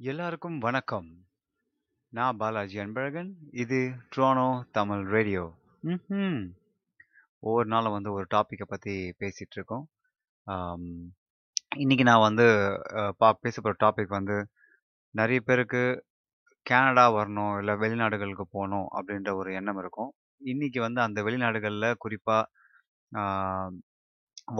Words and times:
எல்லாருக்கும் 0.00 0.58
வணக்கம். 0.64 1.06
நான் 2.12 2.36
பாலாஜி 2.40 2.76
அன்பழகன். 2.82 3.30
இது 3.62 3.78
ட்ரோனோ 4.12 4.44
தமிழ் 4.76 5.00
ரேடியோ. 5.14 5.42
ம் 5.86 6.44
ஒவ்வொரு 7.42 7.68
நாளும் 7.72 7.94
வந்து 7.96 8.10
ஒரு 8.16 8.26
டாப்பிக்கை 8.34 8.66
பற்றி 8.68 8.94
பேசிகிட்டு 9.20 9.56
இருக்கோம். 9.58 9.82
இன்றைக்கி 10.46 11.80
இன்னைக்கு 11.84 12.04
நான் 12.10 12.26
வந்து 12.26 12.46
பா 13.22 13.28
பேச 13.44 13.56
போகிற 13.60 13.78
டாபிக் 13.84 14.14
வந்து 14.18 14.36
நிறைய 15.14 15.40
பேருக்கு 15.48 15.82
கனடா 16.66 17.06
வரணும், 17.16 17.54
இல்லை 17.62 17.74
வெளிநாடுகளுக்கு 17.82 18.46
போகணும் 18.56 18.88
அப்படின்ற 18.98 19.34
ஒரு 19.40 19.56
எண்ணம் 19.60 19.80
இருக்கும். 19.82 20.12
இன்றைக்கி 20.52 20.80
வந்து 20.86 21.02
அந்த 21.06 21.24
வெளிநாடுகளில் 21.28 22.00
குறிப்பாக 22.04 22.44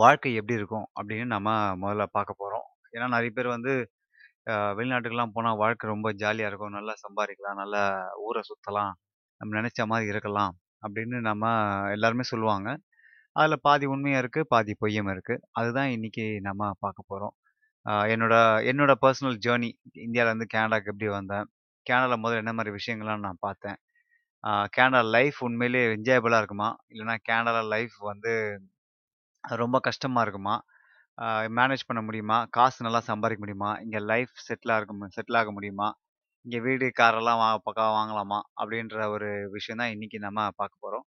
வாழ்க்கை 0.03 0.33
எப்படி 0.41 0.59
இருக்கும் 0.59 0.89
அப்படின்னு 0.97 1.27
நம்ம 1.35 1.55
முதல்ல 1.83 2.07
பார்க்க 2.17 2.41
போகிறோம் 2.43 2.67
ஏன்னா 2.95 3.09
நிறைய 3.15 3.33
பேர் 3.37 3.55
வந்து 3.55 3.73
வெளிநாட்டுக்கெல்லாம் 4.77 5.35
போனால் 5.35 5.59
வாழ்க்கை 5.61 5.85
ரொம்ப 5.93 6.07
ஜாலியாக 6.21 6.49
இருக்கும். 6.51 6.75
நல்லா 6.77 6.93
சம்பாதிக்கலாம் 7.05 7.59
நல்லா 7.61 7.83
ஊரை 8.27 8.41
சுற்றலாம் 8.49 8.93
நம்ம 9.41 9.51
நினச்ச 9.59 9.85
மாதிரி 9.91 10.11
இருக்கலாம் 10.13 10.53
அப்படின்னு 10.85 11.17
நம்ம 11.29 11.45
எல்லாருமே 11.95 12.25
சொல்லுவாங்க. 12.31 12.69
அதில் 13.39 13.63
பாதி 13.67 13.85
உண்மையும் 13.93 14.21
இருக்குது 14.21 14.49
பாதி 14.53 14.73
பொய்யும் 14.81 15.11
இருக்குது 15.13 15.43
அதுதான் 15.59 15.91
இன்னைக்கு 15.95 16.25
நம்ம 16.47 16.71
பார்க்க 16.83 17.09
போகிறோம் 17.11 17.35
என்னோட 18.13 18.35
என்னோட 18.69 18.91
பர்சனல் 19.03 19.37
ஜேர்னி 19.45 19.69
இந்தியாவிலேருந்து 20.05 20.47
கேனடாக்கு 20.53 20.91
எப்படி 20.91 21.07
வந்தேன்? 21.17 21.45
கேனடாவில் 21.85 22.21
முதல்ல 22.23 22.41
என்ன 22.43 22.53
மாதிரி 22.57 22.71
விஷயங்கள்லாம் 22.77 23.25
நான் 23.27 23.43
பார்த்தேன்? 23.47 23.77
கேனடா 24.75 25.01
லைஃப் 25.15 25.37
உண்மையிலே 25.47 25.81
என்ஜாயபிளாக 25.95 26.41
இருக்குமா? 26.41 26.69
இல்லைனா 26.93 27.15
கேனடா 27.29 27.61
லைஃப் 27.75 27.95
வந்து 28.11 28.33
ரொம்ப 29.43 29.77
கஷ்டமாக 29.87 30.23
இருக்குமா? 30.25 30.55
மேனேஜ் 31.57 31.87
பண்ண 31.89 32.01
முடியுமா? 32.07 32.37
காசு 32.57 32.79
நல்லா 32.85 33.01
சம்பாதிக்க 33.09 33.41
முடியுமா? 33.43 33.69
இங்கே 33.85 33.99
லைஃப் 34.11 34.33
செட்டில் 34.47 34.73
ஆக 34.75 34.93
மு 34.99 35.07
செட்டில் 35.17 35.39
ஆக 35.41 35.51
முடியுமா? 35.57 35.87
இங்கே 36.45 36.59
வீடு, 36.67 36.85
காரெல்லாம் 36.99 37.39
வா 37.41 37.47
பக்கம் 37.67 37.95
வாங்கலாமா? 37.99 38.39
அப்படின்ற 38.61 38.97
ஒரு 39.15 39.29
விஷயம் 39.55 39.81
தான் 39.81 39.93
இன்றைக்கி 39.95 40.19
நம்ம 40.27 40.47
பார்க்க 40.61 40.83
போகிறோம் 40.85 41.05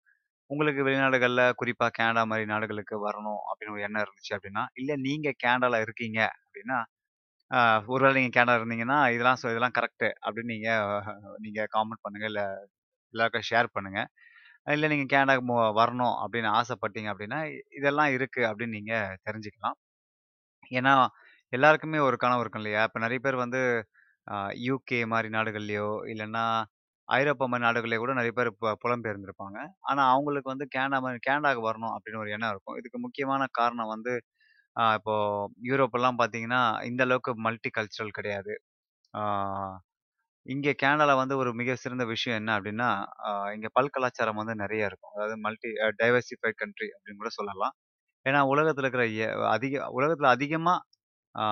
உங்களுக்கு 0.50 0.82
வெளிநாடுகளில் 0.88 1.44
குறிப்பாக 1.62 1.92
கேனடா 1.98 2.22
மாதிரி 2.32 2.46
நாடுகளுக்கு 2.54 2.96
வரணும் 3.08 3.42
அப்படின்னு 3.50 3.74
ஒரு 3.76 3.84
எண்ணம் 3.88 4.04
இருந்துச்சு 4.06 4.34
அப்படின்னா, 4.38 4.64
இல்லை 4.82 4.96
நீங்கள் 5.08 5.38
கேனடாவில் 5.44 5.84
இருக்கீங்க 5.86 6.20
அப்படின்னா, 6.46 6.78
ஒருவேளை 7.94 8.14
நீங்கள் 8.20 8.36
கேனடா 8.38 8.56
இருந்தீங்கன்னா, 8.60 9.00
இதெல்லாம் 9.16 9.40
ஸோ 9.42 9.48
இதெல்லாம் 9.54 9.76
கரெக்டு 9.80 10.10
அப்படின்னு 10.26 10.54
நீங்கள் 10.56 11.04
நீங்கள் 11.46 11.70
காமெண்ட் 11.76 12.04
பண்ணுங்கள் 12.06 12.32
இல்லை 12.32 12.46
எல்லாருக்கும் 13.14 13.48
ஷேர் 13.52 13.70
பண்ணுங்கள் 13.76 14.10
இல்லை 14.76 14.88
நீங்கள் 14.94 15.12
கேனடாக்கு 15.16 15.46
வரணும் 15.82 16.16
அப்படின்னு 16.24 16.50
ஆசைப்பட்டீங்க 16.60 17.10
அப்படின்னா, 17.14 17.40
இதெல்லாம் 17.80 18.12
இருக்குது 18.18 18.48
அப்படின்னு 18.52 18.78
நீங்கள் 18.80 19.18
தெரிஞ்சுக்கலாம். 19.28 19.78
ஏன்னா, 20.72 20.94
எல்லாருக்குமே 21.54 22.00
ஒரு 22.06 22.18
கனவு 22.18 22.42
இருக்கும் 22.42 22.62
இல்லையா? 22.62 22.82
இப்ப 22.84 23.00
நெறைய 23.00 23.20
பேர் 23.20 23.44
வந்து 23.44 23.62
அ, 24.28 24.36
யுகே 24.64 25.00
மாரி 25.08 25.30
நாடுகள்லயோ, 25.30 25.86
இல்லன்னா 26.10 26.44
ஐரோப்பா 27.08 27.46
மாரி 27.46 27.64
நாடுகள்லயோ 27.64 28.00
கூட 28.00 28.14
நெறைய 28.14 28.34
பேர் 28.34 28.50
பு 28.58 28.70
புலம்பெயர்ந்திருப்பாங்க. 28.84 29.58
ஆனா, 29.84 30.04
அவங்களுக்கு 30.14 30.50
வந்து 30.50 30.68
கேனடா 30.76 31.00
மாரி 31.02 31.20
கேனடாக்கு 31.28 31.64
வரணும் 31.68 31.96
அப்படின்னு 31.96 32.22
ஒரு 32.22 32.32
எண்ணம் 32.32 32.52
இருக்கும். 32.52 32.78
இதுக்கு 32.80 33.00
முக்கியமான 33.00 33.48
காரணம் 33.54 33.94
வந்து, 33.96 34.14
அ, 34.76 34.94
இப்போ 35.00 35.16
யூரோப்பெல்லாம் 35.70 36.20
பார்த்தீங்கன்னா, 36.22 36.62
இந்த 36.86 37.04
அளவுக்கு 37.04 37.34
மல்டி 37.42 37.72
கல்ச்சுரல் 37.74 38.18
கிடையாது. 38.20 38.56
ஆ, 39.14 39.24
இங்க 40.46 40.70
வந்து 41.18 41.36
ஒரு 41.38 41.52
மிக 41.54 41.76
சிறந்த 41.76 42.04
விஷயம் 42.08 42.38
என்ன 42.38 42.52
அப்படின்னா, 42.58 42.88
அ, 43.26 43.52
இங்க 43.56 43.68
பல்கலாச்சாரம் 43.74 44.40
வந்து 44.42 44.56
நெறைய 44.60 44.90
இருக்கும். 44.90 45.14
அதாவது 45.16 45.36
மல்டி 45.42 45.70
அ, 45.80 45.90
டைவர்சிஃபைட் 46.00 46.58
கண்ட்ரி 46.58 46.90
அப்படின்னு 46.94 47.18
கூட 47.18 47.32
சொல்லலாம். 47.34 47.76
ஏன்னா, 48.26 48.40
உலகத்துல 48.52 48.86
இருக்கிற 48.86 49.04
எ 49.20 49.26
அதிக 49.52 49.74
உலகத்துல 49.98 50.30
அதிகமா 50.36 50.74
ஆ, 51.36 51.46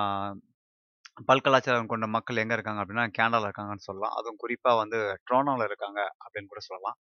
பல்கலாச்சாரம் 1.28 1.90
கொண்ட 1.90 2.06
மக்கள் 2.14 2.40
எங்க 2.42 2.54
இருக்காங்க 2.56 2.80
அப்படின்னா, 2.82 3.04
கனடால 3.18 3.48
இருக்காங்கன்னு 3.48 3.86
சொல்லலாம். 3.86 4.14
அதுவும் 4.18 4.40
குறிப்பா 4.42 4.72
வந்து 4.78 4.98
டொரண்டோல 5.28 5.66
இருக்காங்க 5.68 6.00
அப்படின்னு 6.22 6.50
கூட 6.50 6.62
சொல்லலாம். 6.66 6.96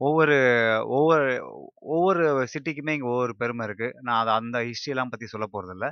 ஒவ்வொரு 0.00 0.36
ஒவ்வொரு 0.92 1.26
ஒவ்வொரு 1.92 2.24
சிட்டிக்குமே 2.54 2.94
இங்க 2.96 3.08
ஒவ்வொரு 3.12 3.34
பெருமை 3.38 3.66
இருக்கு. 3.68 3.88
நான் 4.02 4.20
அத 4.22 4.32
அந்த 4.40 4.58
ஹிஸ்டரியலாம் 4.68 5.12
பத்தி 5.12 5.28
சொல்லப் 5.28 5.54
போறதில்ல. 5.54 5.88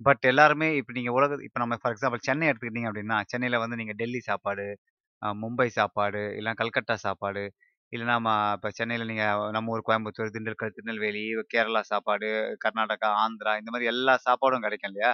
பட் 0.00 0.24
எல்லாருமே 0.30 0.68
இப்ப 0.78 0.94
நீங்க 0.94 1.12
உலக 1.18 1.38
இப்ப 1.46 1.60
நம்ம 1.60 1.78
ஃபார் 1.82 1.94
எக்ஸாம்பிள் 1.94 2.26
சென்னை 2.26 2.48
எடுத்துக்கிட்டீங்க 2.48 2.90
அப்படின்னா, 2.92 3.18
சென்னையில 3.28 3.60
வந்து 3.64 3.80
நீங்க 3.82 3.94
டெல்லி 4.00 4.22
சாப்பாடு, 4.26 4.66
அ, 5.22 5.28
மும்பை 5.42 5.68
சாப்பாடு, 5.76 6.22
இல்ல 6.38 6.54
கல்கத்தா 6.56 6.96
சாப்பாடு, 7.04 7.44
இல்லைன்னா 7.92 8.14
ம 8.24 8.28
இப்போ 8.56 8.68
சென்னையில் 8.70 9.08
நீங்கள் 9.10 9.50
நம்ம 9.56 9.72
ஊர் 9.74 9.84
கோயம்புத்தூர், 9.88 10.30
திண்டுக்கல், 10.34 10.72
திருநெல்வேலி, 10.76 11.22
கேரளா 11.52 11.80
சாப்பாடு, 11.90 12.28
கர்நாடகா, 12.64 13.08
ஆந்திரா 13.24 13.52
இந்த 13.60 13.70
மாதிரி 13.74 13.90
எல்லா 13.92 14.14
சாப்பாடும் 14.26 14.64
கிடைக்கும் 14.66 14.90
இல்லையா? 14.92 15.10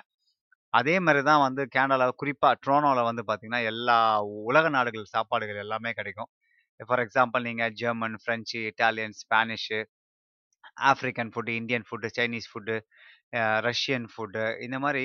அதே 0.75 0.95
மாதிரி 1.07 1.21
தான் 1.31 1.43
வந்து 1.47 1.63
கேனடாவில் 1.77 2.19
குறிப்பாக 2.23 2.59
ட்ரோனோவில் 2.65 3.09
வந்து 3.11 3.23
பார்த்தீங்கன்னா, 3.29 3.63
எல்லா 3.73 3.99
உலக 4.51 4.67
நாடுகள் 4.77 5.13
சாப்பாடுகள் 5.15 5.63
எல்லாமே 5.65 5.93
கிடைக்கும். 6.01 6.31
ஃபார் 6.81 7.03
எக்ஸாம்பிள் 7.07 7.47
நீங்கள் 7.49 7.75
German, 7.83 8.17
French 8.23 8.61
Italian, 8.71 9.17
Spanish, 9.23 9.81
African 10.91 11.31
food 11.35 11.53
Indian 11.61 11.87
food 11.89 12.09
Chinese 12.19 12.49
food 12.53 12.77
Russian 13.69 14.07
food 14.13 14.45
இந்த 14.67 14.77
மாதிரி 14.85 15.05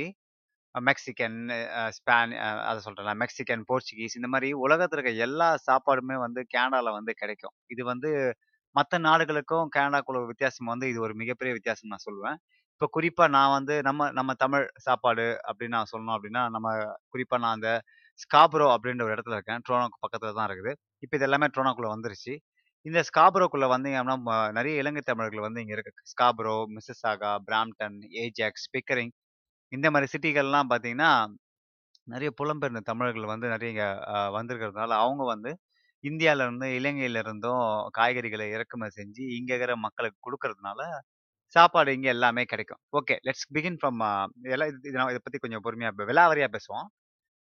மெக்சிகன், 0.75 1.37
அ, 1.77 1.83
ஸ்பான் 1.97 2.33
அ, 2.39 2.49
அத 2.65 2.77
சொல்றேன்ல 2.85 3.13
மெக்சிகன், 3.21 3.63
போர்ச்சுகீஸ் 3.69 4.15
இந்த 4.15 4.27
மாரி 4.27 4.49
உலகத்துல 4.63 4.99
இருக்க 4.99 5.25
எல்லா 5.25 5.49
சாப்பாடுமே 5.67 6.17
வந்து 6.19 6.41
கனடால 6.55 6.93
வந்து 6.93 7.13
கிடைக்கும். 7.15 7.55
இது 7.69 7.83
வந்து 7.85 8.11
மத்த 8.75 8.97
நாடுகளுக்கும் 9.03 9.67
கனடாக்குள்ள 9.75 10.19
ஒரு 10.19 10.29
வித்தியாசம் 10.29 10.71
வந்து 10.71 10.85
இது 10.89 10.99
ஒரு 11.01 11.13
மிகப்பெரிய 11.15 11.53
வித்தியாசம் 11.53 11.91
நான் 11.91 12.05
சொல்லுவேன். 12.07 12.37
இப்ப 12.75 12.89
குறிப்பா 12.95 13.25
நான் 13.29 13.53
வந்து 13.53 13.75
நம்ம 13.81 14.09
நம்ம 14.11 14.31
தமிழ் 14.37 14.65
சாப்பாடு 14.79 15.25
அப்படின்னு 15.47 15.75
நான் 15.77 15.91
சொல்லணும் 15.91 16.15
அப்படின்னா, 16.17 16.43
நம்ம 16.49 16.67
குறிப்பா 17.13 17.37
நான் 17.39 17.55
அந்த 17.55 17.71
ஸ்காப்ரோ 18.19 18.67
அப்படின்ற 18.75 19.03
ஒரு 19.03 19.15
இடத்துல 19.15 19.37
இருக்கேன். 19.37 19.61
டொரண்டோக்கு 19.67 20.03
பக்கத்துல 20.05 20.33
தான் 20.33 20.49
இருக்குது. 20.49 20.73
இப்ப 21.03 21.17
இது 21.17 21.25
எல்லாமே 21.25 21.47
டொரண்டோக்குள்ள 21.49 21.91
வந்துருச்சு. 21.93 22.33
இந்த 22.85 22.99
ஸ்காப்ரோக்குள்ளே 23.09 23.67
வந்தீங்க 23.73 23.97
அப்படின்னா, 23.99 24.19
ம 24.27 24.51
நிறைய 24.51 24.81
இலங்கை 24.81 25.03
தமிழர்கள் 25.05 25.45
வந்து 25.47 25.61
இங்க 25.61 25.73
இருக்கு. 25.73 25.93
Scarborough, 26.11 26.55
Mississauga, 26.73 27.31
Brampton, 27.47 27.97
Ajax, 28.23 28.67
Pickering 28.73 29.13
இந்த 29.73 29.87
மாதிரி 29.93 30.07
சிட்டிகள்லாம் 30.13 30.69
பார்த்தீங்கன்னா, 30.71 31.11
நிறைய 32.07 32.29
புலம்பெயர்ந்த 32.37 32.81
தமிழர்கள் 32.89 33.31
வந்து 33.31 33.47
நிறைய 33.47 33.73
இங்க 33.73 33.85
அ, 34.11 34.27
வந்திருக்கிறதுனால, 34.35 34.91
அவங்க 35.03 35.23
வந்து 35.31 35.51
இந்தியால 36.03 36.45
இருந்து, 36.45 36.67
இலங்கையில 36.79 37.21
இருந்தும் 37.23 37.61
இறக்குமதி 38.51 38.95
செஞ்சு 38.97 39.23
இங்க 39.37 39.51
இருக்கிற 39.53 39.75
மக்களுக்கு 39.85 40.19
குடுக்கறதுனால, 40.27 40.81
சாப்பாடு 41.55 41.91
இங்க 41.97 42.09
எல்லாமே 42.11 42.43
கிடைக்கும். 42.45 42.81
Okay. 42.93 43.15
Let's 43.27 43.47
begin 43.55 43.79
from 43.79 43.99
uh 44.05 44.11
இதெல்லாம் 44.43 44.71
இது 44.71 44.79
இது 44.83 44.97
நான் 44.99 45.13
இத 45.13 45.21
பத்தி 45.23 45.39
கொஞ்சம் 45.43 45.63
பொறுமையா 45.65 45.91
ப 45.93 46.07
விலாவாரியா 46.11 46.49
பேசுவோம். 46.55 46.87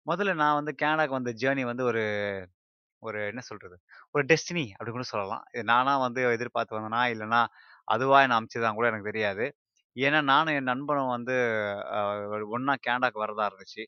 முதல்ல 0.07 0.35
நான் 0.41 0.59
வந்து 0.61 0.73
கனடாக்கு 0.83 1.19
வந்த 1.19 1.33
ஜர்னி 1.43 1.65
வந்து 1.69 1.85
ஒரு 1.91 2.03
ஒரு 3.03 3.19
என்ன 3.29 3.43
சொல்றது? 3.45 3.77
ஒரு 4.15 4.23
டெஸ்டினி 4.27 4.65
அப்படின்னு 4.73 4.99
கூட 4.99 5.07
சொல்லலாம். 5.11 5.45
இது 5.55 5.65
நானா 5.67 5.95
வந்து 6.05 6.23
எதிர்பார்த்து 6.33 6.77
வந்தேனா, 6.79 7.03
இல்லன்னா 7.15 7.41
அதுவா 7.89 8.19
என்ன 8.25 8.37
அனுப்பிச்சதான்னு 8.39 8.79
கூட 8.79 8.89
எனக்கு 8.93 9.11
தெரியாது. 9.11 9.45
ஏன்னா 9.97 10.21
நானும் 10.29 10.57
என் 10.57 10.71
நண்பனும் 10.71 11.15
வந்து 11.15 11.35
ஒன்றா 12.51 12.75
ஒண்ணா 12.75 12.75
வரதா 13.23 13.47
இருந்துச்சு. 13.51 13.85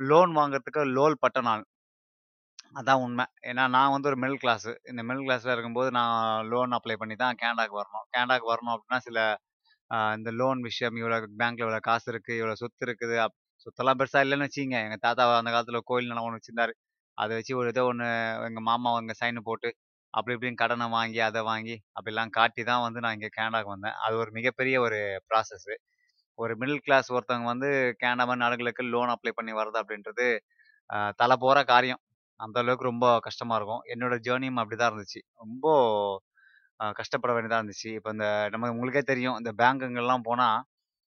லோன் 0.00 0.32
வாங்குறதுக்கு 0.38 0.82
லோல் 0.96 1.22
பட்ட 1.22 1.40
நான். 1.48 1.64
அதான் 2.78 3.02
உண்மை. 3.04 3.24
ஏன்னா 3.48 3.64
நான் 3.74 3.92
வந்து 3.94 4.08
ஒரு 4.10 4.18
மிடில் 4.22 4.40
கிளாஸ். 4.42 4.68
இந்த 4.90 5.02
மிடில் 5.06 5.26
கிளாஸ்ல 5.26 5.54
இருக்கும்போது 5.54 5.90
நான் 5.96 6.14
லோன் 6.52 6.76
அப்ளை 6.78 6.96
பண்ணி 6.98 7.14
தான் 7.16 7.38
கனடாக்கு 7.42 7.76
வரணும். 7.78 8.06
கனடாக்கு 8.14 8.48
வரணும் 8.52 8.74
அப்படின்னா 8.74 9.00
சில 9.06 9.18
அ, 9.90 10.16
இந்த 10.18 10.30
லோன் 10.38 10.60
விஷயம் 10.66 10.96
இவ்வளோ 10.98 11.18
பேங்க்ல 11.40 11.64
இவ்வளோ 11.64 11.80
காசு 11.84 12.06
இருக்கு, 12.12 12.32
இவ்வளோ 12.38 12.54
சொத்து 12.60 12.84
இருக்குது. 12.86 13.16
அப் 13.24 13.34
சொத்தெல்லாம் 13.66 13.98
பெருசா 14.00 14.20
இல்லன்னு 14.24 14.46
வச்சுக்கங்க. 14.46 14.78
எங்க 14.86 14.98
தாத்தா 15.02 15.24
அந்த 15.36 15.50
காலத்துல 15.52 15.80
கோயில் 15.86 16.10
நிலம் 16.10 16.26
ஒண்ணு 16.26 16.40
வச்சிருந்தாரு. 16.40 16.74
அத 17.18 17.30
வச்சு 17.38 17.54
ஒரு 17.56 17.70
ஏதோ 17.72 17.84
ஒண்ணு 17.90 18.08
எங்க 18.48 18.60
மாமா 18.68 18.90
அங்க 18.98 19.14
சைன் 19.20 19.40
போட்டு, 19.48 19.70
அப்படி 20.14 20.34
இப்படின்னு 20.36 20.60
கடனை 20.62 20.86
வாங்கி, 20.92 21.20
அத 21.22 21.38
வாங்கி, 21.44 21.76
அப்படிலாம் 21.96 22.32
காட்டி 22.32 22.62
தான் 22.64 22.84
வந்து 22.84 23.00
நான் 23.04 23.16
இங்க 23.16 23.30
கனடாக்கு 23.36 23.70
வந்தேன். 23.74 23.96
அது 24.04 24.14
ஒரு 24.18 24.30
மிகப்பெரிய 24.32 24.76
ஒரு 24.82 24.98
ப்ராசஸ். 25.30 25.70
ஒரு 26.38 26.54
மிடில் 26.60 26.84
கிளாஸ் 26.84 27.08
ஒருத்தவங்க 27.12 27.48
வந்து 27.52 27.70
கனடா 28.00 28.24
மாரி 28.24 28.40
நாடுகளுக்கு 28.40 28.84
லோன் 28.92 29.12
அப்ளை 29.14 29.32
பண்ணி 29.36 29.52
வர்றது 29.54 29.78
அப்படின்றது, 29.82 30.26
அ, 30.90 30.98
தல 31.18 31.32
போற 31.38 31.58
காரியம். 31.70 32.02
அந்த 32.40 32.56
அளவுக்கு 32.62 32.90
ரொம்ப 32.90 33.06
கஷ்டமா 33.26 33.56
இருக்கும். 33.58 33.82
என்னோட 33.94 34.14
ஜர்னியும் 34.26 34.62
அப்படிதான் 34.62 34.90
இருந்துச்சு. 34.92 35.22
ரொம்ப 35.40 35.66
அ, 36.80 36.86
கஷ்டப்பட 36.92 37.32
வேண்டியதா 37.34 37.58
இருந்துச்சு. 37.60 37.90
இப்ப 37.98 38.10
இந்த 38.10 38.26
நம்ம 38.52 38.70
உங்களுக்கே 38.72 39.02
தெரியும். 39.06 39.38
இந்த 39.38 39.52
பேங்குங்கலாம் 39.60 40.26
போனா, 40.26 40.48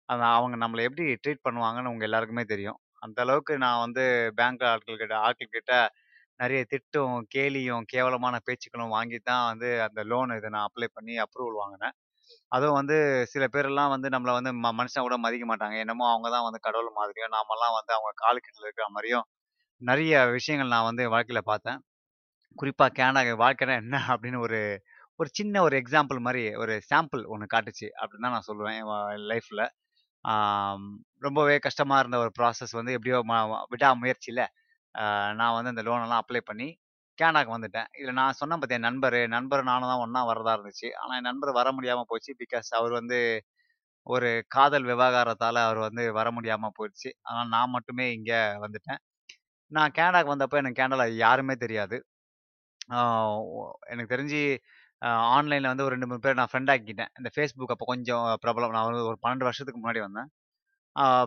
அது 0.08 0.22
அவங்க 0.32 0.56
நம்மள 0.62 0.82
எப்படி 0.88 1.04
ட்ரீட் 1.22 1.46
பண்ணுவாங்கன்னு 1.46 1.92
உங்க 1.92 2.04
எல்லாருக்குமே 2.08 2.44
தெரியும். 2.48 2.78
அந்த 3.02 3.18
அளவுக்கு 3.24 3.54
நான் 3.60 3.82
வந்து 3.82 4.04
பேங்க் 4.38 4.64
ஆட்கள் 4.66 4.98
ஆட்கள்கிட்ட 5.20 5.74
ஆட்கள் 5.78 5.78
நிறைய 6.40 6.60
திட்டும், 6.70 7.16
கேலியும், 7.32 7.84
கேவலமான 7.92 8.36
பேச்சுக்களும் 8.46 8.94
வாங்கி 8.94 9.18
தான் 9.22 9.44
வந்து 9.50 9.68
அந்த 9.86 10.00
லோன் 10.10 10.34
இத 10.36 10.48
நான் 10.54 10.66
அப்ளை 10.68 10.88
பண்ணி 10.92 11.14
அப்ரூவல் 11.24 11.58
வாங்குனேன். 11.60 11.94
அதுவும் 12.52 12.78
வந்து 12.80 12.96
சில 13.32 13.44
பேரெல்லாம் 13.52 13.92
வந்து 13.94 14.08
நம்மள 14.14 14.32
வந்து 14.38 14.52
ம 14.58 14.72
மனுஷனா 14.78 15.04
கூட 15.04 15.18
மதிக்க 15.22 15.46
மாட்டாங்க. 15.50 15.76
என்னமோ 15.84 16.06
அவங்க 16.12 16.28
தான் 16.34 16.46
வந்து 16.48 16.60
கடவுள் 16.66 16.90
மாதிரியும், 16.98 17.34
நாமெல்லாம் 17.36 17.76
வந்து 17.78 17.94
அவங்க 17.96 18.12
காலுக்கீழ 18.22 18.56
இருக்கிற 18.62 18.88
மாரியும், 18.96 19.26
நெறைய 19.82 20.14
விஷயங்கள் 20.32 20.74
நான் 20.74 20.88
வந்து 20.90 21.04
வாழ்க்கையில 21.14 21.42
பார்த்தேன். 21.50 21.80
குறிப்பா 22.56 22.86
கேனா 22.96 23.20
வாழ்க்கைனா 23.40 23.74
என்ன 23.82 23.94
அப்படின்னு 24.14 24.40
ஒரு 24.46 24.58
ஒரு 25.20 25.28
சின்ன 25.36 25.62
ஒரு 25.66 25.76
எக்ஸாம்பிள் 25.80 26.18
மாரி 26.24 26.42
ஒரு 26.62 26.74
சாம்பிள் 26.88 27.22
ஒண்ணு 27.32 27.46
காட்டுச்சு 27.52 27.86
அப்படின்னு 27.98 28.26
தான் 28.26 28.36
நான் 28.36 28.48
சொல்லுவேன் 28.48 28.76
என் 28.78 28.88
வ 28.90 28.94
லைஃப்ல. 29.30 29.62
ஆம், 30.24 30.86
ரொம்பவே 31.22 31.56
கஷ்டமா 31.66 31.96
இருந்த 32.02 32.18
ஒரு 32.24 32.32
ப்ராசஸ் 32.38 32.74
வந்து 32.78 32.94
எப்படியோ 32.96 33.18
ம 33.26 33.34
விடாமுயற்சியில 33.72 34.42
நான் 35.40 35.56
வந்து 35.56 35.72
அந்த 35.72 35.82
லோனெல்லாம் 35.88 36.22
அப்ளை 36.22 36.42
பண்ணி 36.50 36.68
கேனாக்கு 37.18 37.52
வந்துட்டேன். 37.54 37.88
இதில் 38.00 38.18
நான் 38.20 38.38
சொன்னேன் 38.40 38.60
பாத்தியா 38.62 38.78
என் 38.80 38.88
நண்பர் 38.88 39.16
நண்பர் 39.36 39.62
நானும் 39.70 39.90
தான் 39.92 40.02
ஒன்றா 40.04 40.22
வரதா 40.30 40.54
இருந்துச்சு. 40.56 40.88
ஆனால் 41.00 41.16
என் 41.20 41.28
நண்பர் 41.30 41.58
வர 41.60 41.68
முடியாமல் 41.76 42.08
போச்சு. 42.10 42.32
பிகாஸ் 42.42 42.68
அவர் 42.80 42.94
வந்து 43.00 43.18
ஒரு 44.06 44.28
காதல் 44.56 44.88
விவகாரத்தால் 44.90 45.60
அவர் 45.66 45.80
வந்து 45.86 46.04
வர 46.18 46.28
முடியாமல் 46.36 46.74
போயிடுச்சு. 46.78 47.10
ஆனால் 47.28 47.50
நான் 47.56 47.74
மட்டுமே 47.76 48.06
இங்கே 48.18 48.40
வந்துட்டேன். 48.64 49.00
நான் 49.72 49.94
கேனடாக்கு 49.98 50.34
வந்தப்போ 50.34 50.58
எனக்கு 50.62 50.80
கேனடால 50.82 51.06
யாருமே 51.26 51.56
தெரியாது. 51.64 51.98
எனக்கு 53.92 54.12
தெரிஞ்சு 54.14 54.40
ஆன்லைனில் 55.36 55.70
வந்து 55.72 55.84
ஒரு 55.86 55.94
ரெண்டு 55.94 56.08
மூணு 56.10 56.22
பேர் 56.24 56.38
நான் 56.40 56.50
ஃப்ரெண்ட் 56.52 56.72
ஆக்கிட்டேன். 56.74 57.10
இந்த 57.20 57.30
ஃபேஸ்புக் 57.34 57.74
அப்போ 57.74 57.86
கொஞ்சம் 57.92 58.24
பிரபலம். 58.44 58.74
நான் 58.76 58.86
வந்து 58.88 59.02
ஒரு 59.12 59.18
12 59.24 59.46
வருஷத்துக்கு 59.48 59.80
முன்னாடி 59.82 60.00
வந்தேன். 60.06 60.28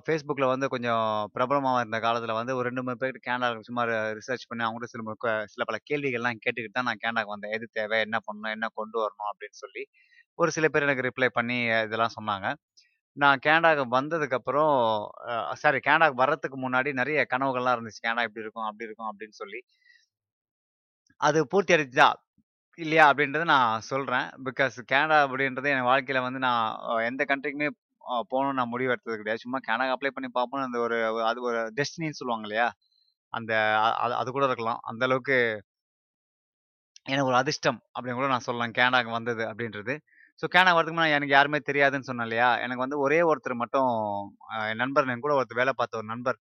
ஃபேஸ்புக்கில் 0.05 0.51
வந்து 0.51 0.67
கொஞ்சம் 0.67 1.03
பிரபலமாக 1.35 1.81
இருந்த 1.83 1.97
காலத்தில் 1.99 2.37
வந்து 2.37 2.53
ஒரு 2.59 2.67
2, 2.69 2.81
3 2.81 2.99
பேர்கிட்ட 3.01 3.21
கேனடால 3.27 3.61
சும்மா 3.67 3.83
ரிசர்ச் 4.19 4.47
பண்ணி 4.49 4.63
அவங்ககிட்ட 4.65 4.89
சில 4.93 5.03
சில 5.53 5.63
பல 5.69 5.77
கேள்விகள்லாம் 5.89 6.41
கேட்டுக்கிட்டு 6.43 6.77
தான் 6.77 6.89
நான் 6.89 7.01
கேனடாக்கு 7.03 7.33
வந்தேன். 7.33 7.53
எது 7.57 7.67
தேவை? 7.73 7.97
என்ன 8.07 8.17
பண்ணணும்? 8.27 8.53
என்ன 8.57 8.69
கொண்டு 8.79 8.97
வரணும்? 9.03 9.29
அப்படின்னு 9.31 9.59
சொல்லி. 9.63 9.83
ஒரு 10.39 10.49
சில 10.55 10.65
பேர் 10.69 10.87
எனக்கு 10.87 11.07
ரிப்ளை 11.07 11.29
பண்ணி 11.37 11.57
இதெல்லாம் 11.81 12.15
சொன்னாங்க. 12.17 12.47
நான் 13.17 13.41
கேனடாக்கு 13.45 13.85
வந்ததுக்கப்புறம் 13.95 14.73
சாரி 15.61 15.79
கேனடாக்கு 15.87 16.21
வர்றதுக்கு 16.23 16.59
முன்னாடி 16.65 16.91
நிறைய 17.01 17.21
கனவுகள்லாம் 17.33 17.75
இருந்துச்சு. 17.77 18.03
கேனடா 18.05 18.25
இப்படி 18.29 18.45
இருக்கும், 18.45 18.67
அப்படி 18.69 18.87
இருக்கும் 18.89 19.09
அப்படின்னு 19.11 19.37
சொல்லி. 19.43 19.61
அது 21.21 21.39
பூர்த்தி 21.51 21.73
அடைஞ்சுதா? 21.75 22.09
இல்லையா? 22.77 23.05
அப்படின்றத 23.11 23.45
நான் 23.51 23.85
சொல்கிறேன் 23.89 24.27
பிகாஸ் 24.47 24.77
கேனடா 24.91 25.17
அப்படின்றது 25.25 25.69
என் 25.73 25.89
வாழ்க்கையில் 25.89 26.25
வந்து 26.27 26.41
நான் 26.45 26.63
எந்த 27.09 27.23
கண்ட்ரிக்குமே 27.31 27.69
போகணும்னு 28.31 28.59
நான் 28.59 28.73
முடிவு 28.73 28.93
எடுத்தது 28.93 29.19
கிடையாது. 29.21 29.43
சும்மா 29.45 29.59
கேனடாக்கு 29.67 29.95
அப்ளை 29.95 30.11
பண்ணி 30.15 30.29
பார்ப்போம் 30.37 30.65
அந்த 30.67 30.79
ஒரு 30.85 30.97
அது 31.29 31.39
ஒரு 31.49 31.59
டெஸ்டினின்னு 31.79 32.19
சொல்லுவாங்க 32.21 32.47
இல்லையா? 32.49 32.67
அந்த 33.33 33.53
அது 34.03 34.13
அது 34.21 34.29
கூட 34.37 34.45
இருக்கலாம். 34.49 34.81
அந்த 34.91 35.03
அளவுக்கு 35.09 35.37
எனக்கு 37.05 37.29
ஒரு 37.31 37.39
அதிர்ஷ்டம் 37.41 37.79
அப்படின்னு 37.95 38.17
கூட 38.19 38.29
நான் 38.33 38.45
சொல்லலாம். 38.47 38.73
கேனடாக்கு 38.77 39.11
வந்தது 39.17 39.43
அப்படின்றது. 39.49 39.93
ஸோ 40.43 40.45
கேனடா 40.53 40.73
வரதுக்கு 40.77 41.01
நான் 41.01 41.15
எனக்கு 41.17 41.35
யாருமே 41.35 41.59
தெரியாதுன்னு 41.69 42.07
சொன்னேன் 42.09 42.27
இல்லையா? 42.27 42.49
எனக்கு 42.65 42.83
வந்து 42.85 42.97
ஒரே 43.05 43.19
ஒருத்தர் 43.29 43.61
மட்டும் 43.63 43.89
என் 44.71 44.81
நண்பர் 44.83 45.11
என் 45.13 45.23
கூட 45.25 45.33
ஒருத்தர் 45.39 45.61
வேலை 45.61 45.73
பார்த்த 45.79 45.99
ஒரு 46.01 46.07
நண்பர். 46.13 46.37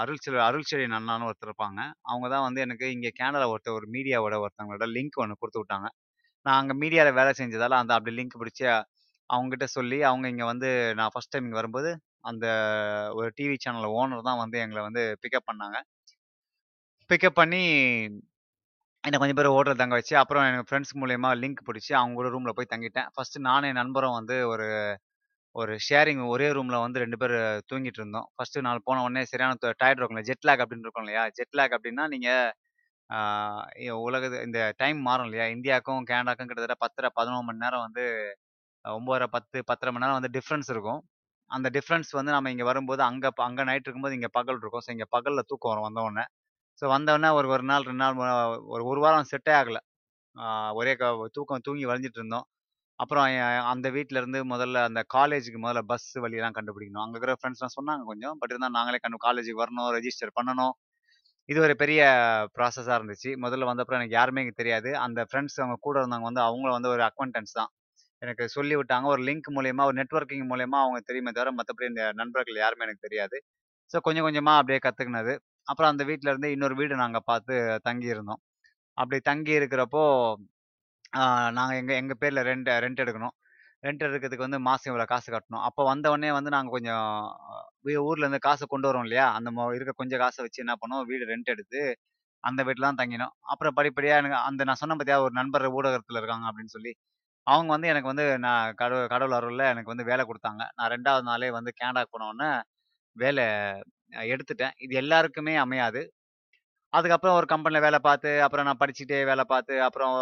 அருள் 0.00 0.20
செல் 0.24 0.36
அருள் 0.36 0.44
அருள்செழியன் 0.48 0.96
அண்ணான்னு 0.98 1.26
ஒருத்தர் 1.28 1.48
இருப்பாங்க. 1.50 1.80
அவங்க 2.10 2.26
தான் 2.34 2.44
வந்து 2.46 2.60
எனக்கு 2.66 2.86
இங்கே 2.96 3.10
கேனடால 3.20 3.48
ஒருத்தர் 3.52 3.78
ஒரு 3.78 3.86
மீடியாவோட 3.96 4.36
ஒருத்தவங்களோட 4.44 4.86
லிங்க் 4.96 5.18
ஒன்று 5.24 5.40
கொடுத்து 5.40 5.60
விட்டாங்க. 5.62 5.88
நான் 6.46 6.58
அங்கே 6.60 6.76
மீடியாவில் 6.82 7.18
வேலை 7.20 7.32
செஞ்சதால 7.40 7.78
அந்த 7.82 7.92
அப்படி 7.98 8.14
லிங்க் 8.18 8.40
பிடிச்சி 8.42 8.64
அவங்ககிட்ட 9.30 9.66
சொல்லி 9.74 9.98
அவங்க 10.08 10.26
இங்க 10.32 10.44
வந்து 10.50 10.68
நான் 10.98 11.12
ஃபர்ஸ்ட் 11.14 11.32
டைம் 11.32 11.46
இங்க 11.46 11.58
வரும்போது, 11.58 11.90
அந்த 12.24 12.46
ஒரு 13.18 13.28
டிவி 13.38 13.56
சேனல் 13.60 13.88
ஓனர் 13.98 14.26
தான் 14.28 14.42
வந்து 14.44 14.58
எங்கள 14.64 14.80
வந்து 14.88 15.04
பிக்கப் 15.24 15.48
பண்ணாங்க. 15.50 15.78
பிக்கப் 17.10 17.38
பண்ணி 17.38 17.60
என்ன 19.04 19.18
கொஞ்சம் 19.18 19.38
பேர 19.38 19.50
ஹோட்டல்ல 19.52 19.80
தங்க 19.80 19.96
வச்சு, 19.98 20.14
அப்புறம் 20.20 20.44
எனக்கு 20.48 20.68
ஃப்ரெண்ட்ஸ் 20.68 20.94
மூலியமா 21.00 21.30
லிங்க் 21.40 21.60
பிடிச்சி 21.68 21.92
அவங்க 21.96 22.16
கூட 22.18 22.28
ரூம்ல 22.34 22.52
போய் 22.56 22.70
தங்கிட்டேன். 22.72 23.08
ஃபர்ஸ்ட் 23.14 23.38
நானும் 23.46 23.68
என் 23.70 23.80
நண்பரும் 23.80 24.16
வந்து 24.18 24.36
ஒரு 24.52 24.66
ஒரு 25.56 25.74
ஷேரிங் 25.86 26.22
ஒரே 26.32 26.48
ரூம்ல 26.56 26.76
வந்து 26.82 26.98
2 27.00 27.16
பேரு 27.20 27.38
தூங்கிட்டு 27.70 28.00
இருந்தோம். 28.00 28.26
ஃபஸ்ட்டு 28.34 28.64
நாள் 28.66 28.80
போன 28.86 29.02
உடனே 29.04 29.22
சரியான 29.30 29.56
ட 29.58 29.72
டயர்ட் 29.80 30.00
இருக்கும்ல. 30.00 30.24
ஜெட் 30.28 30.46
லேக் 30.48 30.62
அப்படின்னு 30.64 30.86
இருக்கும் 30.86 31.04
இல்லையா? 31.04 31.24
ஜெட் 31.38 31.56
லேக் 31.60 31.74
அப்படின்னா 31.76 32.04
நீங்க 32.14 32.30
ஆ 33.10 33.18
உலகத்து 34.04 34.38
இந்த 34.48 34.60
டைம் 34.80 35.00
மாறும் 35.08 35.28
இல்லையா? 35.28 35.46
இந்தியாவுக்கும், 35.56 36.02
கேனடாக்கும் 36.10 36.48
கிட்டத்தட்ட 36.48 36.78
10 36.80 37.00
1/2 37.02 37.18
11 37.18 37.46
மணி 37.48 37.64
நேரம் 37.64 37.84
வந்து 37.86 38.04
9 38.96 39.28
10 39.36 39.58
10 39.70 39.84
1/2 39.84 39.92
மணி 39.94 40.04
நேரம் 40.04 40.18
வந்து 40.18 40.32
டிஃப்ரென்ஸ் 40.36 40.70
இருக்கும். 40.74 41.00
அந்த 41.50 41.68
டிஃப்ரென்ஸ் 41.76 42.10
வந்து 42.18 42.32
நம்ம 42.36 42.50
இங்கே 42.54 42.66
வரும்போது 42.70 43.02
அங்கே 43.10 43.30
அங்கே 43.48 43.64
நைட் 43.70 43.86
இருக்கும்போது 43.86 44.16
இங்கே 44.18 44.30
பகல் 44.38 44.60
இருக்கும். 44.62 44.84
ஸோ 44.86 44.90
இங்கே 44.96 45.08
பகலில் 45.16 45.48
தூக்கம் 45.52 45.72
வரும் 45.72 45.88
வந்தவுடனே 45.88 46.24
ஸோ 46.82 46.86
வந்தவுடனே 46.94 47.30
ஒரு 47.38 47.48
ஒரு 47.54 47.64
நாள் 47.70 47.86
ரெண்டு 47.88 48.02
நாள் 48.04 48.18
ஒரு 48.74 48.82
ஒரு 48.92 49.00
வாரம் 49.04 49.28
செட்டே 49.32 49.52
ஆகலை 49.60 49.80
ஒரே 50.80 50.92
க 51.00 51.04
தூக்கம் 51.36 51.64
தூங்கி 51.66 51.84
வழிஞ்சிட்டு 51.90 52.20
இருந்தோம். 52.20 52.46
அப்புறம் 53.00 53.24
அந்த 53.72 53.86
வீட்டிலேருந்து 53.96 54.38
இருந்து 54.38 54.52
முதல்ல 54.52 54.78
அந்த 54.88 55.00
காலேஜுக்கு 55.14 55.58
முதல்ல 55.64 55.82
பஸ் 55.92 56.06
வழியெல்லாம் 56.24 56.56
கண்டுபிடிக்கணும். 56.58 57.02
அங்கே 57.04 57.16
இருக்கிற 57.18 57.34
ஃப்ரெண்ட்ஸ்லாம் 57.40 57.74
சொன்னாங்க 57.78 58.04
கொஞ்சம். 58.10 58.36
பட் 58.40 58.52
இருந்தால் 58.52 58.74
நாங்களே 58.78 59.00
கண்டு 59.04 59.18
காலேஜுக்கு 59.26 59.62
வரணும், 59.64 59.88
ரெஜிஸ்டர் 59.98 60.32
பண்ணணும். 60.38 60.74
இது 61.48 61.58
ஒரு 61.66 61.74
பெரிய 61.82 62.00
ப்ராசஸாக 62.56 62.98
இருந்துச்சு. 63.00 63.30
முதல்ல 63.44 63.68
வந்தப்பறம் 63.70 64.00
எனக்கு 64.00 64.18
யாருமே 64.20 64.42
இங்க 64.44 64.54
தெரியாது. 64.62 64.90
அந்த 65.06 65.20
ஃப்ரெண்ட்ஸ் 65.30 65.58
அவங்க 65.62 65.78
கூட 65.88 65.96
இருந்தவங்க 66.02 66.28
வந்து 66.30 66.44
அவங்களும் 66.48 66.78
வந்து 66.78 66.92
ஒரு 66.96 67.04
அக்வன்டன்ஸ் 67.10 67.54
தான். 67.60 67.70
எனக்கு 68.22 68.44
சொல்லி 68.48 68.74
விட்டாங்க. 68.78 69.06
ஒரு 69.06 69.22
லிங்க் 69.28 69.48
மூலியமா, 69.56 69.82
ஒரு 69.88 69.96
நெட்வொர்க்கிங் 70.00 70.46
மூலியமா 70.50 70.78
அவங்க 70.84 71.00
தெரியுமே 71.08 71.32
தவிர, 71.32 71.50
மத்தபடி 71.58 71.88
இந்த 71.92 72.04
நண்பர்கள் 72.20 72.62
யாருமே 72.62 72.86
எனக்கு 72.86 73.06
தெரியாது. 73.06 73.38
ஸோ 73.90 73.98
கொஞ்சம் 74.06 74.26
கொஞ்சமா 74.28 74.54
அப்படியே 74.60 74.80
கத்துக்கினது. 74.86 75.34
அப்புறம் 75.68 75.92
அந்த 75.92 76.04
வீட்ல 76.10 76.30
இருந்து 76.32 76.50
இன்னொரு 76.56 76.74
வீடு 76.80 76.94
நாங்க 77.02 77.20
பார்த்து 77.30 77.54
தங்கியிருந்தோம் 77.88 78.42
அப்படி 78.98 79.18
தங்கி 79.28 79.52
இருக்கிறப்போ, 79.58 80.02
ஆ 81.14 81.22
நாங்க 81.56 81.72
எங்க 81.80 81.92
எங்க 82.00 82.14
பேர்ல 82.20 82.40
ரெண்ட் 82.48 82.68
ரெண்ட் 82.84 83.02
எடுக்கணும். 83.04 83.34
ரெண்ட் 83.84 84.02
எடுக்கிறதுக்கு 84.06 84.46
வந்து 84.46 84.60
மாசம் 84.66 84.90
இவ்வளோ 84.90 85.06
காசு 85.12 85.28
கட்டணும். 85.28 85.64
அப்போ 85.68 85.82
வந்தவொடனே 85.90 86.30
வந்து 86.38 86.50
நாங்க 86.56 86.70
கொஞ்சம் 86.76 87.06
ஊர்லேருந்து 87.80 88.06
ஊர்ல 88.08 88.24
இருந்து 88.26 88.40
காசு 88.46 88.64
கொண்டு 88.66 88.88
வரோம் 88.90 89.04
இல்லையா? 89.06 89.26
அந்த 89.38 89.48
மொ 89.56 89.64
இருக்க 89.76 89.92
கொஞ்சம் 90.00 90.22
காசை 90.24 90.40
வச்சு 90.44 90.62
என்ன 90.64 90.74
பண்ணோம், 90.82 91.04
வீடு 91.10 91.24
ரெண்ட் 91.32 91.52
எடுத்து 91.54 91.80
அந்த 92.44 92.60
வீட்ல 92.68 92.86
தான் 92.88 93.00
தங்கினோம். 93.02 93.34
அப்புறம் 93.52 93.76
படிப்படியா 93.78 94.16
எனக்கு 94.22 94.38
அந்த 94.48 94.64
நான் 94.68 94.80
சொன்னேன் 94.82 95.00
பார்த்தியா, 95.00 95.20
ஒரு 95.26 95.34
நண்பர் 95.40 95.66
ஊடகத்தில் 95.78 96.20
இருக்காங்க 96.20 96.46
அப்படின்னு 96.50 96.74
சொல்லி. 96.76 96.92
அவங்க 97.48 97.70
வந்து 97.74 97.90
எனக்கு 97.92 98.10
வந்து 98.12 98.26
நான் 98.46 98.74
கடவுள் 98.80 99.10
கடவுள் 99.12 99.36
அருள்ல 99.38 99.64
எனக்கு 99.72 99.92
வந்து 99.92 100.08
வேலை 100.10 100.24
கொடுத்தாங்க 100.28 100.62
நான் 100.78 100.92
ரெண்டாவது 100.94 101.24
நாளே 101.30 101.48
வந்து 101.58 101.70
கேனடாக்கு 101.80 102.14
போனோடனே 102.14 102.50
வேலை 103.16 103.44
எடுத்துட்டேன். 104.34 104.74
இது 104.84 104.94
எல்லாருக்குமே 105.02 105.54
அமையாது. 105.64 106.02
அதுக்கப்புறம் 106.92 107.36
ஒரு 107.38 107.46
கம்பெனியில் 107.52 107.84
வேலை 107.86 107.98
பார்த்து, 108.06 108.30
அப்புறம் 108.44 108.66
நான் 108.68 108.80
படிச்சுட்டே 108.82 109.18
வேலை 109.30 109.44
பார்த்து, 109.52 109.74
அப்புறம் 109.86 110.14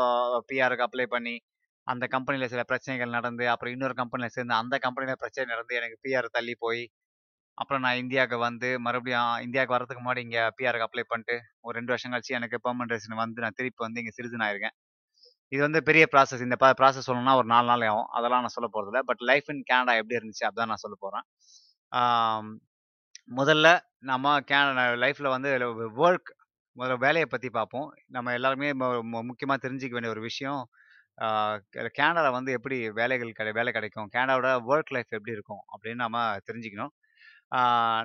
பிஆருக்கு 0.48 0.86
அப்ளை 0.86 1.06
பண்ணி, 1.14 1.34
அந்த 1.86 2.04
கம்பெனியில் 2.14 2.52
சில 2.54 2.62
பிரச்சனைகள் 2.70 3.16
நடந்து, 3.18 3.44
அப்புறம் 3.52 3.74
இன்னொரு 3.76 3.94
கம்பெனியில் 4.00 4.34
சேர்ந்து, 4.36 4.54
அந்த 4.62 4.76
கம்பெனியில் 4.86 5.20
பிரச்சனை 5.22 5.46
நடந்து 5.52 5.78
எனக்கு 5.80 5.98
பிஆர் 6.06 6.28
தள்ளி 6.38 6.54
போய், 6.64 6.82
அப்புறம் 7.58 7.84
நான் 7.86 8.00
இந்தியாவுக்கு 8.04 8.38
வந்து 8.48 8.70
மறுபடியும் 8.86 9.32
இந்தியாவுக்கு 9.46 9.76
வரதுக்கு 9.76 10.02
முன்னாடி 10.02 10.24
இங்கே 10.26 10.42
பிஆருக்கு 10.58 10.88
அப்ளை 10.88 11.04
பண்ணிட்டு, 11.12 11.36
ஒரு 11.66 11.74
ரெண்டு 11.80 11.94
வருஷம் 11.94 12.14
கழிச்சு 12.14 12.38
எனக்கு 12.40 12.58
பெர்மனன்ட் 12.66 12.94
ரெசிடென்ட் 12.96 13.22
வந்து 13.24 13.44
நான் 13.46 13.58
திருப்பி 13.60 13.82
வந்து 13.86 14.02
இங்கே 14.02 14.14
சிட்டிசன் 14.18 14.46
ஆயிருக்கேன். 14.48 14.76
இது 15.52 15.60
வந்து 15.62 15.80
பெரிய 15.88 16.04
ப்ராசஸ். 16.12 16.42
இந்த 16.46 16.56
ப 16.56 16.68
ப்ராசஸ் 16.80 17.06
சொல்லணும்னா 17.08 17.34
ஒரு 17.40 17.48
நாலு 17.52 17.66
நாள் 17.70 17.84
ஆகும். 17.88 18.08
அதெல்லாம் 18.16 18.42
நான் 18.44 18.54
சொல்லப் 18.54 18.74
போகிறதில்ல 18.76 19.02
பட் 19.10 19.22
லைஃப் 19.30 19.48
இன் 19.52 19.62
கேனடா 19.70 19.92
எப்படி 20.00 20.18
இருந்துச்சு? 20.18 20.44
அதான் 20.50 20.70
நான் 20.72 20.82
சொல்ல 20.84 20.96
போகிறேன் 21.04 21.26
முதல்ல 23.38 23.68
நம்ம 24.10 24.34
கேனடா 24.50 24.82
லைஃப்பில் 25.04 25.34
வந்து 25.34 25.50
ஒர்க் 26.06 26.30
முதல்ல 26.76 26.96
வேலையை 27.04 27.26
பற்றி 27.26 27.48
பார்ப்போம். 27.50 27.88
நம்ம 28.06 28.32
எல்லாருமே 28.32 28.68
முக்கியமாக 29.28 29.58
தெரிஞ்சிக்க 29.64 29.66
தெரிஞ்சுக்க 29.66 29.96
வேண்டிய 29.96 30.12
ஒரு 30.14 30.22
விஷயம், 30.22 30.60
ஆ 31.24 31.28
வந்து 32.36 32.52
எப்படி 32.58 32.78
வேலைகள் 33.00 33.36
கிடை 33.38 33.52
வேலை 33.58 33.72
கிடைக்கும்? 33.72 34.08
கேனடாவோட 34.14 34.50
ஒர்க் 34.72 34.92
லைஃப் 34.96 35.10
எப்படி 35.18 35.36
இருக்கும்? 35.38 35.62
அப்படின்னு 35.74 36.02
நம்ம 36.04 36.20
தெரிஞ்சுக்கணும். 36.50 36.92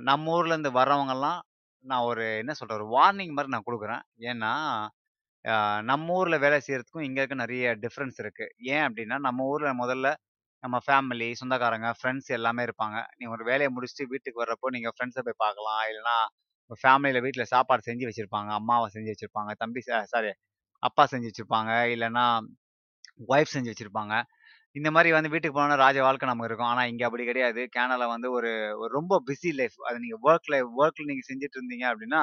நம்ம 0.10 0.34
ஊர்லேருந்து 0.36 0.72
வர்றவங்கெல்லாம் 0.80 1.40
நான் 1.86 2.08
ஒரு 2.12 2.26
என்ன 2.38 2.54
சொல்றது? 2.54 2.80
ஒரு 2.82 2.90
வார்னிங் 2.98 3.36
மாதிரி 3.38 3.54
நான் 3.56 3.68
கொடுக்குறேன் 3.70 4.04
ஏன்னா, 4.32 4.54
நம்ம 5.86 6.14
ஊர்ல 6.14 6.38
வேலை 6.38 6.58
செய்கிறதுக்கும் 6.60 7.06
இங்க 7.06 7.20
இருக்க 7.22 7.36
நிறைய 7.36 7.66
டிஃப்ரென்ஸ் 7.78 8.18
இருக்கு. 8.18 8.46
ஏன் 8.68 8.84
அப்படின்னா, 8.88 9.18
நம்ம 9.20 9.46
ஊர்ல 9.46 9.72
முதல்ல 9.78 10.10
நம்ம 10.64 10.78
ஃபேமிலி, 10.86 11.30
சொந்தக்காரங்க, 11.34 11.90
ஃப்ரெண்ட்ஸ் 11.98 12.30
எல்லாமே 12.32 12.64
இருப்பாங்க. 12.64 12.98
நீங்க 13.18 13.32
ஒரு 13.34 13.46
வேலைய 13.46 13.70
முடிச்சுட்டு 13.72 14.06
வீட்டுக்கு 14.08 14.42
வர்றப்போ, 14.44 14.70
நீங்க 14.72 14.90
ஃப்ரெண்ட்ஸ 14.94 15.22
போய் 15.22 15.42
பார்க்கலாம். 15.42 15.82
இல்லன்னா, 15.90 16.18
ஃபேமிலியில் 16.82 17.24
வீட்ல 17.26 17.46
சாப்பாடு 17.48 17.84
செஞ்சு 17.86 18.06
வச்சிருப்பாங்க. 18.10 18.50
அம்மாவ 18.60 18.90
செஞ்சு 18.94 19.14
வச்சிருப்பாங்க. 19.14 19.54
தம்பி 19.58 19.82
ச 19.82 20.02
சாரி 20.08 20.32
அப்பா 20.84 21.04
செஞ்சு 21.12 21.30
வச்சிருப்பாங்க. 21.30 21.72
இல்லன்னா, 21.96 22.26
ஒய்ஃப் 23.30 23.54
செஞ்சு 23.54 23.72
வச்சிருப்பாங்க. 23.72 24.14
இந்த 24.76 24.90
மாரி 24.92 25.10
வந்து 25.12 25.32
வீட்டுக்கு 25.32 25.58
போனோம்னா 25.58 25.80
ராஜ 25.82 25.98
வாழ்க்கை 26.02 26.28
நமக்கு 26.28 26.50
இருக்கும். 26.50 26.72
ஆனா 26.72 26.84
இங்க 26.86 27.04
அப்படி 27.08 27.26
கிடையாது. 27.26 27.62
கேனடால 27.76 28.06
வந்து 28.08 28.30
ஒரு 28.32 28.52
ஒரு 28.78 28.92
ரொம்ப 28.94 29.16
பிஸி 29.28 29.52
லைஃப். 29.56 29.78
அது 29.90 29.98
நீங்க 30.00 30.18
ஒர்க் 30.28 30.50
லைஃப் 30.50 30.70
ஒர்க்கில் 30.82 31.10
நீங்க 31.12 31.24
செஞ்சுட்டு 31.30 31.58
இருந்தீங்க 31.60 31.86
அப்படின்னா, 31.92 32.22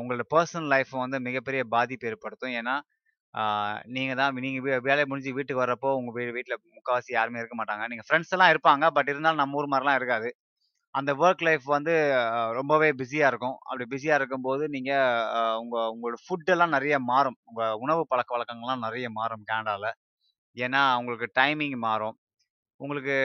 உங்களோட 0.00 0.24
பர்சனல் 0.34 0.68
லைஃப் 0.68 0.92
வந்து 1.04 1.18
மிகப்பெரிய 1.20 1.62
பாதிப்பு 1.68 2.08
ஏற்படுத்தும். 2.10 2.54
ஏன்னா, 2.60 2.74
நீங்கள் 3.96 4.18
தான் 4.20 4.34
நீங்கள் 4.44 4.64
வே 4.66 4.74
வேலை 4.88 5.04
முடிஞ்சு 5.06 5.32
வீட்டுக்கு 5.34 5.62
வர்றப்போ, 5.64 5.90
உங்கள் 6.00 6.16
வீ 6.18 6.24
வீட்டில் 6.36 6.58
முக்கால்வாசி 6.76 7.12
யாருமே 7.12 7.40
இருக்க 7.42 7.56
மாட்டாங்க. 7.60 7.84
நீங்கள் 7.92 8.08
ஃப்ரெண்ட்ஸ் 8.08 8.34
எல்லாம் 8.36 8.52
இருப்பாங்க. 8.54 8.86
பட் 8.96 9.10
இருந்தாலும் 9.12 9.42
நம்ம 9.42 9.58
ஊர் 9.60 9.72
மாரிலாம் 9.74 9.98
இருக்காது. 10.00 10.30
அந்த 10.94 11.12
ஒர்க் 11.16 11.44
லைஃப் 11.48 11.66
வந்து 11.76 11.94
ரொம்பவே 12.52 12.88
பிஸியாக 13.00 13.30
இருக்கும். 13.32 13.56
அப்படி 13.64 13.86
பிஸியாக 13.86 14.18
இருக்கும்போது, 14.20 14.64
நீங்கள் 14.68 15.06
உங்கள் 15.62 15.90
உங்களோட 15.94 16.18
ஃபுட்டெல்லாம் 16.26 16.74
நிறைய 16.76 16.96
மாறும். 17.10 17.38
உங்கள் 17.50 17.78
உணவு 17.84 18.04
பழக்க 18.08 18.30
வழக்கங்கள்லாம் 18.36 18.84
நிறைய 18.86 19.08
மாறும் 19.12 19.46
கேனடாவில் 19.52 19.90
ஏன்னா, 20.56 20.82
உங்களுக்கு 21.00 21.28
டைமிங் 21.40 21.78
மாறும். 21.88 22.16
உங்களுக்கு 22.80 23.16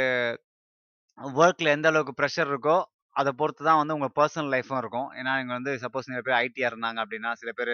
ஒர்க்கில் 1.40 1.74
எந்த 1.76 1.88
அளவுக்கு 1.88 2.14
ப்ரெஷர் 2.20 2.50
இருக்கோ, 2.50 2.78
அதை 3.16 3.32
பொறுத்து 3.40 3.64
தான் 3.68 3.80
வந்து 3.82 3.96
உங்கள் 3.98 4.14
பர்சனல் 4.18 4.52
லைஃப்பும் 4.54 4.82
இருக்கும். 4.84 5.10
ஏன்னா, 5.20 5.34
இங்கே 5.42 5.56
வந்து 5.58 5.74
சப்போஸ் 5.84 6.08
சில 6.08 6.22
பேர் 6.22 6.38
ஐடியாக 6.40 6.72
இருந்தாங்க 6.72 7.00
அப்படின்னா, 7.04 7.32
சில 7.42 7.52
பேர் 7.60 7.74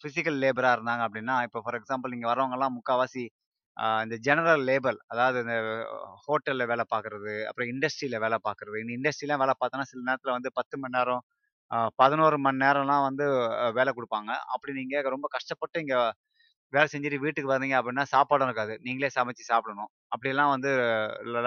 ஃபிசிக்கல் 0.00 0.38
லேபராக 0.42 0.76
இருந்தாங்க 0.76 1.02
அப்படின்னா, 1.08 1.36
இப்போ 1.46 1.60
ஃபார் 1.64 1.78
எக்ஸாம்பிள் 1.80 2.14
இங்கே 2.16 2.30
வரவங்கலாம் 2.32 2.76
முக்கால்வாசி 2.78 3.24
இந்த 4.04 4.16
ஜெனரல் 4.26 4.62
லேபர் 4.68 4.98
அதாவது 5.12 5.38
இந்த 5.44 5.56
ஹோட்டலில் 6.24 6.68
வேலை 6.70 6.84
பார்க்குறது, 6.92 7.34
அப்புறம் 7.48 7.68
இண்டஸ்ட்ரியில் 7.72 8.22
வேலை 8.24 8.38
பார்க்குறது. 8.46 8.76
இந்த 8.82 8.92
இண்டஸ்ட்ரிலாம் 8.98 9.42
வேலை 9.42 9.54
பார்த்தோன்னா 9.58 9.86
சில 9.90 10.02
நேரத்தில் 10.08 10.34
வந்து 10.36 10.50
10 10.56 10.78
மணி 10.82 10.96
நேரம், 10.98 11.22
அ 11.70 11.78
11 12.00 12.38
மணி 12.46 12.58
நேரம்லாம் 12.64 13.04
வந்து 13.08 13.26
வேலை 13.78 13.92
கொடுப்பாங்க 13.94 14.30
அப்படி 14.54 14.74
நீங்கள் 14.80 15.12
ரொம்ப 15.16 15.28
கஷ்டப்பட்டு 15.36 15.82
இங்கே 15.84 16.00
வேலை 16.72 16.88
செஞ்சுட்டு 16.92 17.20
வீட்டுக்கு 17.24 17.52
வந்தீங்க 17.52 17.76
அப்படின்னா, 17.80 18.04
சாப்பாடும் 18.14 18.48
இருக்காது. 18.50 18.74
நீங்களே 18.86 19.10
சமைச்சு 19.16 19.44
சாப்பிடணும். 19.52 19.90
அப்படியெல்லாம் 20.14 20.52
வந்து 20.54 20.72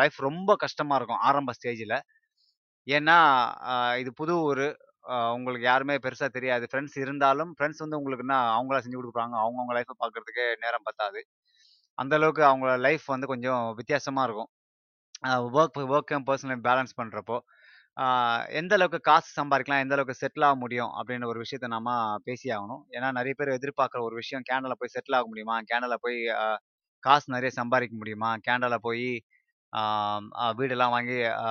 லைஃப் 0.02 0.20
ரொம்ப 0.28 0.52
கஷ்டமாக 0.64 1.00
இருக்கும் 1.00 1.24
ஆரம்ப 1.30 1.54
ஸ்டேஜில் 1.60 1.98
ஏன்னா, 2.88 3.18
அ 3.70 3.74
இது 3.98 4.12
புது 4.14 4.34
ஊரு. 4.44 4.68
அ 5.06 5.16
உங்களுக்கு 5.34 5.66
யாருமே 5.68 5.96
பெருசா 5.98 6.28
தெரியாது. 6.30 6.66
ஃப்ரெண்ட்ஸ் 6.72 6.98
இருந்தாலும், 6.98 7.52
ஃப்ரெண்ட்ஸ் 7.56 7.84
வந்து 7.84 8.00
உங்களுக்குன்னா 8.00 8.40
அவங்களா 8.52 8.82
செஞ்சு 8.84 9.00
குடுப்பாங்க. 9.00 9.36
அவங்கவங்க 9.44 9.76
லைஃப்ப 9.78 9.96
பார்க்கறதுக்கே 10.02 10.48
நேரம் 10.64 10.88
பத்தாது. 10.90 11.22
அந்த 11.98 12.14
அளவுக்கு 12.16 12.44
அவங்க 12.46 12.68
லைஃப் 12.82 13.06
வந்து 13.08 13.28
கொஞ்சம் 13.28 13.64
வித்தியாசமா 13.80 14.24
இருக்கும். 14.24 14.50
அ 15.24 15.42
வொர்க் 15.52 15.80
வொர்க்கும் 15.92 16.26
பேலன்ஸ் 16.66 16.98
பண்றப்போ, 16.98 17.38
ஆ 17.98 18.06
எந்த 18.60 18.74
அளவுக்கு 18.78 19.00
காசு 19.10 19.30
சம்பாரிக்கலாம், 19.38 19.84
எந்த 19.84 19.96
அளவுக்கு 19.96 20.22
செட்டில் 20.22 20.48
ஆக 20.48 20.58
முடியும் 20.58 20.92
அப்படின்னு 21.00 21.28
ஒரு 21.28 21.40
விஷயத்த 21.46 21.70
நாம 21.76 21.90
பேசியாகணும் 22.28 22.84
ஏன்னா 22.98 23.10
நெறைய 23.20 23.36
பேர் 23.38 23.58
எதிர்பார்க்குற 23.58 24.02
ஒரு 24.04 24.18
விஷயம் 24.18 24.46
கேனடால 24.50 24.76
போய் 24.82 24.96
செட்டில் 24.96 25.18
ஆக 25.20 25.28
முடியுமா? 25.28 25.58
கேனடால 25.72 25.98
போய் 26.02 26.20
அ 26.38 26.46
காசு 27.04 27.28
நெறைய 27.34 27.52
சம்பாரிக்க 27.60 27.96
முடியுமா? 27.98 28.32
கேனடால 28.48 28.78
போயி 28.82 29.10
ஆம் 29.74 30.26
அ 30.38 30.46
வீடெல்லாம் 30.58 30.94
வாங்கி 30.94 31.18
அ 31.42 31.46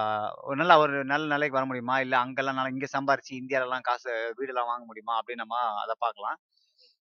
ஒரு 0.47 0.57
நல்ல 0.61 0.73
ஒரு 0.81 0.97
நல்ல 1.05 1.25
நிலைக்கு 1.33 1.57
வர 1.59 1.67
முடியுமா? 1.69 1.95
இல்ல 2.05 2.15
அங்கெல்லாம் 2.21 2.59
நல்லா 2.59 2.73
இங்க 2.75 2.89
சம்பாரிச்சு 2.95 3.33
இந்தியாலலாம் 3.41 3.85
காசு 3.87 4.11
வீடெல்லாம் 4.39 4.69
வாங்க 4.71 4.85
முடியுமா? 4.91 5.15
அப்படின்னு 5.21 5.43
நம்ம 5.45 5.55
அத 5.83 5.93
பார்க்கலாம். 6.05 6.37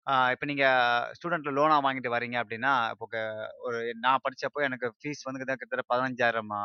ஆ 0.07 0.15
இப்ப 0.35 0.47
நீங்க 0.51 0.67
லோனாக 1.15 1.57
லோனா 1.59 1.77
வாங்கிட்டு 1.85 2.15
வரீங்க 2.15 2.37
அப்படின்னா, 2.43 2.73
இப்போ 2.95 3.07
க 3.09 3.19
ஒரு 3.67 3.77
நான் 4.05 4.23
படிச்சப்போ 4.25 4.61
எனக்கு 4.69 4.89
ஃபீஸ் 5.01 5.23
வந்து 5.29 5.41
கிட்டத்தட்ட 5.43 5.85
15,000 5.89 6.61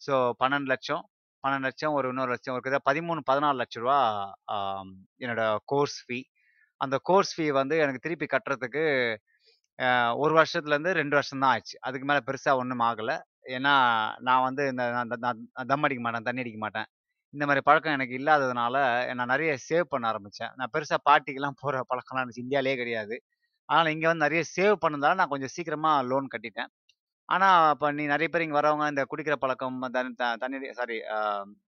ஸோ 0.00 0.14
12,00,000 0.38 1.02
12,00,000 1.44 1.70
ஒரு 1.98 2.08
இன்னொரு 2.12 2.32
லட்சம் 2.34 2.54
ஒரு 2.56 2.64
கிட்ட 2.64 2.78
13, 2.84 3.22
14,00,000 3.24 3.96
ஆம் 4.56 4.92
என்னோட 5.20 5.42
கோர்ஸ் 5.72 5.98
ஃபீ. 6.06 6.20
அந்த 6.80 6.96
கோர்ஸ் 7.08 7.32
ஃபீ 7.36 7.46
வந்து 7.60 7.76
எனக்கு 7.82 8.04
திருப்பி 8.06 8.26
கட்டுறதுக்கு 8.28 8.84
ஒரு 10.22 10.32
வருஷத்துலேருந்து 10.38 10.92
ரெண்டு 11.00 11.14
வருஷம் 11.18 11.42
தான் 11.44 11.52
ஆச்சு. 11.56 11.76
அதுக்கு 11.86 12.06
மேலே 12.10 12.20
பெருசாக 12.28 12.60
ஒன்றும் 12.62 12.84
ஆகலை 12.88 13.16
ஏன்னா, 13.56 13.74
நான் 14.28 14.44
வந்து 14.48 14.62
இந்த 14.72 14.82
நான் 14.94 15.12
தம் 15.70 15.84
அடிக்க 15.86 16.02
மாட்டேன், 16.04 16.26
தண்ணி 16.28 16.42
அடிக்க 16.44 16.58
மாட்டேன். 16.64 16.88
இந்த 17.34 17.44
மாதிரி 17.48 17.62
பழக்கம் 17.68 17.96
எனக்கு 17.96 18.14
இல்லாததுனால, 18.20 18.76
நான் 19.18 19.32
நிறைய 19.34 19.52
சேவ் 19.68 19.86
பண்ண 19.92 20.04
ஆரம்பித்தேன் 20.12 20.52
நான் 20.58 20.72
பெருசாக 20.74 21.00
பார்ட்டிக்கெலாம் 21.08 21.58
போகிற 21.62 21.80
பழக்கம்லாம் 21.90 22.24
எனக்கு 22.26 22.44
இந்தியாவிலே 22.44 22.74
கிடையாது. 22.82 23.16
ஆனால் 23.68 23.90
இங்கே 23.94 24.08
வந்து 24.10 24.26
நிறைய 24.26 24.42
சேவ் 24.56 24.76
பண்ணதால 24.84 25.18
நான் 25.20 25.32
கொஞ்சம் 25.34 25.52
சீக்கிரமாக 25.56 26.06
லோன் 26.10 26.28
கட்டிட்டேன். 26.34 26.70
ஆனால் 27.28 27.58
இப்போ 27.74 27.88
நீ 27.98 28.04
நிறைய 28.14 28.28
பேர் 28.32 28.44
இங்கே 28.46 28.58
வரவங்க 28.60 28.86
இந்த 28.94 29.02
குடிக்கிற 29.12 29.36
பழக்கம், 29.44 29.78
த 30.22 30.28
தண்ணி 30.42 30.58
சாரி 30.80 30.96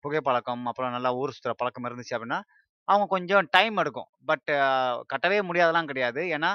புகைப்பழக்கம், 0.05 0.65
அப்புறம் 0.71 0.95
நல்லா 0.97 1.13
ஊர் 1.21 1.35
சுற்றுற 1.37 1.55
பழக்கம் 1.63 1.87
இருந்துச்சு 1.89 2.17
அப்படின்னா, 2.19 2.41
அவங்க 2.89 3.07
கொஞ்சம் 3.17 3.47
டைம் 3.57 3.79
எடுக்கும். 3.83 4.11
பட் 4.31 4.49
கட்டவே 5.13 5.39
முடியாதெல்லாம் 5.51 5.91
கிடையாது. 5.93 6.23
ஏன்னா, 6.37 6.51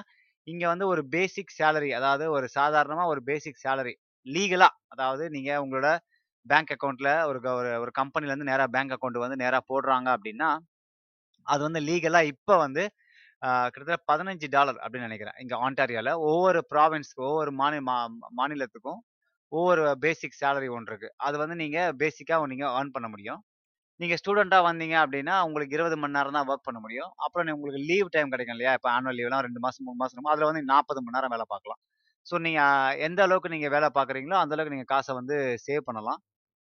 இங்கே 0.47 0.67
வந்து 0.67 0.85
ஒரு 0.93 1.01
பேசிக் 1.13 1.55
சேலரி 1.57 1.89
அதாவது 1.97 2.25
ஒரு 2.35 2.47
சாதாரணமாக 2.57 3.11
ஒரு 3.13 3.21
பேசிக் 3.29 3.61
சேலரி 3.63 3.93
லீகலாக 4.27 4.77
அதாவது 4.93 5.23
நீங்கள் 5.35 5.61
உங்களோட 5.63 5.89
பேங்க் 6.45 6.71
அக்கௌண்ட்டில் 6.75 7.11
ஒரு 7.29 7.39
க 7.43 7.47
ஒரு 7.59 7.71
ஒரு 7.83 7.91
கம்பெனிலேருந்து 7.99 8.49
நேராக 8.49 8.69
பேங்க் 8.75 8.93
அக்கௌண்ட் 8.95 9.23
வந்து 9.23 9.37
நேராக 9.43 9.63
போடுறாங்க 9.71 10.07
அப்படின்னா, 10.15 10.49
அது 11.47 11.61
வந்து 11.67 11.81
லீகலாக 11.89 12.31
இப்போ 12.33 12.55
வந்து 12.65 12.83
கிட்டத்தட்ட 13.67 13.97
$15 14.09 14.47
அப்படின்னு 14.83 15.07
நினைக்கிறேன் 15.09 15.37
இங்கே 15.43 15.57
ஆண்டாரியாவில் 15.65 16.13
ஒவ்வொரு 16.27 16.59
ப்ராவின்ஸ்க்கு 16.71 17.23
ஒவ்வொரு 17.29 17.51
மாநி 17.61 17.79
மா 17.89 17.97
மாநிலத்துக்கும் 18.39 18.99
ஒவ்வொரு 19.51 19.83
பேசிக் 20.03 20.39
சேலரி 20.41 20.69
ஒன்று 20.77 20.91
இருக்குது 20.91 21.15
அது 21.27 21.35
வந்து 21.43 21.55
நீங்கள் 21.63 21.95
பேசிக்காக 22.01 22.47
நீங்கள் 22.53 22.73
ஏர்ன் 22.77 22.93
பண்ண 22.95 23.07
முடியும். 23.13 23.41
நீங்கள் 24.01 24.19
ஸ்டூடெண்ட்டாக 24.21 24.65
வந்தீங்க 24.67 24.95
அப்படின்னா, 25.03 25.35
உங்களுக்கு 25.47 25.75
20 25.77 25.97
மணி 26.01 26.15
நேரம் 26.17 26.35
தான் 26.37 26.47
ஒர்க் 26.51 26.67
பண்ண 26.67 26.79
முடியும். 26.85 27.11
அப்புறம் 27.25 27.51
உங்களுக்கு 27.55 27.81
லீவ் 27.89 28.07
டைம் 28.15 28.31
கிடைக்கும் 28.33 28.55
இல்லையா? 28.57 28.73
இப்போ 28.77 28.89
ஆனுவல் 28.95 29.17
லீவ்லாம் 29.19 29.43
ரெண்டு 29.47 29.61
மாதம் 29.65 29.85
மூணு 29.87 29.99
மாதம் 30.03 30.31
அதில் 30.33 30.49
வந்து 30.49 30.63
40 30.73 31.01
மணி 31.05 31.15
நேரம் 31.17 31.33
வேலை 31.35 31.45
பார்க்கலாம். 31.53 31.79
ஸோ 32.25 32.35
நீங்கள் 32.45 32.97
எந்த 33.07 33.19
அளவுக்கு 33.27 33.53
நீங்கள் 33.55 33.73
வேலை 33.75 33.89
பார்க்குறீங்களோ, 33.97 34.37
அந்த 34.43 34.53
அளவுக்கு 34.55 34.75
நீங்கள் 34.75 34.91
காசை 34.93 35.11
வந்து 35.19 35.35
சேவ் 35.67 35.83
பண்ணலாம். 35.89 36.19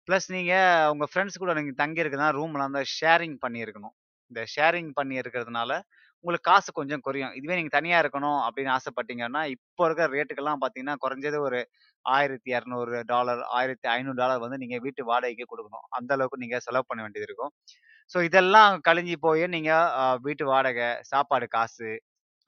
ப்ளஸ் 0.08 0.28
நீங்கள் 0.36 0.90
உங்க 0.94 1.06
ஃப்ரெண்ட்ஸ் 1.12 1.40
கூட 1.42 1.52
நீங்கள் 1.60 1.78
தங்கி 1.82 2.02
ரூம்லாம் 2.40 2.68
வந்து 2.70 2.84
ஷேரிங் 2.98 3.38
பண்ணியிருக்கணும் 3.44 3.94
இந்த 4.32 4.42
ஷேரிங் 4.54 4.90
பண்ணி 4.98 5.14
இருக்கிறதுனால, 5.22 5.72
உங்களுக்கு 6.24 6.46
காசு 6.50 6.70
கொஞ்சம் 6.78 7.02
குறையும். 7.06 7.34
இதுவே 7.38 7.56
நீங்க 7.58 7.72
தனியாக 7.76 8.02
இருக்கணும் 8.04 8.38
அப்படின்னு 8.46 8.72
ஆசைப்பட்டீங்கன்னா, 8.76 9.42
இப்போ 9.54 9.82
இருக்கிற 9.86 10.06
ரேட்டுக்கெல்லாம் 10.14 10.60
பார்த்தீங்கன்னா, 10.62 10.96
குறைஞ்சது 11.04 11.38
ஒரு 11.48 11.58
$1,200 12.14 13.44
$1,500 13.58 14.42
வந்து 14.44 14.58
நீங்கள் 14.62 14.82
வீட்டு 14.86 15.02
வாடகைக்கு 15.10 15.46
கொடுக்கணும் 15.52 15.86
அந்த 15.98 16.10
அளவுக்கு 16.16 16.42
நீங்கள் 16.44 16.64
செலவு 16.66 16.88
பண்ண 16.90 17.00
வேண்டியது 17.06 17.28
இருக்கும். 17.28 17.52
ஸோ 18.12 18.18
இதெல்லாம் 18.28 18.72
கழிஞ்சு 18.88 19.16
போய் 19.26 19.44
நீங்கள் 19.56 20.18
வீட்டு 20.26 20.44
வாடகை, 20.52 20.88
சாப்பாடு 21.12 21.46
காசு, 21.56 21.90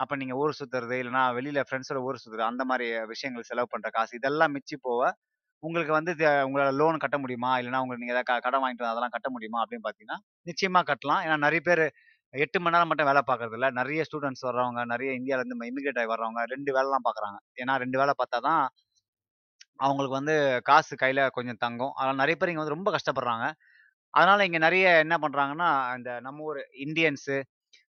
அப்போ 0.00 0.14
நீங்கள் 0.20 0.38
ஊர் 0.42 0.58
சுற்றுறது 0.60 0.96
இல்லைனா 1.02 1.22
வெளியில் 1.38 1.64
ஃப்ரெண்ட்ஸோட 1.68 2.00
ஊர் 2.08 2.20
சுத்துறது, 2.22 2.44
அந்த 2.52 2.64
மாதிரி 2.70 2.86
விஷயங்கள் 3.12 3.48
செலவு 3.50 3.68
பண்ணுற 3.72 3.88
காசு, 3.96 4.12
இதெல்லாம் 4.20 4.54
மிச்சி 4.56 4.76
போக, 4.88 5.00
உங்களுக்கு 5.62 5.92
வந்து 5.98 6.12
உங்களால் 6.48 6.78
லோன் 6.80 7.02
கட்ட 7.04 7.16
முடியுமா? 7.22 7.50
இல்லைனா 7.60 7.80
உங்களுக்கு 7.84 8.02
நீங்கள் 8.04 8.16
ஏதாவது 8.16 8.30
க 8.30 8.34
கடன் 8.46 8.62
வாங்கிட்டு 8.64 8.90
அதெல்லாம் 8.92 9.14
கட்ட 9.16 9.28
முடியுமா? 9.36 9.58
அப்படின்னு 9.64 9.86
பார்த்தீங்கன்னா, 9.86 10.18
நிச்சயமாக 10.50 10.86
கட்டலாம். 10.90 11.22
ஏன்னா 11.26 11.36
நிறைய 11.46 11.62
பேர் 11.68 11.84
எட்டு 12.34 12.58
மணி 12.62 12.74
நேரம் 12.74 12.90
மட்டும் 12.90 13.08
வேலை 13.10 13.22
பார்க்கறதில்ல. 13.30 13.68
நிறைய 13.80 14.00
ஸ்டூடண்ட்ஸ் 14.08 14.44
வர்றவங்க, 14.48 14.80
நிறைய 14.92 15.10
இந்தியாவிலேருந்து 15.18 15.68
இமிகிரேட் 15.70 16.00
ஆகி 16.02 16.10
வர்றவங்க 16.12 16.42
ரெண்டு 16.54 16.70
வேலைலாம் 16.76 17.06
பார்க்குறாங்க. 17.08 17.38
ஏன்னா 17.62 17.74
ரெண்டு 17.84 17.98
வேலை 18.02 18.14
பார்த்தா 18.20 18.38
தான் 18.48 18.62
அவங்களுக்கு 19.80 20.18
வந்து 20.20 20.34
காசு 20.70 20.94
கையில் 21.02 21.22
கொஞ்சம் 21.36 21.60
தங்கும். 21.64 21.92
அதனால் 21.98 22.20
நிறைய 22.22 22.36
பேர் 22.38 22.50
இங்கே 22.52 22.62
வந்து 22.62 22.76
ரொம்ப 22.76 22.90
கஷ்டப்படுறாங்க. 22.96 23.46
அதனால் 24.14 24.44
இங்கே 24.48 24.60
நிறைய 24.66 24.86
என்ன 25.04 25.16
பண்ணுறாங்கன்னா 25.24 25.68
இந்த 25.98 26.10
நம்ம 26.26 26.44
ஊர் 26.48 26.60
இந்தியன்ஸு, 26.86 27.36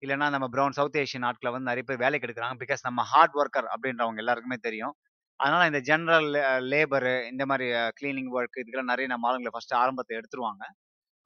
இல்லைன்னா 0.03 0.27
நம்ம 0.35 0.47
ப்ரௌன் 0.55 0.77
சவுத் 0.79 0.99
ஏஷியன் 1.03 1.27
ஆட்கள 1.29 1.51
வந்து 1.55 1.71
நிறைய 1.71 1.85
பேர் 1.89 2.03
வேலைக்கு 2.05 2.27
எடுக்கிறாங்க 2.29 2.57
பிகாஸ் 2.65 2.83
நம்ம 2.89 3.05
ஹார்ட் 3.13 3.37
ஒர்க்கர் 3.43 3.69
அப்படின்றவங்க 3.75 4.23
எல்லாருக்குமே 4.25 4.59
தெரியும். 4.69 4.95
அதனால் 5.41 5.69
இந்த 5.71 5.81
ஜென்ரல் 5.89 6.29
லே 6.35 6.43
லேபரு 6.73 7.15
இந்த 7.33 7.45
மாதிரி 7.51 7.67
கிளீனிங் 7.99 8.31
ஒர்க் 8.37 8.59
இதுக்கெல்லாம் 8.63 8.93
நிறைய 8.93 9.09
நம்ம 9.13 9.29
ஆளுங்களை 9.31 9.53
ஃபர்ஸ்ட்டு 9.55 9.79
ஆரம்பத்தை 9.83 10.15
எடுத்துருவாங்க. 10.21 10.63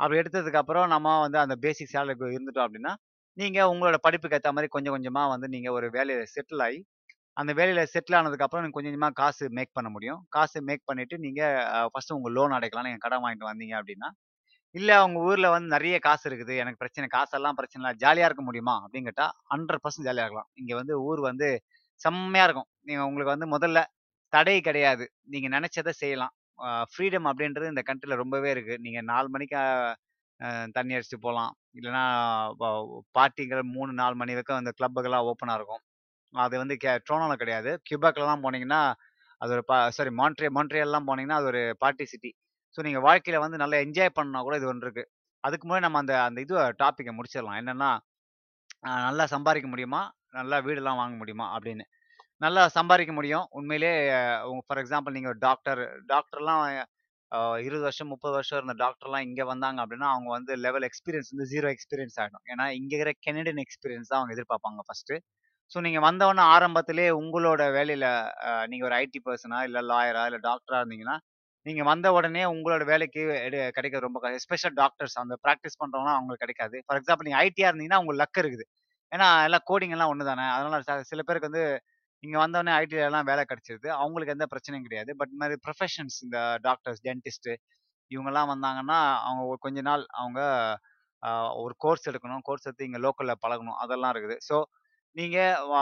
அப்படி 0.01 0.19
எடுத்ததுக்கப்புறம் 0.23 0.89
நம்ம 0.95 1.09
வந்து 1.25 1.39
அந்த 1.45 1.55
பேசிக் 1.65 1.93
சேலரி 1.95 2.35
இருந்துட்டோம் 2.37 2.67
அப்படின்னா, 2.69 2.93
நீங்கள் 3.37 3.71
உங்களோட 3.73 3.97
படிப்புக்கு 4.07 4.37
ஏற்ற 4.39 4.51
மாதிரி 4.57 4.71
கொஞ்சம் 4.77 4.95
கொஞ்சமாக 4.97 5.29
வந்து 5.35 5.49
நீங்கள் 5.55 5.75
ஒரு 5.79 5.89
வேலையை 5.97 6.25
செட்டில் 6.35 6.65
ஆகி 6.67 6.81
அந்த 7.41 7.51
வேலையில் 7.59 7.91
செட்டில் 7.93 8.17
ஆனதுக்கு 8.19 8.45
அப்புறம் 8.47 8.65
கொஞ்சம் 8.77 8.93
கொஞ்சமாக 8.93 9.17
காசு 9.21 9.45
மேக் 9.59 9.77
பண்ண 9.79 9.89
முடியும். 9.95 10.21
காசு 10.37 10.59
மேக் 10.69 10.83
பண்ணிவிட்டு 10.91 11.17
நீங்கள் 11.25 11.55
ஃபஸ்ட்டு 11.93 12.15
ஃபர்ஸ்ட்டு 12.15 12.37
லோன் 12.39 12.55
அடைக்கலாம். 12.59 12.87
நீங்கள் 12.89 13.05
கடன் 13.05 13.23
வாங்கிட்டு 13.25 13.49
வந்தீங்க 13.51 13.75
அப்படின்னா. 13.81 14.09
இல்லை 14.75 14.95
அவங்க 15.01 15.19
ஊரில் 15.29 15.53
வந்து 15.55 15.69
நிறைய 15.77 15.97
காசு 16.09 16.25
இருக்குது. 16.31 16.55
எனக்கு 16.63 16.81
பிரச்சனை 16.83 17.07
காசெல்லாம் 17.17 17.57
பிரச்சனை 17.61 17.81
இல்லை 17.83 17.95
ஜாலியாக 18.03 18.29
இருக்க 18.31 18.43
முடியுமா? 18.49 18.75
அப்படின்னு 18.85 19.09
கேட்டால் 19.11 19.33
அண்ட்ரட் 19.55 19.83
பர்சன்ட் 19.85 20.09
ஜாலியாக 20.09 20.27
இருக்கலாம். 20.27 20.49
இங்கே 20.61 20.75
வந்து 20.81 20.95
ஊர் 21.09 21.21
வந்து 21.31 21.49
செம்மையாக 22.05 22.47
இருக்கும். 22.49 22.69
நீங்கள் 22.89 23.09
உங்களுக்கு 23.11 23.35
வந்து 23.35 23.49
முதல்ல 23.55 23.81
தடை 24.33 24.57
கிடையாது. 24.69 25.05
நீங்கள் 25.33 25.55
நினச்சதை 25.57 25.93
செய்யலாம். 26.03 26.35
ஃப்ரீடம் 26.93 27.27
அப்படின்றது 27.31 27.73
இந்த 27.73 27.83
கண்ட்ரியில் 27.89 28.21
ரொம்பவே 28.23 28.51
இருக்குது 28.55 28.83
நீங்கள் 28.87 29.07
நாலு 29.13 29.29
மணிக்கு 29.35 29.61
தண்ணி 30.77 30.95
அடிச்சுட்டு 30.97 31.25
போகலாம் 31.27 31.53
இல்லைன்னா 31.79 32.05
வ 32.61 32.65
பார்ட்டிகள் 33.17 33.63
3, 33.75 33.93
4 34.01 34.17
மணி 34.21 34.35
வரைக்கும் 34.37 34.61
அந்த 34.61 34.71
கிளப்புகள்லாம் 34.79 35.27
ஓப்பனாக 35.31 35.59
இருக்கும். 35.61 35.83
அது 36.35 36.55
வந்து 36.59 36.75
கே 36.83 36.93
ட்ரோனோவில் 37.07 37.41
கிடையாது. 37.43 37.71
கியூபெக்லலாம் 37.87 38.45
போனீங்கன்னா, 38.45 38.81
அது 39.41 39.53
ஒரு 39.57 39.65
பா 39.71 39.79
சாரி 39.97 40.11
மான்ட்ரே 40.21 40.49
மான்ட்ரியால்லாம் 40.57 41.09
போனீங்கன்னா, 41.09 41.39
அது 41.41 41.49
ஒரு 41.53 41.63
பார்ட்டி 41.83 42.05
சிட்டி. 42.13 42.31
ஸோ 42.79 42.83
நீங்கள் 42.87 43.05
வாழ்க்கையில் 43.09 43.45
வந்து 43.45 43.61
நல்லா 43.63 43.79
என்ஜாய் 43.87 44.17
பண்ணால் 44.19 44.47
கூட 44.47 44.57
இது 44.61 44.69
ஒன்று 44.73 44.87
இருக்குது 44.87 45.09
அதுக்கு 45.45 45.65
முன்னாடி 45.67 45.87
நம்ம 45.87 46.01
அந்த 46.03 46.15
அந்த 46.27 46.39
இது 46.45 46.55
டாப்பிக்கை 46.83 47.13
முடிச்சிடலாம். 47.17 47.59
என்னன்னா, 47.63 47.91
நல்லா 49.07 49.25
சம்பாதிக்க 49.35 49.69
முடியுமா? 49.73 50.03
நல்லா 50.39 50.59
வீடெல்லாம் 50.67 51.01
வாங்க 51.01 51.17
முடியுமா? 51.23 51.47
அப்படின்னு. 51.57 51.85
நல்லா 52.41 52.63
சம்பாதிக்க 52.77 53.13
முடியும். 53.19 53.47
உண்மையிலேயே 53.59 53.95
உங்கள் 54.51 54.67
ஃபார் 54.67 54.81
எக்ஸாம்பிள் 54.83 55.17
நீங்கள் 55.17 55.33
ஒரு 55.35 55.41
டாக்டர் 55.47 55.83
டாக்டர்லாம் 56.13 56.65
இருபது 57.63 57.85
வருஷம், 57.87 58.11
30 58.13 58.35
வருஷம் 58.37 58.59
இருந்த 58.59 58.75
டாக்டர்லாம் 58.83 59.25
இங்கே 59.29 59.45
வந்தாங்க 59.51 59.79
அப்படின்னா, 59.85 60.09
அவங்க 60.15 60.31
வந்து 60.37 60.53
லெவல் 60.65 60.87
எக்ஸ்பீரியன்ஸ் 60.89 61.33
வந்து 61.35 61.47
ஜீரோ 61.53 61.69
எக்ஸ்பீரியன்ஸ் 61.75 62.19
ஆகிடும் 62.23 62.45
ஏன்னா, 62.53 62.67
இங்கே 62.79 62.97
இருக்கிற 62.97 63.13
கெனடியன் 63.29 63.63
எக்ஸ்பீரியன்ஸ் 63.65 64.11
தான் 64.13 64.21
அவங்க 64.21 64.35
எதிர்பார்ப்பாங்க 64.37 64.83
ஃபர்ஸ்ட்டு. 64.89 65.19
ஸோ 65.73 65.79
நீங்கள் 65.87 66.05
வந்தவொடனே 66.07 66.45
ஆரம்பத்திலே 66.55 67.07
உங்களோட 67.21 67.63
வேலையில் 67.77 68.09
நீங்கள் 68.71 68.87
ஒரு 68.89 68.97
ஐடி 69.03 69.21
பர்சனாக 69.27 69.67
இல்லை 69.69 69.81
லாயரா, 69.91 70.23
இல்லை 70.29 70.41
டாக்டரா 70.49 70.79
இருந்தீங்கன்னா, 70.83 71.17
நீங்கள் 71.67 71.89
வந்த 71.91 72.07
உடனே 72.17 72.43
உங்களோட 72.55 72.83
வேலைக்கு 72.93 73.23
எடு 73.47 73.59
கிடைக்கிறது 73.77 74.07
ரொம்ப 74.07 74.31
எஸ்பெஷல் 74.39 74.75
டாக்டர்ஸ் 74.81 75.17
அந்த 75.23 75.35
ப்ராக்டிஸ் 75.45 75.81
பண்றவங்கலாம் 75.83 76.19
அவங்களுக்கு 76.19 76.45
கிடைக்காது. 76.45 76.77
ஃபார் 76.87 76.99
எக்ஸாம்பிள் 77.01 77.27
நீங்கள் 77.29 77.43
ஐடியாக 77.47 77.71
இருந்தீங்கன்னா, 77.71 78.01
உங்களுக்கு 78.03 78.23
லக் 78.25 78.41
இருக்குது. 78.43 78.67
ஏன்னா 79.13 79.29
எல்லாம் 79.47 79.65
கோடிங் 79.71 79.95
எல்லாம் 79.97 80.11
ஒன்று 80.13 80.29
தானே. 80.31 80.47
அதனால 80.57 81.03
சில 81.13 81.23
பேருக்கு 81.29 81.51
வந்து 81.51 81.65
இங்க 82.23 82.37
வந்தோனே 82.45 82.73
ஐடிலலாம் 82.83 83.29
வேலை 83.31 83.43
கிடைச்சிருது. 83.51 83.89
அவங்களுக்கு 84.03 84.35
எந்த 84.37 84.47
பிரச்சனையும் 84.53 84.87
கிடையாது. 84.89 85.11
பட் 85.21 85.33
மாதிரி 85.41 85.57
ப்ரொஃபஷன்ஸ் 85.67 86.17
இந்த 86.27 86.39
டாக்டர்ஸ், 86.67 87.01
டென்டிஸ்ட்டு 87.09 87.55
இவங்கெல்லாம் 88.11 88.51
வந்தாங்கன்னா, 88.55 88.99
அவங்க 89.29 89.59
கொஞ்ச 89.67 89.81
நாள் 89.91 90.05
அவங்க 90.21 90.41
ஒரு 91.63 91.75
கோர்ஸ் 91.85 92.09
எடுக்கணும். 92.11 92.45
கோர்ஸ் 92.49 92.67
எடுத்து 92.69 92.87
இங்கே 92.89 93.01
லோக்கலில் 93.07 93.41
பழகணும். 93.45 93.79
அதெல்லாம் 93.85 94.13
இருக்குது. 94.15 94.37
ஸோ 94.49 94.57
நீங்க 95.17 95.39
வ 95.71 95.75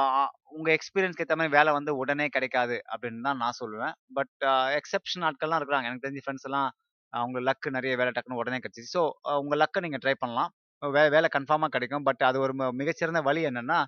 உங்க 0.54 0.68
எக்ஸ்பீரியன்ஸ்க்கு 0.76 1.24
ஏத்த 1.24 1.34
மாதிரி 1.36 1.52
வேலை 1.56 1.70
வந்து 1.74 1.92
உடனே 2.00 2.26
கிடைக்காது 2.28 2.76
அப்படின்னு 2.92 3.20
தான் 3.26 3.40
நான் 3.42 3.58
சொல்லுவேன். 3.60 3.94
பட் 4.10 4.32
எக்ஸப்ஷன் 4.78 5.24
ஆட்கள்லாம் 5.28 5.60
இருக்கிறாங்க. 5.60 5.88
எனக்கு 5.88 6.04
தெரிஞ்ச 6.06 6.22
ஃப்ரெண்ட்ஸ் 6.24 6.46
எல்லாம் 6.48 6.68
அவங்க 7.12 7.38
லக் 7.46 7.68
நிறைய 7.76 7.92
வேலை 8.00 8.10
டக்குன்னு 8.10 8.40
உடனே 8.42 8.58
கிடைச்சிச்சு. 8.58 8.92
ஸோ 8.96 9.02
உங்க 9.42 9.54
லக்க 9.62 9.82
நீங்க 9.86 9.98
ட்ரை 10.02 10.14
பண்ணலாம். 10.18 10.50
வே 10.82 11.02
வேலை 11.14 11.28
கன்ஃபார்மா 11.32 11.68
கிடைக்கும். 11.72 12.04
பட் 12.08 12.22
அது 12.28 12.38
ஒரு 12.40 12.52
ம 12.54 12.70
மிகச்சிறந்த 12.80 13.20
வழி 13.28 13.42
என்னன்னா, 13.48 13.78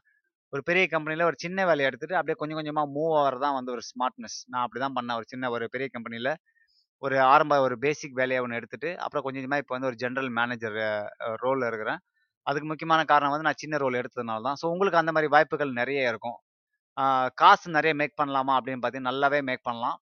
ஒரு 0.53 0.63
பெரிய 0.67 0.85
கம்பெனில 0.93 1.27
ஒரு 1.31 1.39
சின்ன 1.45 1.65
வேலைய 1.67 1.91
எடுத்துட்டு 1.91 2.17
அப்படியே 2.19 2.37
கொஞ்சம் 2.41 2.59
கொஞ்சமா 2.61 2.85
மூவ் 2.97 3.15
ஆகுறது 3.21 3.45
தான் 3.47 3.57
வந்து 3.59 3.73
ஒரு 3.77 3.85
ஸ்மார்ட்னஸ். 3.89 4.39
நான் 4.53 4.65
அப்படிதான் 4.67 4.97
பண்ணேன். 4.99 5.19
ஒரு 5.21 5.29
சின்ன 5.29 5.51
ஒரு 5.55 5.67
பெரிய 5.75 5.89
கம்பெனில 5.95 6.33
ஒரு 7.03 7.17
ஆரம்ப 7.31 7.55
ஒரு 7.67 7.77
பேசிக் 7.83 8.19
வேலையா 8.19 8.43
ஒண்ணு 8.45 8.59
எடுத்துட்டு, 8.59 8.91
அப்புறம் 9.05 9.25
கொஞ்சம் 9.25 9.43
கொஞ்சமா 9.43 9.61
இப்ப 9.63 9.75
வந்து 9.77 9.91
ஒரு 9.91 9.99
ஜெனரல் 10.03 10.31
மேனேஜர் 10.37 10.77
ரோலில் 10.79 11.43
ரோல்ல 11.45 11.71
இருக்கிறேன். 11.71 12.01
அதுக்கு 12.47 12.69
முக்கியமான 12.71 13.01
காரணம் 13.13 13.33
வந்து 13.35 13.49
நான் 13.49 13.61
சின்ன 13.63 13.79
ரோல் 13.83 14.01
எடுத்ததுனால 14.01 14.43
தான். 14.49 14.59
ஸோ 14.63 14.67
உங்களுக்கு 14.75 15.01
அந்த 15.03 15.13
மாதிரி 15.17 15.31
வாய்ப்புகள் 15.35 15.73
நிறைய 15.81 16.13
இருக்கும். 16.13 16.39
காசு 17.39 17.67
நிறைய 17.79 17.93
மேக் 18.01 18.19
பண்ணலாமா 18.21 18.55
அப்படின்னு 18.59 18.83
பார்த்தீங்கன்னா, 18.83 19.13
நல்லாவே 19.13 19.41
மேக் 19.51 19.67
பண்ணலாம். 19.69 19.99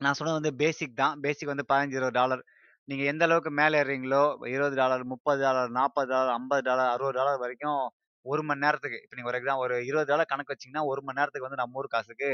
நான் 0.00 0.16
சொன்னது 0.18 0.38
வந்து 0.40 0.52
பேசிக் 0.62 1.00
தான். 1.02 1.14
பேசிக் 1.26 1.52
வந்து 1.52 1.66
15, 1.66 1.96
20 1.96 2.14
டாலர். 2.20 2.42
நீங்கள் 2.88 3.08
எந்த 3.12 3.24
அளவுக்கு 3.28 3.50
மேலே 3.60 3.76
ஏறுறீங்களோ, 3.82 4.22
$20, 4.46 4.76
$30, 5.16 5.66
$40, 5.76 6.32
$50, 6.36 6.60
$60 6.94 7.42
வரைக்கும் 7.44 7.80
ஒரு 8.26 8.42
மணி 8.48 8.64
நேரத்துக்கு 8.64 8.98
இப்போ 9.04 9.16
நீங்கள் 9.18 9.32
ஒரு 9.32 9.38
எக்ஸாம் 9.40 9.62
ஒரு 9.64 9.76
$20 9.84 10.24
கணக்கு 10.32 10.52
வச்சிங்கன்னா 10.54 10.84
ஒரு 10.90 11.02
மணி 11.06 11.18
நேரத்துக்கு 11.20 11.48
வந்து 11.48 11.60
நம்ம 11.62 11.80
ஊர் 11.80 11.94
காசுக்கு 11.94 12.30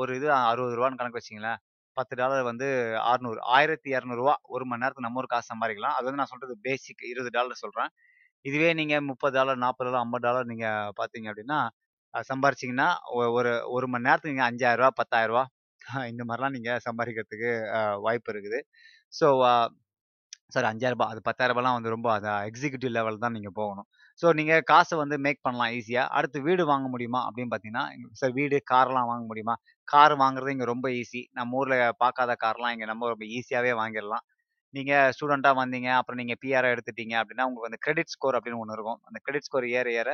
ஒரு 0.00 0.12
இது 0.18 0.28
அறுபது 0.44 0.76
ரூபான்னு 0.78 1.00
கணக்கு 1.00 1.20
பத்து 1.96 2.14
டாலர் 2.20 2.42
வந்து 2.50 2.68
600 3.08 3.36
ரூ. 3.38 3.42
1200 3.54 4.22
1 4.50 4.66
மணி 4.70 4.82
நேரத்துக்கு 4.82 5.06
நம்ம 5.06 5.20
ஒரு 5.22 5.30
காசு 5.32 5.48
சம்பாதிக்கலாம் 5.52 5.96
அது 5.96 6.06
வந்து 6.08 6.20
நான் 6.22 6.32
சொல்றது 6.32 6.54
பேசிக் 6.66 7.04
$20 7.08 7.30
சொல்றேன். 7.64 7.90
இதுவே 8.44 8.70
நீங்க 8.80 8.94
$30, 9.02 9.60
$40, 9.60 10.04
$50 10.06 10.50
நீங்க 10.52 10.66
பார்த்தீங்க 11.00 11.28
அப்படின்னா, 11.32 11.60
சம்பாரிச்சிங்கன்னா 12.30 12.88
ஒரு 13.38 13.52
ஒரு 13.74 13.86
மணி 13.92 14.08
நேரத்துக்கு 14.08 14.34
நீங்க 14.34 14.46
ரூ. 14.46 14.52
5000 14.52 14.82
ரூ. 14.82 14.92
10000 15.02 15.50
இந்த 16.12 16.22
மாதிரிலாம் 16.28 16.56
நீங்க 16.56 16.72
சம்பாதிக்கிறதுக்கு 16.88 17.50
வாய்ப்பு 18.06 18.32
இருக்குது. 18.34 18.60
ஸோ 19.12 19.26
சார் 19.42 19.72
சாரி 20.56 20.66
ரூ. 20.66 20.72
5000 20.72 21.06
அது 21.06 21.20
ரூ. 21.20 21.26
10000லாம் 21.30 21.76
வந்து 21.78 21.94
ரொம்ப 21.94 22.08
அது 22.16 22.28
எக்ஸிக்யூட்டிவ் 22.50 22.94
லெவல் 22.98 23.22
தான் 23.24 23.36
நீங்க 23.38 23.50
போகணும். 23.60 23.88
ஸோ 24.20 24.26
நீங்கள் 24.38 24.62
காசை 24.70 24.94
வந்து 25.00 25.16
மேக் 25.24 25.40
பண்ணலாம் 25.42 25.72
ஈஸியாக 25.76 26.12
அடுத்து 26.16 26.38
வீடு 26.46 26.62
வாங்க 26.66 26.86
முடியுமா 26.88 27.20
அப்படின்னு 27.26 27.50
பார்த்தீங்கன்னா, 27.52 27.84
சார் 28.12 28.32
வீடு, 28.32 28.56
கார்லாம் 28.72 29.08
வாங்க 29.10 29.24
முடியுமா? 29.30 29.54
கார் 29.88 30.14
வாங்குறது 30.20 30.54
இங்கே 30.54 30.68
ரொம்ப 30.72 30.86
ஈஸி. 31.00 31.22
நம்ம 31.38 31.58
ஊரில் 31.60 31.96
பார்க்காத 32.02 32.34
கார்லாம் 32.44 32.74
இங்கே 32.74 32.88
நம்ம 32.92 33.08
ரொம்ப 33.12 33.26
ஈஸியாகவே 33.36 33.72
வாங்கிடலாம் 33.80 34.24
நீங்கள் 34.74 35.10
ஸ்டூடெண்ட்டாக 35.16 35.56
வந்தீங்க, 35.62 35.88
அப்புறம் 35.98 36.20
நீங்கள் 36.22 36.40
பிஆர் 36.42 36.70
எடுத்துட்டீங்க 36.72 37.14
அப்படின்னா, 37.20 37.46
உங்களுக்கு 37.48 37.68
வந்து 37.68 37.82
கிரெடிட் 37.86 38.12
ஸ்கோர் 38.14 38.38
அப்படின்னு 38.38 38.62
ஒன்று 38.62 38.76
இருக்கும். 38.78 39.00
அந்த 39.08 39.18
கிரெடிட் 39.24 39.48
ஸ்கோர் 39.48 39.66
ஏற 39.78 39.88
ஏற 40.00 40.10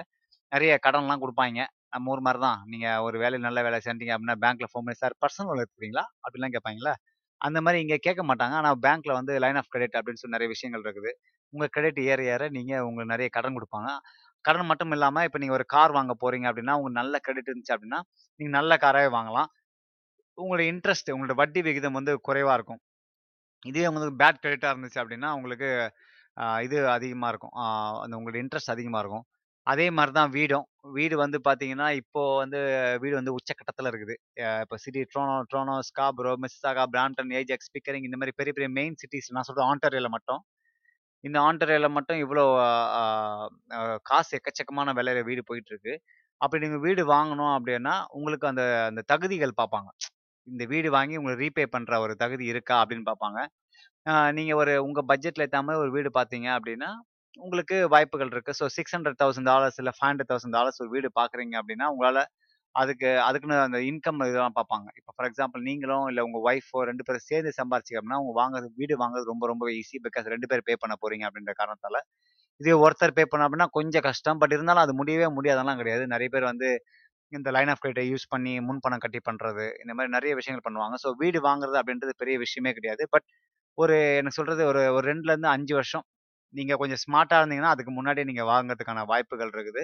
நிறைய 0.53 0.73
கடன்லாம் 0.87 1.23
கொடுப்பாங்க 1.23 1.61
நம்ம 1.95 2.11
ஊர் 2.13 2.25
மாதிரி 2.27 2.41
தான். 2.43 2.61
நீங்கள் 2.73 3.03
ஒரு 3.07 3.17
வேலையில 3.23 3.45
நல்ல 3.47 3.61
வேலை 3.67 3.79
செஞ்சீங்க 3.87 4.13
அப்படின்னா, 4.17 4.37
பேங்க்ல 4.45 4.67
ஃபோன் 4.71 4.85
பண்ணி, 4.85 5.01
"சார் 5.03 5.17
பர்சனல் 5.23 5.49
லோன் 5.51 5.63
எடுத்துக்கிறீங்களா?" 5.63 6.05
அப்படிலாம் 6.25 6.55
கேட்பாங்களா 6.57 6.95
அந்த 7.41 7.59
மாதிரி 7.65 7.79
இங்கே 7.85 7.99
கேட்க 8.07 8.23
மாட்டாங்க. 8.29 8.55
ஆனால் 8.61 8.79
பேங்க்ல 8.85 9.13
வந்து 9.19 9.33
லைன் 9.45 9.59
ஆஃப் 9.61 9.71
கிரெடிட் 9.73 9.97
அப்படின்னு 9.99 10.21
சொல்லி 10.23 10.37
நிறைய 10.37 10.49
விஷயங்கள் 10.55 10.85
இருக்குது. 10.87 11.13
உங்கள் 11.53 11.73
கிரெடிட் 11.77 12.01
ஏற 12.13 12.21
ஏற 12.35 12.43
நீங்கள் 12.59 12.85
உங்களுக்கு 12.89 13.13
நிறைய 13.15 13.29
கடன் 13.37 13.57
கொடுப்பாங்க 13.59 13.91
கடன் 14.45 14.69
மட்டும் 14.71 14.93
இல்லாமல் 14.97 15.27
இப்போ 15.29 15.39
நீங்கள் 15.43 15.57
ஒரு 15.59 15.67
கார் 15.75 15.97
வாங்க 15.97 16.13
போகிறீங்க 16.23 16.47
அப்படின்னா, 16.51 16.75
உங்களுக்கு 16.79 17.01
நல்ல 17.01 17.15
கிரெடிட் 17.25 17.51
இருந்துச்சு 17.51 17.75
அப்படின்னா, 17.77 18.01
நீங்கள் 18.41 18.57
நல்ல 18.59 18.77
காராகவே 18.85 19.11
வாங்கலாம். 19.17 19.49
உங்களோட 20.39 20.63
இன்ட்ரெஸ்ட் 20.73 21.13
உங்களோட 21.15 21.35
வட்டி 21.41 21.61
விகிதம் 21.67 21.99
வந்து 21.99 22.13
குறைவாக 22.29 22.57
இருக்கும். 22.59 22.81
இதே 23.71 23.85
உங்களுக்கு 23.91 24.17
பேட் 24.23 24.41
கிரெடிட்டாக 24.45 24.73
இருந்துச்சு 24.75 25.01
அப்படின்னா, 25.03 25.31
உங்களுக்கு 25.39 25.69
இது 26.67 26.77
அதிகமாக 26.97 27.31
இருக்கும். 27.33 27.55
அந்த 28.05 28.15
உங்களோட 28.19 28.39
இன்ட்ரெஸ்ட் 28.45 28.75
அதிகமாக 28.75 29.03
இருக்கும். 29.05 29.25
அதே 29.67 29.87
மாதிரி 29.97 30.13
தான் 30.19 30.31
வீடும். 30.37 30.67
வீடு 30.99 31.15
வந்து 31.25 31.39
பார்த்தீங்கன்னா, 31.47 31.89
இப்போ 32.03 32.23
வந்து 32.43 32.61
வீடு 33.03 33.15
வந்து 33.21 33.35
உச்சக்கட்டத்தில் 33.39 33.91
இருக்குது. 33.93 34.15
இப்போ 34.65 34.77
city 34.85 35.03
Toronto 35.13 35.35
Toronto 35.51 35.75
Scarborough 35.91 36.33
Mississauga 36.45 36.85
Brampton 36.95 37.33
Ajax, 37.41 37.71
Pickering 37.77 38.07
இந்த 38.09 38.19
மாதிரி 38.21 38.35
பெரிய 38.41 38.55
பெரிய 38.59 38.71
மெயின் 38.79 38.97
சிட்டிஸ் 39.03 39.31
நான் 39.39 39.49
சொல்கிறேன் 39.49 39.71
ஆன்டாரியோல 39.75 40.11
மட்டும். 40.17 40.41
இந்த 41.25 41.39
ஆண்டரையில் 41.49 41.95
மட்டும் 41.97 42.21
இவ்வளோ 42.25 42.45
காசு 44.11 44.33
எக்கச்சக்கமான 44.39 44.93
விலையில 44.99 45.23
வீடு 45.31 45.43
போயிட்டுருக்கு. 45.51 45.95
அப்படி 46.41 46.63
நீங்கள் 46.65 46.85
வீடு 46.87 47.03
வாங்கணும் 47.15 47.53
அப்படின்னா, 47.57 47.95
உங்களுக்கு 48.19 48.47
அந்த 48.53 48.63
அந்த 48.91 49.03
தகுதிகள் 49.13 49.59
பார்ப்பாங்க. 49.61 49.91
இந்த 50.47 50.65
வீடு 50.73 50.89
வாங்கி 50.97 51.17
உங்களுக்கு 51.21 51.45
ரீபே 51.47 51.67
பண்ணுற 51.75 51.95
ஒரு 52.05 52.15
தகுதி 52.23 52.45
இருக்கா 52.53 52.77
அப்படின்னு 52.83 53.07
பார்ப்பாங்க. 53.11 53.41
நீங்கள் 54.39 54.61
ஒரு 54.63 54.75
உங்கள் 54.87 55.09
பட்ஜெட்டில் 55.11 55.45
ஏற்றாமல் 55.47 55.81
ஒரு 55.85 55.91
வீடு 55.97 56.11
பார்த்தீங்க 56.19 56.49
அப்படின்னா, 56.59 56.91
உங்களுக்கு 57.39 57.77
வாய்ப்புகள் 57.95 58.33
இருக்குது 58.35 58.59
so 58.61 58.67
six 58.77 58.95
hundred 58.97 59.21
thousand 59.23 59.49
dollars 59.53 59.79
இல்லை 59.83 59.93
ஃபைவ் 59.99 60.11
ஹண்ட்ரட் 60.13 60.31
தௌசண்ட் 60.33 60.57
டாலர்ஸ் 60.59 60.81
ஒரு 60.85 60.91
வீடு 60.97 61.11
பார்க்குறீங்க 61.21 61.55
அப்படின்னா, 61.63 61.89
உங்களால் 61.95 62.23
அதுக்கு 62.75 63.09
அதுக்குன்னு 63.27 63.57
அந்த 63.67 63.79
இன்கம் 63.89 64.21
இதெல்லாம் 64.27 64.57
பார்ப்பாங்க. 64.59 64.89
இப்போ 64.99 65.13
ஃபார் 65.15 65.29
எக்ஸாம்பிள் 65.29 65.63
நீங்களும் 65.69 66.07
இல்லை 66.11 66.23
உங்கள் 66.29 66.45
ஒய்ஃபோ 66.49 66.81
ரெண்டு 66.91 67.05
பேரும் 67.07 67.25
சேர்ந்து 67.29 67.53
சம்பாரிச்சீங்க 67.59 67.99
அப்படின்னா, 68.01 68.21
உங்க 68.25 68.33
வாங்குறது 68.41 68.69
வீடு 68.81 68.95
வாங்குறது 69.03 69.27
ரொம்ப 69.33 69.45
ரொம்ப 69.53 69.65
ஈஸி. 69.79 69.97
பிகாஸ் 70.07 70.27
ரெண்டு 70.35 70.49
பேர் 70.53 70.65
பே 70.69 70.77
பண்ண 70.83 70.97
போறீங்க 71.03 71.25
அப்படின்ற 71.29 71.55
காரணத்தால. 71.61 71.99
இதே 72.61 72.75
ஒருத்தர் 72.85 73.17
பே 73.19 73.25
பண்ண 73.33 73.45
அப்படின்னா 73.47 73.69
கொஞ்சம் 73.79 74.07
கஷ்டம். 74.09 74.41
பட் 74.43 74.55
இருந்தாலும் 74.57 74.85
அது 74.87 74.95
முடியவே 75.01 75.29
முடியாதெல்லாம் 75.39 75.81
கிடையாது. 75.83 76.05
நிறைய 76.15 76.31
பேர் 76.35 76.51
வந்து 76.53 76.69
இந்த 77.33 77.49
லைன் 77.57 77.71
ஆஃப் 77.73 77.83
கிரெடிட்டை 77.83 78.05
யூஸ் 78.13 78.27
பண்ணி 78.33 78.53
முன் 78.69 78.83
பணம் 78.85 79.03
கட்டி 79.05 79.21
பண்ணுறது 79.29 79.67
இந்த 79.83 79.93
மாதிரி 79.97 80.13
நிறைய 80.17 80.33
விஷயங்கள் 80.41 80.67
பண்ணுவாங்க. 80.67 80.97
ஸோ 81.05 81.11
வீடு 81.23 81.39
வாங்குறது 81.49 81.79
அப்படின்றது 81.83 82.15
பெரிய 82.23 82.37
விஷயமே 82.45 82.73
கிடையாது. 82.79 83.03
பட் 83.15 83.27
ஒரு 83.79 83.97
எனக்கு 84.21 84.39
சொல்கிறது 84.39 84.63
ஒரு 84.73 84.83
ஒரு 84.97 85.07
2லருந்து 85.11 85.51
5 85.55 85.75
வருஷம். 85.79 86.05
நீங்கள் 86.55 86.81
கொஞ்சம் 86.83 87.01
ஸ்மார்ட்டாக 87.05 87.41
இருந்தீங்கன்னா, 87.43 87.73
அதுக்கு 87.75 87.93
முன்னாடியே 87.99 88.27
நீங்கள் 88.31 88.49
வாங்குறதுக்கான 88.53 89.05
வாய்ப்புகள் 89.13 89.53
இருக்குது. 89.57 89.83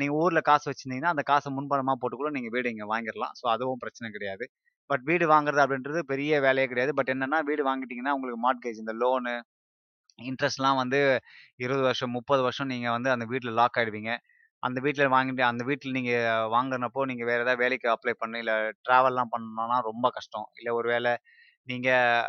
நீங்கள் 0.00 0.18
ஊரில் 0.22 0.46
காசு 0.50 0.66
வச்சுருந்தீங்கன்னா 0.70 1.12
அந்த 1.14 1.24
காசை 1.30 1.48
முன்பணமாக 1.56 1.96
போட்டு 2.02 2.16
கூட 2.20 2.30
நீங்கள் 2.36 2.54
வீடு 2.56 2.72
இங்கே 2.74 2.86
வாங்கிடலாம் 2.92 3.34
ஸோ 3.40 3.44
அதுவும் 3.54 3.80
பிரச்சனை 3.84 4.08
கிடையாது. 4.16 4.44
பட் 4.90 5.04
வீடு 5.10 5.24
வாங்குறது 5.34 5.62
அப்படின்றது 5.64 6.00
பெரிய 6.12 6.34
வேலையே 6.46 6.66
கிடையாது. 6.70 6.92
பட் 6.98 7.10
என்னென்னா 7.14 7.38
வீடு 7.50 7.62
வாங்கிட்டீங்கன்னா, 7.68 8.14
உங்களுக்கு 8.18 8.40
மார்ட்கேஜ் 8.46 8.78
இந்த 8.84 8.94
லோனு, 9.02 9.34
இன்ட்ரெஸ்ட்லாம் 10.18 10.78
வந்து 10.82 11.00
20 11.64 11.82
வருஷம், 11.88 12.12
30 12.18 12.42
வருஷம் 12.48 12.70
நீங்கள் 12.74 12.94
வந்து 12.96 13.10
அந்த 13.14 13.24
வீட்டில் 13.32 13.56
லாக் 13.60 13.78
ஆயிடுவீங்க. 13.80 14.12
அந்த 14.62 14.78
வீட்டில் 14.86 15.12
வாங்கிட்டு 15.16 15.44
அந்த 15.50 15.62
வீட்டில் 15.70 15.96
நீங்கள் 15.98 16.48
வாங்கினப்போ 16.54 17.02
நீங்கள் 17.10 17.28
வேறு 17.30 17.44
ஏதாவது 17.44 17.62
வேலைக்கு 17.64 17.88
அப்ளை 17.94 18.14
பண்ணி, 18.22 18.38
இல்லை 18.44 18.56
ட்ராவல்லாம் 18.86 19.32
பண்ணணும்னா 19.34 19.78
ரொம்ப 19.90 20.06
கஷ்டம். 20.18 20.48
இல்லை 20.60 20.72
ஒரு 20.80 20.88
வேலை 20.94 21.12
நீங்கள் 21.68 22.24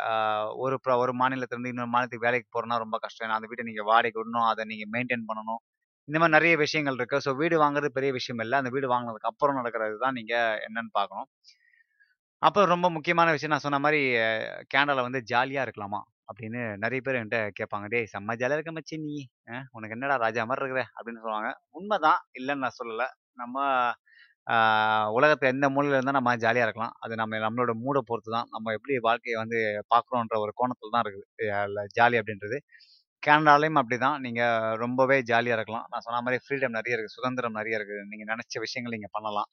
ஒரு 0.64 0.76
ப்ர 0.84 0.92
ஒரு 1.04 1.12
மாநிலத்திலருந்து 1.22 1.72
இன்னொரு 1.74 1.92
மாநிலத்துக்கு 1.94 2.26
வேலைக்கு 2.28 2.48
போகிறோன்னா 2.54 2.78
ரொம்ப 2.84 2.96
கஷ்டம். 3.04 3.26
ஏன்னா 3.26 3.38
அந்த 3.40 3.48
வீட்டை 3.52 3.66
நீங்கள் 3.70 3.88
வாடகை 3.92 4.16
விடணும். 4.20 4.48
அதை 4.52 4.64
நீங்கள் 4.72 4.92
மெயின்டெயின் 4.96 5.26
பண்ணணும். 5.30 5.60
இந்த 6.10 6.18
மாதிரி 6.20 6.36
நிறைய 6.36 6.54
விஷயங்கள் 6.62 6.98
இருக்கு. 7.00 7.18
ஸோ 7.26 7.32
வீடு 7.40 7.56
வாங்குறது 7.62 7.90
பெரிய 7.96 8.12
விஷயம் 8.16 8.42
இல்லை 8.44 8.58
அந்த 8.60 8.72
வீடு 8.76 8.88
வாங்கினதுக்கு 8.92 9.32
அப்புறம் 9.32 9.58
நடக்கிறது 9.60 9.98
தான் 10.04 10.18
நீங்க 10.18 10.34
என்னன்னு 10.66 10.92
பார்க்கணும். 10.98 11.28
அப்புறம் 12.42 12.70
ரொம்ப 12.72 12.86
முக்கியமான 12.94 13.32
விஷயம் 13.32 13.52
நான் 13.52 13.64
சொன்ன 13.64 13.80
மாதிரி 13.84 14.00
கேனடால 14.72 15.02
வந்து 15.06 15.20
ஜாலியா 15.30 15.62
இருக்கலாமா? 15.66 16.00
அப்படின்னு 16.30 16.60
நிறைய 16.84 17.00
பேர் 17.00 17.18
என்கிட்ட 17.18 17.40
கேட்பாங்க. 17.58 17.86
"டேய் 17.92 18.10
செம்ம 18.12 18.36
ஜாலியாக 18.40 18.58
இருக்க 18.58 18.72
மச்சி 18.76 18.96
நீ. 19.04 19.16
உனக்கு 19.76 19.96
என்னடா 19.96 20.16
ராஜா 20.24 20.42
மாதிரி 20.44 20.62
இருக்கிற" 20.64 20.84
அப்படின்னு 20.96 21.22
சொல்லுவாங்க. 21.24 21.50
உண்மைதான் 21.72 22.20
இல்லைன்னு 22.38 22.64
நான் 22.66 22.78
சொல்லலை 22.80 23.08
நம்ம 23.36 23.56
உலகத்தை 25.16 25.46
எந்த 25.52 25.66
மூலையில் 25.68 25.96
இருந்தால் 25.96 26.18
நம்ம 26.18 26.32
ஜாலியாக 26.44 26.66
இருக்கலாம். 26.66 26.94
அது 27.00 27.14
நம்ம 27.20 27.40
நம்மளோட 27.44 27.72
மூடை 27.82 28.00
பொறுத்து 28.06 28.30
தான். 28.36 28.48
நம்ம 28.50 28.72
எப்படி 28.76 28.94
வாழ்க்கையை 29.06 29.36
வந்து 29.42 29.58
பார்க்குறோன்ற 29.94 30.36
ஒரு 30.44 30.52
கோணத்தில் 30.56 30.94
தான் 30.94 31.04
இருக்குது. 31.04 31.26
ஜாலி 31.98 32.18
அப்படின்றது. 32.22 32.58
கேனடாலயும் 33.26 33.80
அப்படிதான். 33.80 34.18
நீங்க 34.26 34.42
ரொம்பவே 34.82 35.18
ஜாலியா 35.30 35.56
இருக்கலாம். 35.58 35.86
நான் 35.92 36.04
சொன்ன 36.06 36.20
மாதிரி 36.26 36.42
ஃப்ரீடம் 36.44 36.76
நிறைய 36.78 36.96
இருக்கு. 36.96 37.16
சுதந்திரம் 37.18 37.58
நிறைய 37.60 37.78
இருக்கு. 37.80 37.98
நீங்க 38.12 38.26
நினைச்ச 38.32 38.60
விஷயங்கள் 38.66 38.96
நீங்க 38.98 39.10
பண்ணலாம். 39.18 39.48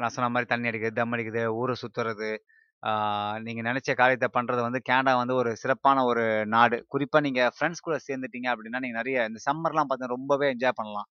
நான் 0.00 0.14
சொன்ன 0.14 0.28
மாதிரி 0.34 0.48
தண்ணி 0.52 0.68
அடிக்கிறது, 0.70 0.98
தம் 0.98 1.12
அடிக்கிறது, 1.14 1.42
ஊரை 1.60 1.74
சுத்துறது, 1.82 2.30
நீங்கள் 3.46 3.66
நீங்க 3.66 3.94
காரியத்தை 4.00 4.28
பண்ணுறது 4.28 4.36
பண்றது 4.38 4.66
வந்து 4.66 4.80
கேனடா 4.90 5.14
வந்து 5.22 5.34
ஒரு 5.42 5.50
சிறப்பான 5.62 6.04
ஒரு 6.10 6.24
நாடு. 6.54 6.76
குறிப்பா 6.94 7.20
நீங்க 7.26 7.42
ஃப்ரெண்ட்ஸ் 7.56 7.86
கூட 7.86 7.96
சேர்ந்துட்டீங்க 8.08 8.48
அப்படின்னா, 8.54 8.80
நீங்க 8.84 8.96
நிறைய 9.00 9.26
இந்த 9.30 9.40
சம்மர்லாம் 9.48 9.88
பார்த்தீங்கன்னா 9.88 10.16
ரொம்பவே 10.16 10.48
என்ஜாய் 10.54 10.78
பண்ணலாம். 10.80 11.08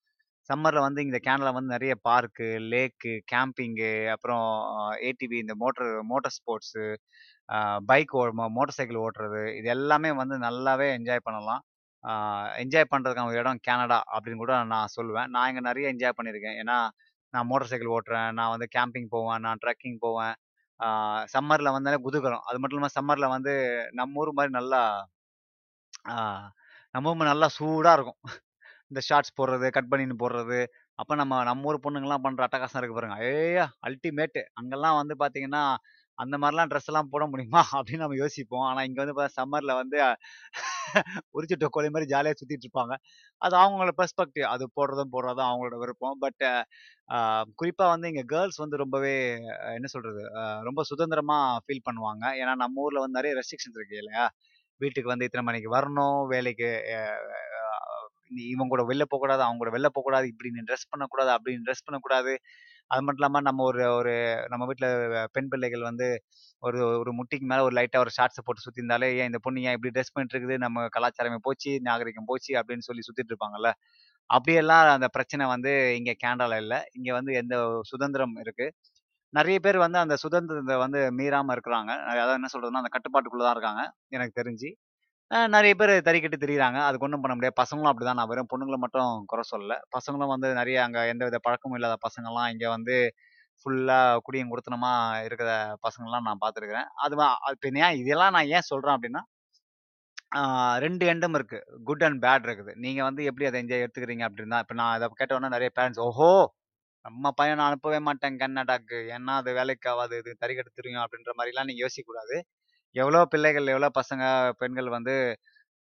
சம்மரில் 0.50 0.86
வந்து 0.88 1.02
இந்த 1.08 1.18
கேனடால 1.26 1.52
வந்து 1.58 1.74
நிறைய 1.76 1.94
பார்க்கு, 2.08 2.48
லேக்கு, 2.72 3.14
கேம்பிங்கு, 3.32 3.92
அப்புறம் 4.14 4.46
ஏடிவி 5.10 5.38
இந்த 5.44 5.56
motor 5.64 5.92
motor 6.12 6.36
sports, 6.38 6.86
bike 7.92 8.14
or 8.20 8.24
motorcycle 8.78 9.02
ஓட்டுறது, 9.06 9.44
இது 9.60 9.70
எல்லாமே 9.78 10.12
வந்து 10.22 10.38
நல்லாவே 10.48 10.88
என்ஜாய் 10.98 11.26
பண்ணலாம். 11.28 11.62
என்ஜாய் 12.64 12.92
பண்ணுறதுக்கான 12.92 13.30
ஒரு 13.32 13.40
இடம் 13.44 13.64
கேனடா 13.68 14.00
அப்படின்னு 14.16 14.42
கூட 14.44 14.56
நான் 14.74 14.94
சொல்லுவேன். 14.98 15.32
நான் 15.36 15.48
இங்கே 15.52 15.64
நிறைய 15.70 15.94
என்ஜாய் 15.94 16.18
பண்ணியிருக்கேன். 16.20 16.58
ஏன்னா, 16.64 16.78
நான் 17.34 17.48
மோட்டார் 17.50 17.72
சைக்கிள் 17.72 17.96
ஓட்டுறேன், 17.98 18.30
நான் 18.40 18.54
வந்து 18.56 18.68
கேம்பிங் 18.78 19.10
போவேன், 19.16 19.42
நான் 19.48 19.62
ட்ரெக்கிங் 19.64 20.00
போவேன். 20.06 20.36
சம்மரில் 21.34 21.76
வந்தாலே 21.76 21.98
குதுகலம் 22.06 22.46
அது 22.50 22.58
மட்டும் 22.62 22.78
இல்லாமல் 22.80 22.98
சம்மரில் 22.98 23.34
வந்து 23.36 23.54
நம்ம 24.00 24.22
ஊர் 24.22 24.38
மாதிரி 24.38 24.54
நல்லா 24.60 24.82
நம்ம 26.96 27.12
ஊர் 27.12 27.32
நல்லா 27.34 27.48
சூடாக 27.58 27.98
இருக்கும். 27.98 28.20
இந்த 28.92 29.02
ஷார்ட்ஸ் 29.08 29.38
போடுறது, 29.40 29.68
கட் 29.70 29.90
பண்ணின்னு 29.92 30.18
போடுறது, 30.22 30.60
அப்போ 31.00 31.14
நம்ம 31.16 31.44
நம்ம 31.44 31.68
ஊர் 31.70 31.84
பொண்ணுங்கெல்லாம் 31.84 32.24
பண்ணுற 32.26 32.42
அட்டகாசம் 32.46 32.80
இருக்கு 32.80 32.98
பாருங்க. 32.98 33.18
ஐயய்ய! 33.22 33.60
அல்டிமேட்டு 33.88 34.42
அங்கெல்லாம் 34.60 34.98
வந்து 35.02 35.16
பார்த்தீங்கன்னா, 35.22 35.64
அந்த 36.18 36.36
மாதிரிலாம் 36.40 36.70
ட்ரெஸ் 36.72 36.90
எல்லாம் 36.92 37.12
போட 37.12 37.24
முடியுமா? 37.30 37.62
அப்படின்னு 37.80 38.04
நம்ம 38.04 38.18
யோசிப்போம். 38.22 38.66
ஆனால் 38.70 38.86
இங்கே 38.88 39.02
வந்து 39.04 39.16
பார்த்தா 39.18 39.38
சம்மரில் 39.40 39.74
வந்து 39.76 39.98
உரிச்சுட்டு 41.38 41.68
கோழி 41.76 41.90
மாதிரி 41.90 42.08
ஜாலியாக 42.12 42.38
சுற்றிட்டு 42.40 42.66
இருப்பாங்க. 42.68 42.94
அது 43.42 43.56
அவங்களோட 43.60 43.92
பெர்ஸ்பெக்டிவ். 44.00 44.48
அது 44.54 44.66
போடுறதும் 44.78 45.14
போடுறதும் 45.14 45.48
அவங்களோட 45.50 45.78
விருப்பம். 45.84 46.18
பட் 46.22 46.44
குறிப்பாக 47.60 47.90
வந்து 47.94 48.10
இங்கே 48.12 48.26
கேர்ள்ஸ் 48.34 48.62
வந்து 48.64 48.78
ரொம்பவே 48.78 49.14
என்ன 49.78 49.90
சொல்கிறது 49.96 50.24
ரொம்ப 50.70 50.84
சுதந்திரமாக 50.92 51.62
ஃபீல் 51.66 51.86
பண்ணுவாங்க. 51.90 52.24
ஏன்னா 52.42 52.56
நம்ம 52.64 52.84
ஊரில் 52.86 53.04
வந்து 53.04 53.20
நிறைய 53.20 53.34
ரெஸ்ட்ரிக்ஷன்ஸ் 53.40 53.80
இருக்கு 53.80 54.00
இல்லையா? 54.04 54.26
வீட்டுக்கு 54.82 55.14
வந்து 55.14 55.28
இத்தனை 55.28 55.46
மணிக்கு 55.46 55.70
வரணும். 55.78 56.20
வேலைக்கு 56.34 56.70
இவங்க 58.50 58.72
கூட 58.74 58.84
வெளில 58.90 59.06
போகக்கூடாது 59.08 59.44
அவங்க 59.46 59.62
கூட 59.64 59.72
வெளில 59.76 59.90
போகக்கூடாது 59.90 60.28
இப்படி 60.32 60.50
நீ 60.56 60.62
ட்ரெஸ் 60.68 60.90
பண்ணக்கூடாது, 60.92 61.32
அப்படி 61.36 61.54
நீ 61.56 61.62
ட்ரெஸ் 61.68 61.86
பண்ணக்கூடாது. 61.88 62.34
அது 62.92 63.02
மட்டும் 63.02 63.22
இல்லாமல் 63.22 63.46
நம்ம 63.48 63.64
ஒரு 63.70 63.84
ஒரு 63.98 64.14
நம்ம 64.52 64.64
வீட்டில் 64.70 64.90
பெண் 65.36 65.50
பிள்ளைகள் 65.52 65.84
வந்து 65.90 66.08
ஒரு 66.64 66.80
ஒரு 67.02 67.12
முட்டிக்கு 67.18 67.48
மேலே 67.52 67.64
ஒரு 67.68 67.76
லைட்டாக 67.78 68.04
ஒரு 68.06 68.14
ஷார்ட்ஸை 68.18 68.44
போட்டு 68.46 68.66
சுற்றிருந்தாலே 68.66 69.10
"ஏன் 69.18 69.30
இந்த 69.32 69.40
பொண்ணு 69.46 69.66
ஏன் 69.68 69.76
இப்படி 69.78 69.92
ட்ரெஸ் 69.96 70.14
பண்ணிட்டு 70.14 70.36
இருக்குது? 70.36 70.58
நம்ம 70.66 70.88
கலாச்சாரமே 70.96 71.40
போச்சு, 71.48 71.74
நாகரிகம் 71.90 72.30
போச்சு" 72.32 72.54
அப்படின்னு 72.62 72.88
சொல்லி 72.90 73.06
சுற்றிட்டு 73.08 73.34
இருப்பாங்கல்ல. 73.34 73.72
அப்படியெல்லாம் 74.30 74.84
அந்த 74.96 75.08
பிரச்சனை 75.16 75.46
வந்து 75.54 75.72
இங்கே 76.00 76.16
கேனடால 76.24 76.58
இல்லை 76.64 76.80
இங்கே 76.98 77.14
வந்து 77.18 77.32
எந்த 77.42 77.56
சுதந்திரம் 77.92 78.36
இருக்குது 78.44 78.76
நிறைய 79.34 79.58
பேர் 79.66 79.78
வந்து 79.84 80.00
அந்த 80.02 80.16
சுதந்திரத்தை 80.24 80.76
வந்து 80.84 81.00
மீறாமல் 81.20 81.56
இருக்கிறாங்க. 81.56 81.92
அதாவது 82.14 82.38
என்ன 82.40 82.50
சொல்கிறதுன்னா 82.54 82.82
அந்த 82.84 82.92
கட்டுப்பாட்டுக்குள்ளே 82.96 83.46
தான் 83.46 83.56
இருக்காங்க, 83.58 83.84
எனக்கு 84.18 84.34
தெரிஞ்சு. 84.40 84.70
நிறைய 85.54 85.74
பேர் 85.80 85.92
தறிக்கட்டு 86.06 86.38
திரியிறாங்க. 86.40 86.80
அதுக்கு 86.86 87.06
ஒன்றும் 87.08 87.24
பண்ண 87.24 87.34
முடியாது. 87.36 87.58
பசங்களும் 87.62 87.90
அப்படி 87.90 88.06
தான் 88.08 88.20
நான் 88.20 88.30
வெறும் 88.32 88.50
பொண்ணுங்களை 88.52 88.78
மட்டும் 88.84 89.10
குறை 89.32 89.44
சொல்லல. 89.52 89.76
பசங்களும் 89.96 90.34
வந்து 90.34 90.50
நிறைய 90.60 90.78
அங்கே 90.86 91.02
எந்த 91.04 91.14
எந்தவித 91.14 91.40
பழக்கமும் 91.48 91.78
இல்லாத 91.80 91.98
பசங்கள்லாம் 92.06 92.50
இங்கே 92.54 92.70
வந்து 92.76 92.96
ஃபுல்லாக 93.66 94.22
குடியும் 94.26 94.52
குடித்தனமா 94.52 94.94
இருக்கிற 95.28 95.52
பசங்கள்லாம் 95.86 96.28
நான் 96.30 96.44
பார்த்துருக்குறேன் 96.44 96.90
அதுவா 97.06 97.28
இப்ப 97.56 97.72
ஏன் 97.84 97.98
இதெல்லாம் 98.04 98.36
நான் 98.38 98.52
ஏன் 98.56 98.70
சொல்கிறேன் 98.72 98.98
அப்படின்னா, 98.98 99.24
ரெண்டு 100.84 101.04
எண்டும் 101.12 101.36
இருக்குது 101.38 101.58
குட் 101.88 102.04
அண்ட் 102.08 102.20
பேட் 102.24 102.46
இருக்குது. 102.48 102.72
நீங்கள் 102.84 103.08
வந்து 103.08 103.22
எப்படி 103.30 103.46
அதை 103.48 103.60
என்ஜாய் 103.62 103.84
எடுத்துக்கிறீங்க 103.84 104.24
அப்படின்னா 104.28 104.58
இப்போ 104.64 104.76
நான் 104.80 104.94
அதை 104.96 105.08
கேட்ட 105.14 105.50
நிறைய 105.50 105.70
பேரண்ட்ஸ், 105.78 106.02
"ஓஹோ! 106.08 106.30
நம்ம 107.06 107.32
பையனை 107.40 107.64
அனுப்பவே 107.68 108.00
மாட்டேன் 108.08 108.40
கர்நாடகாக்கு. 108.42 109.00
ஏன்னா 109.16 109.34
அது 109.42 109.52
வேலைக்கு 109.60 109.90
ஆகாது 109.94 110.16
இது 110.24 110.32
தறிக்கட்டு 110.44 110.74
திரியும்." 110.80 111.04
அப்படின்ற 111.06 111.34
மாதிரிலாம் 111.40 111.70
நீங்கள் 111.70 111.86
யோசிக்கக்கூடாது. 111.86 112.38
எவ்வளோ 112.96 113.20
பிள்ளைகள், 113.32 113.68
எவ்வளோ 113.74 113.90
பசங்க, 113.98 114.24
பெண்கள் 114.62 114.90
வந்து 114.96 115.14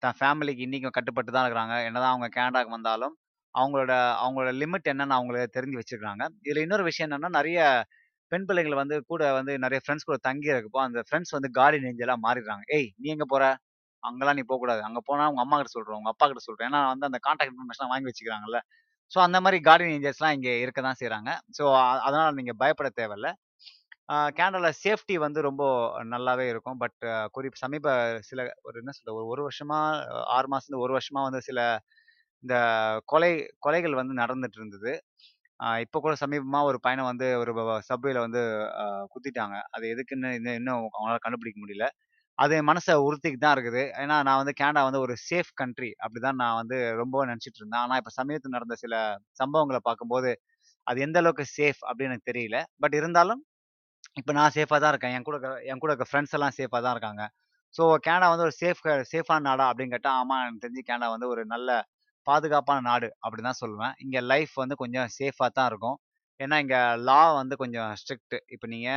தன் 0.03 0.17
ஃபேமிலிக்கு 0.19 0.65
இன்றைக்கும் 0.65 0.95
கட்டுப்பட்டு 0.97 1.31
தான் 1.31 1.45
இருக்கிறாங்க. 1.45 1.75
என்னதான் 1.87 2.13
அவங்க 2.13 2.27
கனடாக்கு 2.35 2.75
வந்தாலும், 2.75 3.13
அவங்களோட 3.55 3.93
அவங்களோட 4.21 4.51
லிமிட் 4.61 4.89
என்னன்னு 4.91 5.17
அவங்களே 5.17 5.45
தெரிஞ்சு 5.55 5.79
வச்சுருக்காங்க 5.79 6.23
இதில் 6.43 6.63
இன்னொரு 6.65 6.85
விஷயம் 6.89 7.07
என்னென்னா 7.09 7.31
நிறைய 7.39 7.59
பெண் 8.31 8.47
பிள்ளைகள் 8.47 8.79
வந்து 8.81 8.95
கூட 9.09 9.23
வந்து 9.37 9.53
நிறைய 9.65 9.79
ஃப்ரெண்ட்ஸ் 9.83 10.07
கூட 10.09 10.17
தங்கி 10.27 10.49
இருக்கப்போ, 10.51 10.81
அந்த 10.87 10.99
ஃப்ரெண்ட்ஸ் 11.07 11.35
வந்து 11.37 11.49
காலி 11.57 11.77
நெஞ்செல்லாம் 11.83 12.23
மாறிடுறாங்க. 12.25 12.63
"ஏய்! 12.77 12.89
நீ 12.99 13.07
எங்கே 13.15 13.27
போகிற 13.27 13.45
அங்கெல்லாம் 14.03 14.37
நீ 14.39 14.43
போகக்கூடாது 14.45 14.81
அங்கே 14.87 15.01
போனால் 15.07 15.29
உங்கள் 15.31 15.45
அம்மா 15.45 15.57
கிட்ட 15.57 15.71
சொல்கிறோம் 15.75 15.99
உங்கள் 15.99 16.11
அப்பா 16.11 16.25
அப்பாகிட்ட 16.25 16.47
சொல்கிறோம் 16.47 16.67
ஏன்னா 16.69 16.81
வந்து 16.91 17.07
அந்த 17.09 17.19
கான்டாக்ட் 17.25 17.53
இன்ஃபர்மேஷன் 17.53 17.91
வாங்கி 17.93 18.09
வச்சுக்கிறாங்கல்ல. 18.09 18.59
ஸோ 19.11 19.19
அந்த 19.25 19.37
மாதிரி 19.43 19.59
கார்டியன் 19.67 19.95
ஏஞ்சல்ஸ்லாம் 19.97 20.35
இங்கே 20.37 20.53
இருக்க 20.63 20.81
தான் 20.81 20.99
செய்கிறாங்க 21.01 21.29
ஸோ 21.57 21.63
அதனால் 22.07 22.37
நீங்கள் 22.39 22.59
பயப்பட 22.61 22.89
தேவையில்ல. 22.99 23.29
கேனடாவில் 24.37 24.77
சேஃப்டி 24.83 25.15
வந்து 25.17 25.39
ரொம்ப 25.41 25.63
நல்லாவே 26.11 26.45
இருக்கும். 26.49 26.77
பட் 26.77 26.97
குறிப் 27.31 27.59
சமீப 27.63 27.87
சில 28.21 28.39
ஒரு 28.63 28.77
என்ன 28.81 28.91
சொல்றது, 28.91 29.15
ஒரு 29.19 29.27
ஒரு 29.33 29.41
வருஷமா 29.47 29.79
ஆறு 30.35 30.47
மாசத்துல 30.53 30.79
ஒரு 30.85 30.93
வருஷமா 30.97 31.23
வந்து 31.27 31.41
சில 31.41 31.59
இந்த 32.43 32.55
கொலை 33.05 33.31
கொலைகள் 33.65 33.99
வந்து 34.01 34.15
நடந்துட்டு 34.21 34.59
இருந்தது. 34.61 34.91
இப்போ 35.83 35.99
கூட 36.01 36.13
சமீபமாக 36.21 36.69
ஒரு 36.71 36.79
பையனை 36.85 37.03
வந்து 37.09 37.27
ஒரு 37.39 37.51
சபையில் 37.53 37.87
சப்வேல 37.89 38.23
வந்து 38.25 38.41
குத்திட்டாங்க. 39.13 39.57
அது 39.75 39.85
எதுக்குன்னு 39.93 40.31
இன்னும் 40.39 40.57
இன்னும் 40.59 40.83
அவங்களால 40.89 41.19
கண்டுபிடிக்க 41.25 41.59
முடியல. 41.63 41.87
அது 42.37 42.53
என் 42.59 42.69
மனசை 42.71 42.93
உறுத்திக்கு 43.05 43.39
தான் 43.39 43.55
இருக்குது. 43.57 43.83
ஏன்னா 44.03 44.17
நான் 44.27 44.39
வந்து 44.41 44.55
கேனடா 44.61 44.83
வந்து 44.89 45.01
ஒரு 45.05 45.15
சேஃப் 45.29 45.51
கண்ட்ரி 45.61 45.91
அப்படிதான் 46.03 46.39
நான் 46.43 46.59
வந்து 46.61 46.77
ரொம்பவும் 47.01 47.29
நினச்சிட்டு 47.31 47.61
இருந்தேன். 47.61 47.83
ஆனால் 47.85 47.99
இப்போ 48.01 48.13
சமீபத்தில் 48.19 48.55
நடந்த 48.57 48.77
சில 48.83 48.95
சம்பவங்களை 49.41 49.81
பார்க்கும்போது, 49.89 50.31
அது 50.87 50.99
எந்த 51.07 51.19
அளவுக்கு 51.23 51.45
சேஃப் 51.57 51.81
அப்படின்னு 51.87 52.11
எனக்கு 52.11 52.31
தெரியல. 52.31 52.57
பட் 52.83 52.97
இருந்தாலும் 52.99 53.41
இப்போ 54.17 54.31
நான் 54.37 54.53
சேஃபா 54.55 54.77
தான் 54.77 54.91
இருக்கேன். 54.93 55.13
என் 55.17 55.25
கூட 55.27 55.37
என் 55.71 55.81
கூட 55.81 55.91
இருக்க 55.91 56.05
ஃப்ரெண்ட்ஸ் 56.09 56.35
எல்லாம் 56.37 56.55
சேஃபா 56.57 56.79
தான் 56.85 56.93
இருக்காங்க. 56.95 57.23
ஸோ 57.75 57.83
கேனடா 58.05 58.27
வந்து 58.33 58.45
ஒரு 58.47 58.55
சேஃப் 58.61 58.81
சேஃபான 59.11 59.45
நாடா 59.49 59.65
அப்படின்னு 59.69 59.93
கேட்டால் 59.95 60.17
ஆமா 60.21 60.35
எனக்கு 60.43 60.63
தெரிஞ்சு 60.65 60.83
கேனடா 60.89 61.07
வந்து 61.15 61.27
ஒரு 61.33 61.41
நல்ல 61.53 61.69
பாதுகாப்பான 62.27 62.79
நாடு 62.89 63.07
அப்படின்னு 63.23 63.49
தான் 63.49 63.61
சொல்லுவேன். 63.63 63.93
இங்க 64.05 64.17
லைஃப் 64.31 64.53
வந்து 64.55 64.75
கொஞ்சம் 64.75 65.09
சேஃபாக 65.17 65.51
தான் 65.57 65.69
இருக்கும். 65.71 65.97
ஏன்னா 66.39 66.55
இங்க 66.63 66.77
லா 67.09 67.21
வந்து 67.39 67.55
கொஞ்சம் 67.57 67.91
ஸ்ட்ரிக்ட். 68.01 68.37
இப்ப 68.55 68.65
நீங்க 68.67 68.89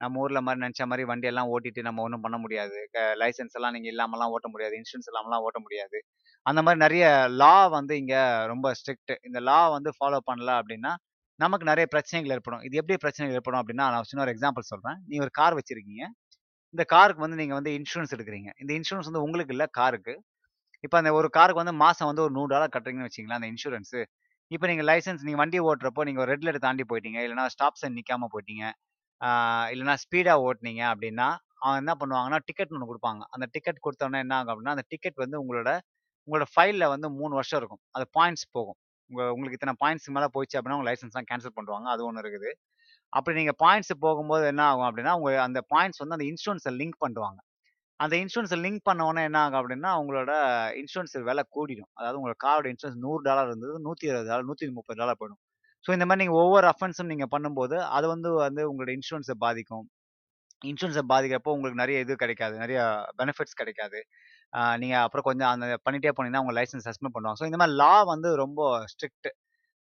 நம்ம 0.00 0.20
ஊர்ல 0.24 0.40
மாதிரி 0.46 0.62
நினச்ச 0.64 0.82
மாதிரி 0.86 1.04
வண்டியெல்லாம் 1.10 1.50
ஓட்டிட்டு 1.52 1.80
நம்ம 1.86 2.02
ஒண்ணும் 2.02 2.24
பண்ண 2.26 2.36
முடியாது. 2.38 2.76
லைசன்ஸ் 2.94 3.20
லைசென்ஸ் 3.22 3.56
எல்லாம் 3.58 3.74
நீங்க 3.76 3.88
இல்லாமலாம் 3.92 4.32
ஓட்ட 4.34 4.48
முடியாது. 4.48 4.74
இன்சூரன்ஸ் 4.80 5.08
இல்லாமலாம் 5.10 5.44
ஓட்ட 5.46 5.60
முடியாது. 5.64 5.98
அந்த 6.46 6.60
மாதிரி 6.62 6.80
நிறைய 6.84 7.06
லா 7.42 7.54
வந்து 7.76 7.94
இங்க 8.02 8.16
ரொம்ப 8.52 8.68
ஸ்ட்ரிக்ட். 8.80 9.14
இந்த 9.28 9.40
லா 9.42 9.58
வந்து 9.76 9.92
ஃபாலோ 9.98 10.20
பண்ணல 10.28 10.52
அப்படின்னா, 10.60 10.92
நமக்கு 11.38 11.66
நிறைய 11.70 11.86
பிரச்சனைகள் 11.94 12.32
ஏற்படும். 12.36 12.62
இது 12.66 12.76
எப்படி 12.80 12.96
பிரச்சனைகள் 13.04 13.36
ஏற்படும் 13.38 13.60
அப்படின்னா, 13.62 13.86
நான் 13.94 14.08
சின்ன 14.10 14.22
ஒரு 14.24 14.32
எக்ஸாம்பிள் 14.34 14.70
சொல்றேன். 14.72 14.98
நீங்கள் 15.08 15.24
ஒரு 15.26 15.34
கார் 15.40 15.56
வச்சிருக்கீங்க. 15.58 16.04
இந்த 16.74 16.84
காருக்கு 16.94 17.24
வந்து 17.26 17.38
நீங்க 17.40 17.54
வந்து 17.58 17.72
இன்சூரன்ஸ் 17.78 18.14
எடுக்குறீங்க. 18.16 18.50
இந்த 18.62 18.72
இன்சூரன்ஸ் 18.78 19.08
வந்து 19.10 19.24
உங்களுக்கு 19.26 19.54
இல்லை 19.56 19.68
காருக்கு. 19.80 20.14
இப்போ 20.84 20.96
அந்த 21.00 21.10
ஒரு 21.20 21.28
காருக்கு 21.36 21.62
வந்து 21.62 21.76
மாசம் 21.84 22.08
வந்து 22.10 22.24
ஒரு 22.26 22.34
$100 22.38 22.68
கட்டுறீங்கன்னு 22.74 23.08
வச்சுக்கங்களேன், 23.08 23.40
அந்த 23.40 23.50
இன்சூரன்ஸு. 23.52 24.00
இப்போ 24.50 24.66
நீங்க 24.70 24.84
லைசென்ஸ் 24.90 25.24
நீங்க 25.26 25.40
வண்டி 25.42 25.58
ஓட்டுறப்போ 25.68 26.02
நீங்க 26.08 26.20
ஒரு 26.24 26.30
ரெட் 26.32 26.44
லைட்ட 26.46 26.60
தாண்டி 26.66 26.84
போயிட்டீங்க. 26.92 27.20
இல்லைனா 27.26 27.46
ஸ்டாப் 27.56 27.78
சைன் 27.82 27.96
நிக்காம 27.98 28.28
போயிட்டீங்க. 28.34 28.64
இல்லைனா 29.72 29.94
ஸ்பீடாக 29.96 30.04
ஸ்பீடா 30.04 30.34
ஓட்டுனீங்க 30.46 30.82
அப்படின்னா, 30.92 31.28
அவன் 31.64 31.80
என்ன 31.82 31.92
பண்ணுவாங்கன்னா, 32.00 32.40
டிக்கெட் 32.48 32.74
ஒன்று 32.76 32.90
கொடுப்பாங்க 32.90 33.22
அந்த 33.36 33.46
டிக்கெட் 33.54 33.84
குடுத்தோனே 33.86 34.20
என்ன 34.24 34.34
ஆகும் 34.40 34.52
அப்படின்னா, 34.54 34.74
அந்த 34.76 34.86
டிக்கெட் 34.92 35.18
வந்து 35.24 35.38
உங்களோட 35.42 35.70
உங்களோட 36.28 36.46
ஃபைலில் 36.54 36.92
வந்து 36.94 37.08
மூணு 37.20 37.32
வருஷம் 37.34 37.60
இருக்கும். 37.60 37.82
அது 37.96 38.04
பாயிண்ட்ஸ் 38.18 38.46
போகும். 38.52 38.78
உங்க 39.10 39.22
உங்களுக்கு 39.34 39.58
இத்தனை 39.58 39.74
பாயிண்ட்ஸ் 39.82 40.08
மேலே 40.16 40.28
போயிடுச்சு 40.34 40.58
அப்படின்னா, 40.58 40.78
உங்க 40.78 40.88
லைசென்ஸ்லாம் 40.90 41.28
கேன்சல் 41.30 41.56
பண்ணுவாங்க. 41.58 41.88
அது 41.94 42.02
ஒன்று 42.08 42.22
இருக்குது. 42.24 42.50
அப்படி 43.12 43.36
நீங்க 43.40 43.54
பாயிண்ட்ஸ் 43.64 43.94
போகும்போது 44.00 44.44
என்ன 44.46 44.62
ஆகும் 44.70 44.88
அப்படின்னா, 44.88 45.14
உங்க 45.20 45.30
அந்த 45.46 45.60
பாயிண்ட்ஸ் 45.74 46.02
வந்து 46.04 46.16
அந்த 46.18 46.26
இன்சூரன்ஸை 46.32 46.72
லிங்க் 46.80 46.98
பண்ணுவாங்க. 47.06 47.38
அந்த 48.00 48.14
இன்சூரன்ஸ 48.22 48.56
லிங்க் 48.64 48.82
பண்ண 48.84 49.06
உடனே 49.06 49.22
என்ன 49.28 49.38
ஆகும் 49.44 49.60
அப்படின்னா, 49.62 49.90
உங்களோட 50.02 50.32
இன்சூரன்ஸ் 50.82 51.16
விலை 51.30 51.44
கூடிடும். 51.56 51.90
அதாவது 51.94 52.18
உங்களோட 52.20 52.36
காரோட 52.46 52.66
இன்சூரன்ஸ் 52.74 53.00
$100 53.06 53.50
இருந்தது 53.50 53.74
$120 53.80 54.44
$130 54.50 55.16
போயிடும். 55.20 55.40
ஸோ 55.84 55.90
இந்த 55.92 56.06
மாதிரி 56.06 56.22
நீங்க 56.24 56.36
ஒவ்வொரு 56.42 56.66
அஃபென்ஸும் 56.74 57.10
நீங்கள் 57.12 57.32
பண்ணும்போது, 57.36 57.76
அது 57.96 58.06
வந்து 58.08 58.30
வந்து 58.38 58.62
உங்களோட 58.72 58.92
இன்சூரன்ஸை 58.98 59.36
பாதிக்கும். 59.38 59.86
இன்சூரன்ஸை 60.62 61.04
பாதிக்கிறப்போ 61.12 61.52
உங்களுக்கு 61.56 61.82
நிறைய 61.84 61.98
இது 62.00 62.14
கிடைக்காது. 62.16 62.54
நிறைய 62.58 62.80
பெனிஃபிட்ஸ் 63.18 63.58
கிடைக்காது. 63.60 64.00
நீங்கள் 64.82 65.02
அப்புறம் 65.06 65.26
கொஞ்சம் 65.28 65.50
அந்த 65.54 65.66
பண்ணிட்டே 65.86 66.12
போனீங்கன்னா, 66.16 66.42
உங்கள் 66.44 66.58
லைசன்ஸ் 66.58 66.86
சஸ்பெண்ட் 66.88 67.14
பண்ணுவாங்க. 67.16 67.38
ஸோ 67.42 67.46
இந்த 67.50 67.58
மாதிரி 67.62 67.76
லா 67.82 67.92
வந்து 68.12 68.30
ரொம்ப 68.44 68.60
ஸ்ட்ரிக்ட். 68.92 69.30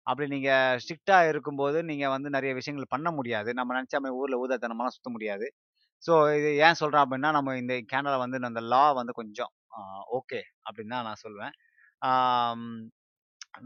அப்படி 0.07 0.27
நீங்கள் 0.35 0.77
ஸ்ட்ரிக்டாக 0.83 1.29
இருக்கும்போது, 1.31 1.77
நீங்கள் 1.91 2.13
வந்து 2.15 2.29
நிறைய 2.37 2.51
விஷயங்கள் 2.59 2.93
பண்ண 2.95 3.09
முடியாது. 3.19 3.49
நம்ம 3.59 3.75
நினச்சா 3.77 3.99
மாதிரி 4.03 4.19
ஊரில் 4.21 4.41
ஊதாத்தனமாக 4.43 4.93
சுத்த 4.95 5.09
முடியாது. 5.15 5.47
ஸோ 6.03 6.13
இது 6.39 6.49
ஏன் 6.67 6.79
சொல்கிறேன் 6.81 7.03
அப்படின்னா, 7.05 7.31
நம்ம 7.37 7.55
இந்த 7.63 7.75
கேனடா 7.93 8.17
வந்து 8.25 8.39
அந்த 8.51 8.63
லா 8.73 8.85
வந்து 9.01 9.13
கொஞ்சம் 9.21 9.51
ஓகே 10.19 10.41
அப்படின்னு 10.67 10.95
தான் 10.95 11.07
நான் 11.09 11.23
சொல்லுவேன். 11.25 11.53
வேறு 12.01 13.07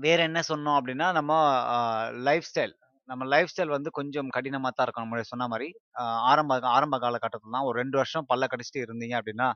வேற 0.05 0.19
என்ன 0.29 0.39
சொன்னோம் 0.49 0.77
அப்படின்னா, 0.79 1.07
நம்ம 1.17 1.31
லைஃப் 2.27 2.47
ஸ்டைல். 2.49 2.73
நம்ம 3.09 3.23
லைஃப் 3.33 3.51
ஸ்டைல் 3.51 3.73
வந்து 3.75 3.89
கொஞ்சம் 3.99 4.29
கடினமாக 4.35 4.71
தான் 4.73 4.85
இருக்கும். 4.85 5.03
நம்மளுடைய 5.05 5.27
சொன்ன 5.31 5.47
மாதிரி 5.53 5.67
ஆரம்ப 6.31 6.59
ஆரம்ப 6.75 6.95
காலகட்டத்தில் 7.05 7.55
தான் 7.57 7.67
ஒரு 7.69 7.75
ரெண்டு 7.81 7.97
வருஷம் 8.01 8.27
பல்ல 8.31 8.47
கடிச்சிட்டு 8.53 8.85
இருந்தீங்க 8.87 9.15
அப்படின்னா, 9.19 9.47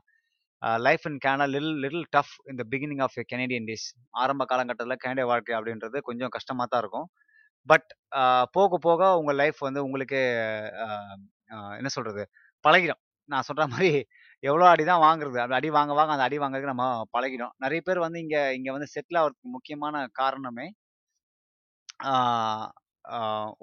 life 0.86 1.04
in 1.08 1.18
Canada 1.24 1.46
little 1.54 1.78
little 1.84 2.06
tough 2.16 2.34
இந்த 2.52 2.62
பிகினிங் 2.72 3.02
ஆஃப் 3.06 3.16
கெனேடியன் 3.32 3.66
டேஸ். 3.70 3.86
ஆரம்ப 4.22 4.42
காலகட்டத்தில் 4.52 5.02
கனடிய 5.04 5.26
வாழ்க்கை 5.32 5.54
அப்படின்றது 5.58 5.98
கொஞ்சம் 6.08 6.32
கஷ்டமாக 6.36 6.68
தான் 6.72 6.82
இருக்கும். 6.84 7.08
பட் 7.68 7.88
போக 8.56 8.78
போக 8.86 9.02
உங்கள் 9.20 9.38
லைஃப் 9.42 9.60
வந்து 9.68 9.80
உங்களுக்கே 9.86 10.22
என்ன 11.80 11.90
சொல்கிறது 11.96 12.22
பழகிடும். 12.64 13.00
நான் 13.28 13.46
சொல்கிற 13.48 13.64
மாதிரி 13.72 13.90
எவ்வளோ 14.42 14.66
அடி 14.72 14.84
தான் 14.90 15.02
வாங்குறது. 15.06 15.38
அப்படி 15.42 15.56
அடி 15.58 15.70
வாங்க 15.76 15.92
வாங்க 15.98 16.12
அந்த 16.14 16.24
அடி 16.28 16.38
வாங்குறதுக்கு 16.42 16.72
நம்ம 16.74 16.86
பழகிடும். 17.16 17.52
நிறைய 17.64 17.80
பேர் 17.88 18.04
வந்து 18.06 18.18
இங்கே 18.24 18.40
இங்கே 18.58 18.72
வந்து 18.76 18.88
செட்டில் 18.94 19.18
ஆகிறதுக்கு 19.20 19.54
முக்கியமான 19.56 20.04
காரணமே, 20.20 20.66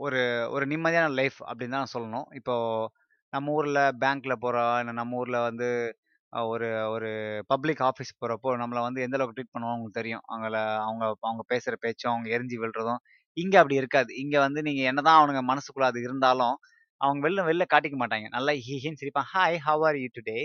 ஒரு 0.05 0.21
ஒரு 0.55 0.65
நிம்மதியான 0.73 1.09
லைஃப் 1.21 1.39
அப்படின்னு 1.49 1.77
தான் 1.79 1.93
சொல்லணும். 1.95 2.27
இப்போது 2.39 2.89
நம்ம 3.33 3.53
ஊரில் 3.59 3.81
பேங்க்கில் 4.03 4.41
போகிறோம் 4.45 4.75
இல்லை 4.81 4.93
நம்ம 5.01 5.19
ஊரில் 5.21 5.45
வந்து 5.49 5.69
ஒரு 6.49 6.67
ஒரு 6.89 7.09
பப்ளிக் 7.47 7.81
ஆஃபீஸ் 7.83 8.11
போகிறப்போ 8.19 8.51
நம்மளை 8.61 8.81
வந்து 8.81 9.01
எந்த 9.01 9.17
அளவுக்கு 9.17 9.37
ட்ரீட் 9.37 9.53
பண்ணுவோம் 9.55 9.75
உங்களுக்கு 9.75 9.99
தெரியும். 10.01 10.23
அவங்கள 10.29 10.55
அவங்க 10.83 11.03
அவங்க 11.23 11.43
பேசுகிற 11.47 11.75
பேச்சும், 11.81 12.11
அவங்க 12.13 12.29
எரிஞ்சு 12.35 12.57
விழுறதும். 12.59 13.01
இங்கே 13.37 13.57
அப்படி 13.57 13.75
இருக்காது. 13.75 14.11
இங்கே 14.15 14.39
வந்து 14.39 14.61
நீங்கள் 14.61 14.89
என்னதான் 14.91 15.19
அவனுங்க 15.19 15.43
மனசுக்குள்ள 15.51 15.87
அது 15.91 16.01
இருந்தாலும், 16.01 16.55
அவங்க 17.01 17.21
வெளில 17.27 17.41
வெளில 17.47 17.65
காட்டிக்க 17.69 17.97
மாட்டாங்க 17.99 18.27
நல்லா 18.31 18.53
ஹி 18.67 18.75
சிரிப்பான். 19.01 19.29
"Hi, 19.33 19.57
how 19.65 19.83
are 19.85 19.99
you 20.01 20.09
today?" 20.17 20.39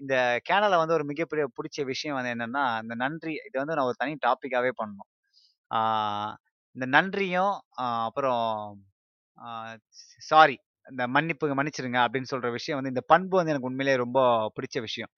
இந்த 0.00 0.14
கேனலில் 0.48 0.80
வந்து 0.82 0.96
ஒரு 0.96 1.04
மிகப்பெரிய 1.04 1.44
பிடிச்ச 1.56 1.78
விஷயம் 1.86 2.18
வந்து 2.18 2.32
என்னன்னா, 2.34 2.64
இந்த 2.84 2.94
நன்றி 3.04 3.34
இது 3.48 3.56
வந்து 3.62 3.76
நான் 3.76 3.88
ஒரு 3.88 3.98
தனி 3.98 4.14
டாப்பிக்காகவே 4.26 4.72
பண்ணணும். 4.80 5.10
இந்த 6.76 6.86
நன்றியும், 6.94 7.54
அப்புறம் 8.00 8.44
சாரி 10.22 10.56
இந்த 10.88 11.04
மன்னிப்பு 11.08 11.46
மன்னிச்சிடுங்க 11.58 11.98
அப்படின்னு 12.06 12.32
சொல்ற 12.32 12.48
விஷயம் 12.50 12.78
வந்து 12.80 12.92
இந்த 12.94 13.04
பண்பு 13.06 13.36
வந்து 13.36 13.52
எனக்கு 13.52 13.68
உண்மையிலேயே 13.68 14.02
ரொம்ப 14.04 14.20
பிடிச்ச 14.56 14.78
விஷயம். 14.80 15.12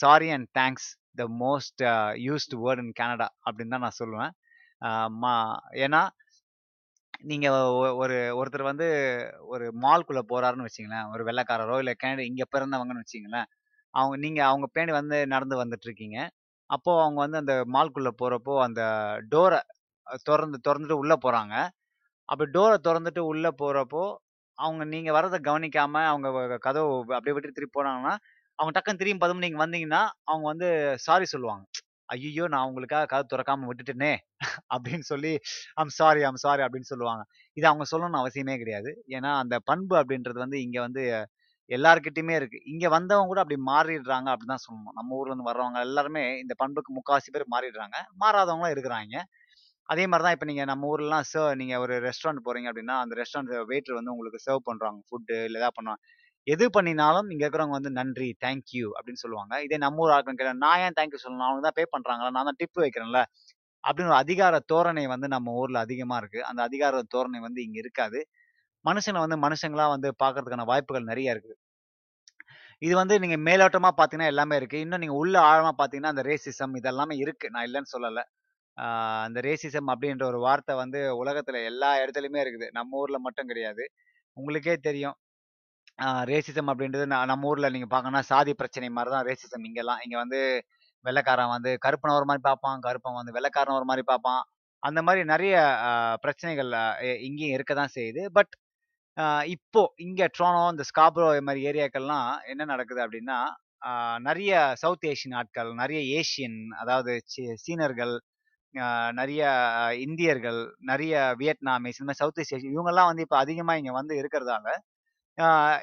Sorry 0.00 0.28
and 0.30 0.48
thanks 0.58 0.88
the 1.16 1.24
most 1.42 1.82
used 2.26 2.56
word 2.64 2.82
in 2.84 2.92
Canada 2.92 3.28
அப்படின்னு 3.46 3.74
தான் 3.76 3.86
நான் 3.86 4.00
சொல்லுவேன். 4.02 4.32
மா 5.22 5.34
ஏன்னா 5.84 6.02
நீங்க 7.22 7.46
ஒ- 7.74 7.94
ஒரு 7.96 8.16
ஒருத்தர் 8.38 8.62
வந்து 8.62 8.86
ஒரு 9.46 9.66
மால்குள்ள 9.82 10.20
போறாருன்னு 10.32 10.66
வச்சுங்களேன் 10.68 11.08
ஒரு 11.12 11.22
வெள்ளைக்காரரோ 11.24 11.76
இல்லை 11.78 11.94
கனடா 11.98 12.22
இங்க 12.22 12.44
பிறந்தவங்கன்னு 12.54 13.04
வச்சுங்களேன் 13.04 13.48
அவங்க 13.94 14.16
நீங்க 14.16 14.40
அவங்க 14.46 14.66
பேணி 14.72 14.92
வந்து 14.92 15.18
நடந்து 15.26 15.56
வந்துட்டு 15.64 15.86
இருக்கீங்க 15.88 16.18
அப்போ 16.70 16.92
அவங்க 17.02 17.20
வந்து 17.26 17.38
அந்த 17.38 17.54
மால்குள்ள 17.74 18.10
போறப்போ 18.22 18.54
அந்த 18.62 18.82
டோரை 19.30 19.60
திறந்து 20.24 20.58
திறந்துட்டு 20.68 20.98
உள்ள 21.02 21.14
போறாங்க. 21.24 21.54
அப்படி 22.28 22.50
டோரை 22.58 22.76
திறந்துட்டு 22.88 23.22
உள்ள 23.32 23.46
போறப்போ 23.62 24.04
அவங்க 24.58 24.82
நீங்க 24.92 25.10
வர்றதை 25.16 25.38
கவனிக்காம 25.46 26.02
அவங்க 26.10 26.28
கதவு 26.66 26.88
அப்படியே 27.10 27.34
விட்டு 27.36 27.56
திருப்பி 27.58 27.76
போனாங்கன்னா 27.78 28.14
அவங்க 28.58 28.72
டக்குன்னு 28.76 29.00
திரும்பி 29.02 29.22
பதும் 29.24 29.44
நீங்க 29.44 29.58
வந்தீங்கன்னா 29.62 30.00
அவங்க 30.28 30.46
வந்து 30.52 30.68
சாரி 31.06 31.26
சொல்லுவாங்க. 31.30 31.64
ஐயோ 32.08 32.44
நான் 32.52 32.68
உங்களுக்காக 32.70 33.08
கதை 33.10 33.24
திறக்காம 33.28 33.66
விட்டுட்டேனே 33.68 34.12
அப்படின்னு 34.74 35.04
சொல்லி 35.10 35.32
ஐம் 35.78 35.92
சாரி 35.98 36.22
ஐம் 36.28 36.40
சாரி 36.44 36.62
அப்படின்னு 36.66 36.90
சொல்லுவாங்க. 36.92 37.22
இது 37.56 37.66
அவங்க 37.70 37.84
சொல்லணும்னு 37.92 38.20
அவசியமே 38.22 38.56
கிடையாது. 38.62 38.90
ஏன்னா 39.16 39.30
அந்த 39.42 39.56
பண்பு 39.70 39.94
அப்படின்றது 40.00 40.40
வந்து 40.44 40.58
இங்க 40.66 40.78
வந்து 40.86 41.02
எல்லாருக்கிட்டையுமே 41.70 42.34
இருக்கு. 42.36 42.58
இங்க 42.72 42.86
வந்தவங்க 42.94 43.30
கூட 43.30 43.40
அப்படி 43.42 43.58
மாறிடுறாங்க 43.68 44.28
அப்படின்னு 44.32 44.54
தான் 44.54 44.64
சொல்லணும். 44.66 44.96
நம்ம 44.98 45.16
ஊர்ல 45.18 45.32
இருந்து 45.32 45.48
வர்றவங்க 45.50 45.80
எல்லாருமே 45.88 46.24
இந்த 46.42 46.54
பண்புக்கு 46.62 46.96
முக்காவாசி 46.96 47.30
பேர் 47.34 47.52
மாறிடுறாங்க. 47.54 47.96
மாறாதவங்களும் 48.22 48.74
இருக்கிறாங்க. 48.74 49.14
அதே 49.90 50.04
மாதிரி 50.10 50.24
தான் 50.26 50.34
இப்போ 50.36 50.46
நீங்கள் 50.50 50.68
நம்ம 50.70 50.88
ஊர்லலாம் 50.92 51.26
சர்வ் 51.30 51.58
நீங்கள் 51.60 51.80
ஒரு 51.84 51.94
ரெஸ்டாரண்ட் 52.06 52.42
போகிறீங்க 52.46 52.68
அப்படின்னா 52.70 52.96
அந்த 53.04 53.14
ரெஸ்டாரண்ட் 53.20 53.52
வெயிட்டர் 53.70 53.98
வந்து 53.98 54.12
உங்களுக்கு 54.14 54.40
சர்வ் 54.46 54.66
பண்ணுறாங்க 54.68 54.98
ஃபுட்டு 55.08 55.36
இல்லை 55.46 55.58
ஏதாவது 55.60 55.76
பண்ணுவாங்க. 55.78 56.02
எது 56.46 56.64
பண்ணினாலும் 56.76 57.28
இங்கே 57.32 57.44
இருக்கிறவங்க 57.46 57.76
வந்து 57.78 57.92
நன்றி 58.00 58.28
தேங்க்யூ 58.44 58.86
அப்படின்னு 58.96 59.22
சொல்லுவாங்க. 59.24 59.54
இதே 59.66 59.78
நம்ம 59.84 60.02
ஊர் 60.04 60.12
ஆட்கள் 60.16 60.38
கேட்டா 60.40 60.54
நான் 60.66 60.82
ஏன் 60.84 60.96
தேங்க்யூ 60.98 61.20
சொல்லணும்? 61.24 61.46
அவங்க 61.48 61.62
தான் 61.68 61.76
பே 61.78 61.84
பண்ணுறாங்களா 61.94 62.30
நான் 62.36 62.48
தான் 62.50 62.58
டிப் 62.60 62.82
வைக்கிறேன்ல 62.84 63.20
அப்படின்னு 63.84 64.10
ஒரு 64.12 64.20
அதிகார 64.24 64.54
தோரணை 64.72 65.04
வந்து 65.14 65.28
நம்ம 65.34 65.52
ஊரில் 65.60 65.80
அதிகமாக 65.84 66.20
இருக்குது 66.22 66.46
அந்த 66.50 66.60
அதிகார 66.68 67.02
தோரணை 67.14 67.40
வந்து 67.46 67.60
இங்கே 67.66 67.80
இருக்காது. 67.84 68.20
மனுஷங்களை 68.84 69.22
வந்து 69.26 69.38
மனுஷங்களாக 69.46 69.90
வந்து 69.96 70.08
பார்க்கறதுக்கான 70.22 70.66
வாய்ப்புகள் 70.72 71.10
நிறைய 71.12 71.34
இருக்குது 71.34 71.56
இது 72.82 72.94
வந்து 73.00 73.14
நீங்கள் 73.22 73.42
மேலோட்டமாக 73.48 73.94
பார்த்தீங்கன்னா 73.96 74.32
எல்லாமே 74.32 74.54
இருக்குது 74.60 74.82
இன்னும் 74.84 75.02
நீங்கள் 75.04 75.20
உள்ள 75.22 75.36
ஆழமாக 75.48 75.74
பார்த்தீங்கன்னா 75.80 76.12
அந்த 76.14 76.22
ரேசிசம் 76.30 76.76
இதெல்லாமே 76.80 77.16
இருக்குது 77.24 77.52
நான் 77.54 77.66
இல்லைன்னு 77.68 77.92
சொல்லலை. 77.94 78.22
அந்த 79.24 79.38
ரேசிசம் 79.48 79.90
அப்படின்ற 79.92 80.24
ஒரு 80.24 80.38
வார்த்தை 80.38 80.74
வந்து 80.76 81.00
உலகத்தில் 81.16 81.58
எல்லா 81.70 81.90
இடத்துலையுமே 82.02 82.40
இருக்குது. 82.44 82.68
நம்ம 82.78 82.98
ஊரில் 83.02 83.24
மட்டும் 83.26 83.46
கிடையாது. 83.46 83.84
உங்களுக்கே 84.36 84.76
தெரியும். 84.88 85.16
ரேசிசம் 86.30 86.70
அப்படின்றது 86.72 87.06
ந- 87.12 87.24
நம்ம 87.30 87.48
ஊரில் 87.50 87.72
நீங்கள் 87.74 87.92
பார்க்கணும்னா 87.94 88.22
சாதி 88.32 88.52
பிரச்சனை 88.54 88.88
மாதிரி 88.90 89.14
தான் 89.14 89.26
ரேசிசம் 89.26 89.66
இங்கெல்லாம். 89.68 90.00
இங்கே 90.04 90.16
வந்து 90.16 90.40
வெள்ளைக்காரன் 91.04 91.54
வந்து 91.56 91.70
கருப்பனை 91.78 92.14
ஒரு 92.16 92.26
மாதிரி 92.30 92.44
பார்ப்பான் 92.48 92.80
கருப்பன் 92.86 93.18
வந்து 93.20 93.34
வெள்ளக்காரன் 93.36 93.78
ஒரு 93.80 93.86
மாதிரி 93.90 94.04
பார்ப்பான். 94.10 94.42
அந்த 94.82 95.00
மாதிரி 95.06 95.22
நிறைய 95.24 95.54
பிரச்சனைகள் 96.20 96.70
இங்கேயும் 97.26 97.56
இருக்க 97.56 97.72
தான் 97.74 97.94
செய்யுது. 97.94 98.22
பட் 98.36 98.52
இப்போ 99.54 99.82
இங்கே 100.06 100.26
ட்ரோனோ 100.36 100.62
இந்த 100.70 100.84
ஸ்காப்ரோ 100.90 101.28
இது 101.36 101.42
மாதிரி 101.42 101.62
ஏரியாக்கள்லாம் 101.70 102.28
என்ன 102.52 102.62
நடக்குது 102.64 103.00
அப்படின்னா 103.06 103.38
நிறைய 104.28 104.52
சவுத் 104.82 105.06
ஏஷியன் 105.10 105.36
ஆட்கள் 105.40 105.70
நிறைய 105.82 106.00
ஏஷியன் 106.18 106.58
அதாவது 106.82 107.12
சீ- 107.32 107.56
சீனர்கள் 107.64 108.14
நிறைய 109.12 109.42
இந்தியர்கள் 110.00 110.60
நிறைய 110.80 111.14
வியட்நாமிஸ் 111.38 111.98
இந்த 112.00 112.08
மாதிரி 112.08 112.20
சவுத் 112.22 112.40
ஈஸ்ட் 112.40 112.68
இவங்கெல்லாம் 112.70 113.08
வந்து 113.10 113.22
இப்போ 113.22 113.38
அதிகமாக 113.38 113.78
இங்கே 113.78 113.90
வந்து 113.90 114.14
இருக்கிறதால 114.22 114.68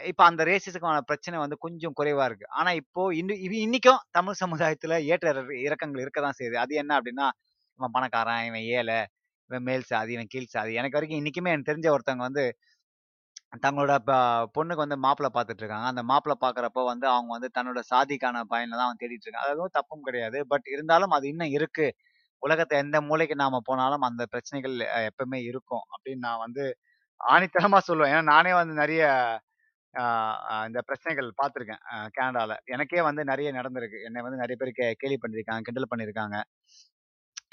இப்போ 0.05 0.23
அந்த 0.23 0.43
ரேசிஸுக்கான 0.43 0.99
பிரச்சனை 1.01 1.37
வந்து 1.39 1.57
கொஞ்சம் 1.57 1.93
குறைவாக 1.93 2.25
இருக்கு. 2.25 2.47
ஆனால் 2.49 2.75
இப்போ 2.75 3.13
இன்னும் 3.13 3.37
இது 3.37 3.55
இன்னைக்கும் 3.67 4.01
தமிழ் 4.11 4.39
சமுதாயத்தில் 4.43 4.95
ஏற்ற 5.05 5.27
இறக்கங்கள் 5.67 6.01
இருக்க 6.01 6.21
தான் 6.21 6.37
செய்யுது. 6.39 6.53
அது 6.53 6.75
என்ன 6.75 6.99
அப்படின்னா 6.99 7.27
இவன் 7.79 7.91
பணக்காரன் 7.91 8.45
இவன் 8.45 8.65
ஏழை 8.77 8.99
இவன் 9.49 9.63
மேல் 9.63 9.83
சாதி 9.83 10.13
இவன் 10.13 10.27
கீழ் 10.27 10.53
சாதி. 10.55 10.73
எனக்கு 10.73 10.97
வரைக்கும் 10.99 11.21
இன்னைக்குமே 11.21 11.51
எனக்கு 11.53 11.71
தெரிஞ்ச 11.73 11.87
ஒருத்தவங்க 11.95 12.25
வந்து 12.29 12.45
தங்களோட 13.65 13.93
ப- 14.09 14.47
பொண்ணுக்கு 14.55 14.83
வந்து 14.85 14.97
மாப்பிள்ளை 14.97 15.31
பார்த்துட்டு 15.35 15.63
இருக்காங்க. 15.63 15.87
அந்த 15.91 16.03
மாப்பிள்ளை 16.03 16.37
பார்க்கறப்போ 16.45 16.81
வந்து 16.91 17.07
அவங்க 17.07 17.31
வந்து 17.37 17.49
தன்னோட 17.57 17.81
சாதிக்கான 17.93 18.43
பயனை 18.53 18.73
தான் 18.77 18.87
அவன் 18.87 19.01
தேடிட்டு 19.01 19.25
இருக்காங்க. 19.27 19.51
அதுவும் 19.53 19.75
தப்பும் 19.79 20.01
கிடையாது. 20.01 20.39
பட் 20.47 20.67
இருந்தாலும் 20.75 21.15
அது 21.17 21.27
இன்னும் 21.33 21.53
இருக்கு. 21.59 21.87
உலகத்தை 22.39 22.79
எந்த 22.79 23.01
மூலைக்கு 23.01 23.35
நாம 23.35 23.59
போனாலும் 23.63 24.01
அந்த 24.01 24.25
பிரச்சனைகள் 24.25 25.09
எப்பவுமே 25.09 25.43
இருக்கும். 25.43 25.83
அப்படின்னு 25.93 26.17
நான் 26.17 26.37
வந்து 26.37 26.77
ஆணித்தனமா 27.27 27.79
சொல்லுவேன். 27.87 28.11
ஏன்னா 28.13 28.23
நானே 28.23 28.53
வந்து 28.53 28.73
நிறைய 28.73 29.03
இந்த 30.65 30.81
பிரச்சனைகள் 30.85 31.33
பார்த்துருக்கேன் 31.41 32.07
கனடால. 32.19 32.55
எனக்கே 32.65 33.01
வந்து 33.01 33.23
நிறைய 33.23 33.51
நடந்திருக்கு. 33.51 34.03
என்னை 34.03 34.21
வந்து 34.21 34.37
நிறைய 34.37 34.55
பேர் 34.57 34.71
கே 34.73 34.93
கேலி 34.97 35.17
பண்ணியிருக்காங்க 35.17 35.59
கிண்டல் 35.61 35.91
பண்ணியிருக்காங்க. 35.95 36.41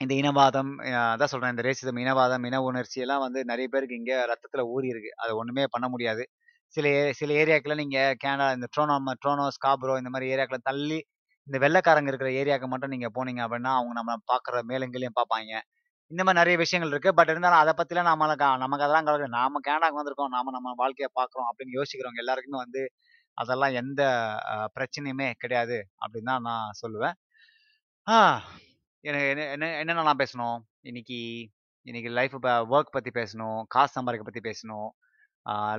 இந்த 0.03 0.15
இனவாதம் 0.15 0.71
அதான் 0.83 1.25
சொல்றேன் 1.25 1.51
இந்த 1.51 1.63
ரேசிசம் 1.63 1.99
இனவாதம் 2.05 2.47
இன 2.47 2.63
உணர்ச்சி 2.63 3.01
எல்லாம் 3.01 3.21
வந்து 3.21 3.45
நிறைய 3.45 3.69
பேருக்கு 3.69 3.97
இங்க 3.97 4.15
ரத்தத்துல 4.31 4.61
ஊறி 4.61 4.89
இருக்கு 4.89 5.13
அது 5.17 5.37
ஒண்ணுமே 5.37 5.65
பண்ண 5.71 5.89
முடியாது. 5.89 6.25
சில 6.67 6.89
ஏ- 6.89 7.13
சில 7.13 7.35
ஏரியாக்கெல்லாம் 7.35 7.75
நீங்க 7.75 8.15
கனடா 8.19 8.53
இந்த 8.53 8.67
ட்ரோனோ 8.77 8.99
ட்ரோனோ 9.27 9.49
ஸ்காப்ரோ 9.49 9.97
இந்த 9.97 10.11
மாதிரி 10.11 10.35
ஏரியாக்களை 10.35 10.57
தள்ளி 10.63 11.05
இந்த 11.49 11.57
வெள்ளைக்காரங்க 11.65 12.11
இருக்கிற 12.11 12.31
ஏரியாவுக்கு 12.41 12.69
மட்டும் 12.73 12.93
நீங்கள் 12.95 13.15
போனீங்க 13.17 13.41
அப்படின்னா 13.47 13.73
அவங்க 13.79 13.95
நம்ம 14.01 14.13
பார்க்குற 14.33 14.61
மேலங்களையும் 14.71 15.17
பார்ப்பாங்க. 15.21 15.53
இந்த 16.11 16.23
மாதிரி 16.25 16.41
நிறைய 16.41 16.57
விஷயங்கள் 16.63 16.93
இருக்குது 16.95 17.17
பட் 17.19 17.31
இருந்தாலும் 17.33 17.63
அதை 17.63 17.73
பற்றிலாம் 17.79 18.09
நாம 18.11 18.27
நமக்கு 18.63 18.85
அதெல்லாம் 18.87 19.07
கவலை 19.07 19.19
கிடையாது. 19.19 19.37
நாம 19.41 19.61
கேனடாக்கு 19.69 20.01
வந்திருக்கோம். 20.01 20.35
நாம 20.37 20.53
நம்ம 20.57 20.75
வாழ்க்கையை 20.83 21.11
பார்க்குறோம் 21.21 21.49
அப்படின்னு 21.51 21.77
யோசிக்கிறவங்க 21.79 22.23
எல்லாருக்குமே 22.25 22.59
வந்து 22.65 22.83
அதெல்லாம் 23.39 23.77
எந்த 23.83 24.03
பிரச்சனையுமே 24.77 25.29
கிடையாது 25.43 25.79
அப்படின்னு 26.03 26.31
தான் 26.33 26.47
நான் 26.49 26.77
சொல்லுவேன். 26.83 27.17
எனக்கு 29.05 29.29
என்ன 29.33 29.47
என்ன 29.55 29.67
என்னென்னலாம் 29.83 30.21
பேசணும்? 30.23 30.59
இன்னைக்கு 30.91 31.19
இன்னைக்கு 31.87 32.11
லைஃப் 32.19 32.37
ஒர்க் 32.75 32.95
பற்றி 32.97 33.11
பேசணும். 33.19 33.59
காசு 33.75 33.93
சம்பாதிக்க 33.97 34.25
பற்றி 34.29 34.43
பேசணும். 34.49 34.89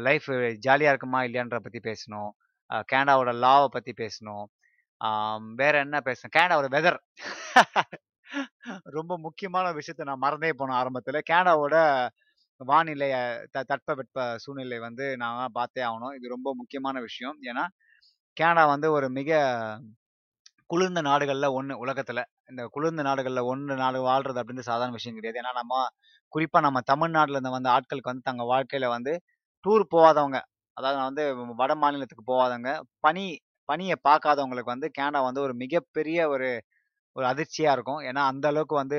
லைஃப் 0.07 0.27
ஜாலியாக 0.65 0.93
இருக்குமா 0.93 1.19
இல்லையான்ற 1.27 1.59
பற்றி 1.65 1.79
பேசணும். 1.89 2.29
கேனடாவோட 2.91 3.31
லாவை 3.45 3.67
பற்றி 3.75 3.93
பேசணும். 4.03 4.45
வேற 5.55 5.79
என்ன 5.79 5.99
பேசுறேன் 6.05 6.35
கேனடாவோட 6.37 6.67
வெதர் 6.69 6.99
ரொம்ப 8.83 9.17
முக்கியமான 9.17 9.73
விஷயத்த 9.73 10.03
நான் 10.03 10.17
மறந்தே 10.17 10.49
போனேன் 10.49 10.79
ஆரம்பத்துல. 10.81 11.21
கேனடாவோட 11.29 11.75
வானிலை 12.61 13.09
த- 13.51 13.65
தட்பவெட்ப 13.67 14.35
சூழ்நிலை 14.35 14.79
வந்து 14.79 15.17
நான் 15.17 15.49
பார்த்தே 15.53 15.83
ஆகணும். 15.83 16.15
இது 16.15 16.27
ரொம்ப 16.29 16.55
முக்கியமான 16.55 16.99
விஷயம். 16.99 17.37
ஏன்னா 17.41 17.65
கேனடா 18.37 18.65
வந்து 18.67 18.91
ஒரு 18.91 19.09
மிக 19.09 19.29
குளிர்ந்த 20.65 21.01
நாடுகளில் 21.01 21.45
ஒன்று 21.45 21.77
உலகத்தில். 21.77 22.23
இந்த 22.49 22.67
குளிர்ந்த 22.71 23.01
நாடுகளில் 23.01 23.39
ஒன்று 23.39 23.75
நாடு 23.75 24.05
வாழ்றது 24.05 24.41
அப்படின்னு 24.41 24.59
சாதாரண 24.59 24.91
விஷயம் 24.91 25.19
கிடையாது. 25.19 25.39
ஏன்னா 25.41 25.53
நம்ம 25.53 25.87
குறிப்பாக 26.27 26.65
நம்ம 26.65 26.81
தமிழ்நாட்டில் 26.81 27.35
இருந்து 27.35 27.49
வந்த 27.49 27.69
ஆட்களுக்கு 27.69 28.11
வந்து 28.11 28.21
தங்கள் 28.23 28.45
வாழ்க்கையில் 28.45 28.89
வந்து 28.89 29.13
டூர் 29.65 29.83
போகாதவங்க 29.95 30.39
அதாவது 30.77 31.01
வந்து 31.03 31.23
வட 31.55 31.75
மாநிலத்துக்கு 31.75 32.23
போகாதவங்க 32.33 32.71
பனி 32.99 33.25
பனியை 33.69 33.95
பார்க்காதவங்களுக்கு 34.07 34.73
வந்து 34.75 34.89
கேனடா 34.97 35.21
வந்து 35.27 35.41
ஒரு 35.47 35.53
மிகப்பெரிய 35.63 36.19
ஒரு 36.35 36.49
ஒரு 37.15 37.25
அதிர்ச்சியாக 37.31 37.75
இருக்கும். 37.77 38.01
ஏன்னா 38.09 38.21
அந்த 38.31 38.45
அளவுக்கு 38.51 38.75
வந்து 38.81 38.97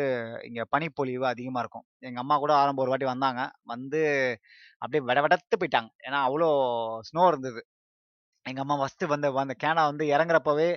இங்கே 0.48 0.64
பனிப்பொழிவு 0.74 1.24
அதிகமாக 1.33 1.62
இருக்கும். 1.64 1.87
எங்கள் 2.09 2.22
அம்மா 2.24 2.37
கூட 2.44 2.52
ஆரம்ப 2.62 2.83
ஒரு 2.85 2.92
வாட்டி 2.92 3.07
வந்தாங்க. 3.12 3.42
வந்து 3.72 4.00
அப்படியே 4.83 5.02
விட 5.11 5.18
விடத்து 5.26 5.57
போயிட்டாங்க. 5.62 5.90
ஏன்னா 6.07 6.20
அவ்வளோ 6.29 6.48
ஸ்னோ 7.11 7.24
இருந்தது. 7.33 7.61
எங்கள் 8.46 8.64
அம்மா 8.64 8.76
ஃபஸ்ட்டு 8.83 9.12
வந்து 9.14 9.29
அந்த 9.46 9.57
கேனா 9.64 9.85
வந்து 9.92 10.07
இறங்குறப்பவே 10.14 10.70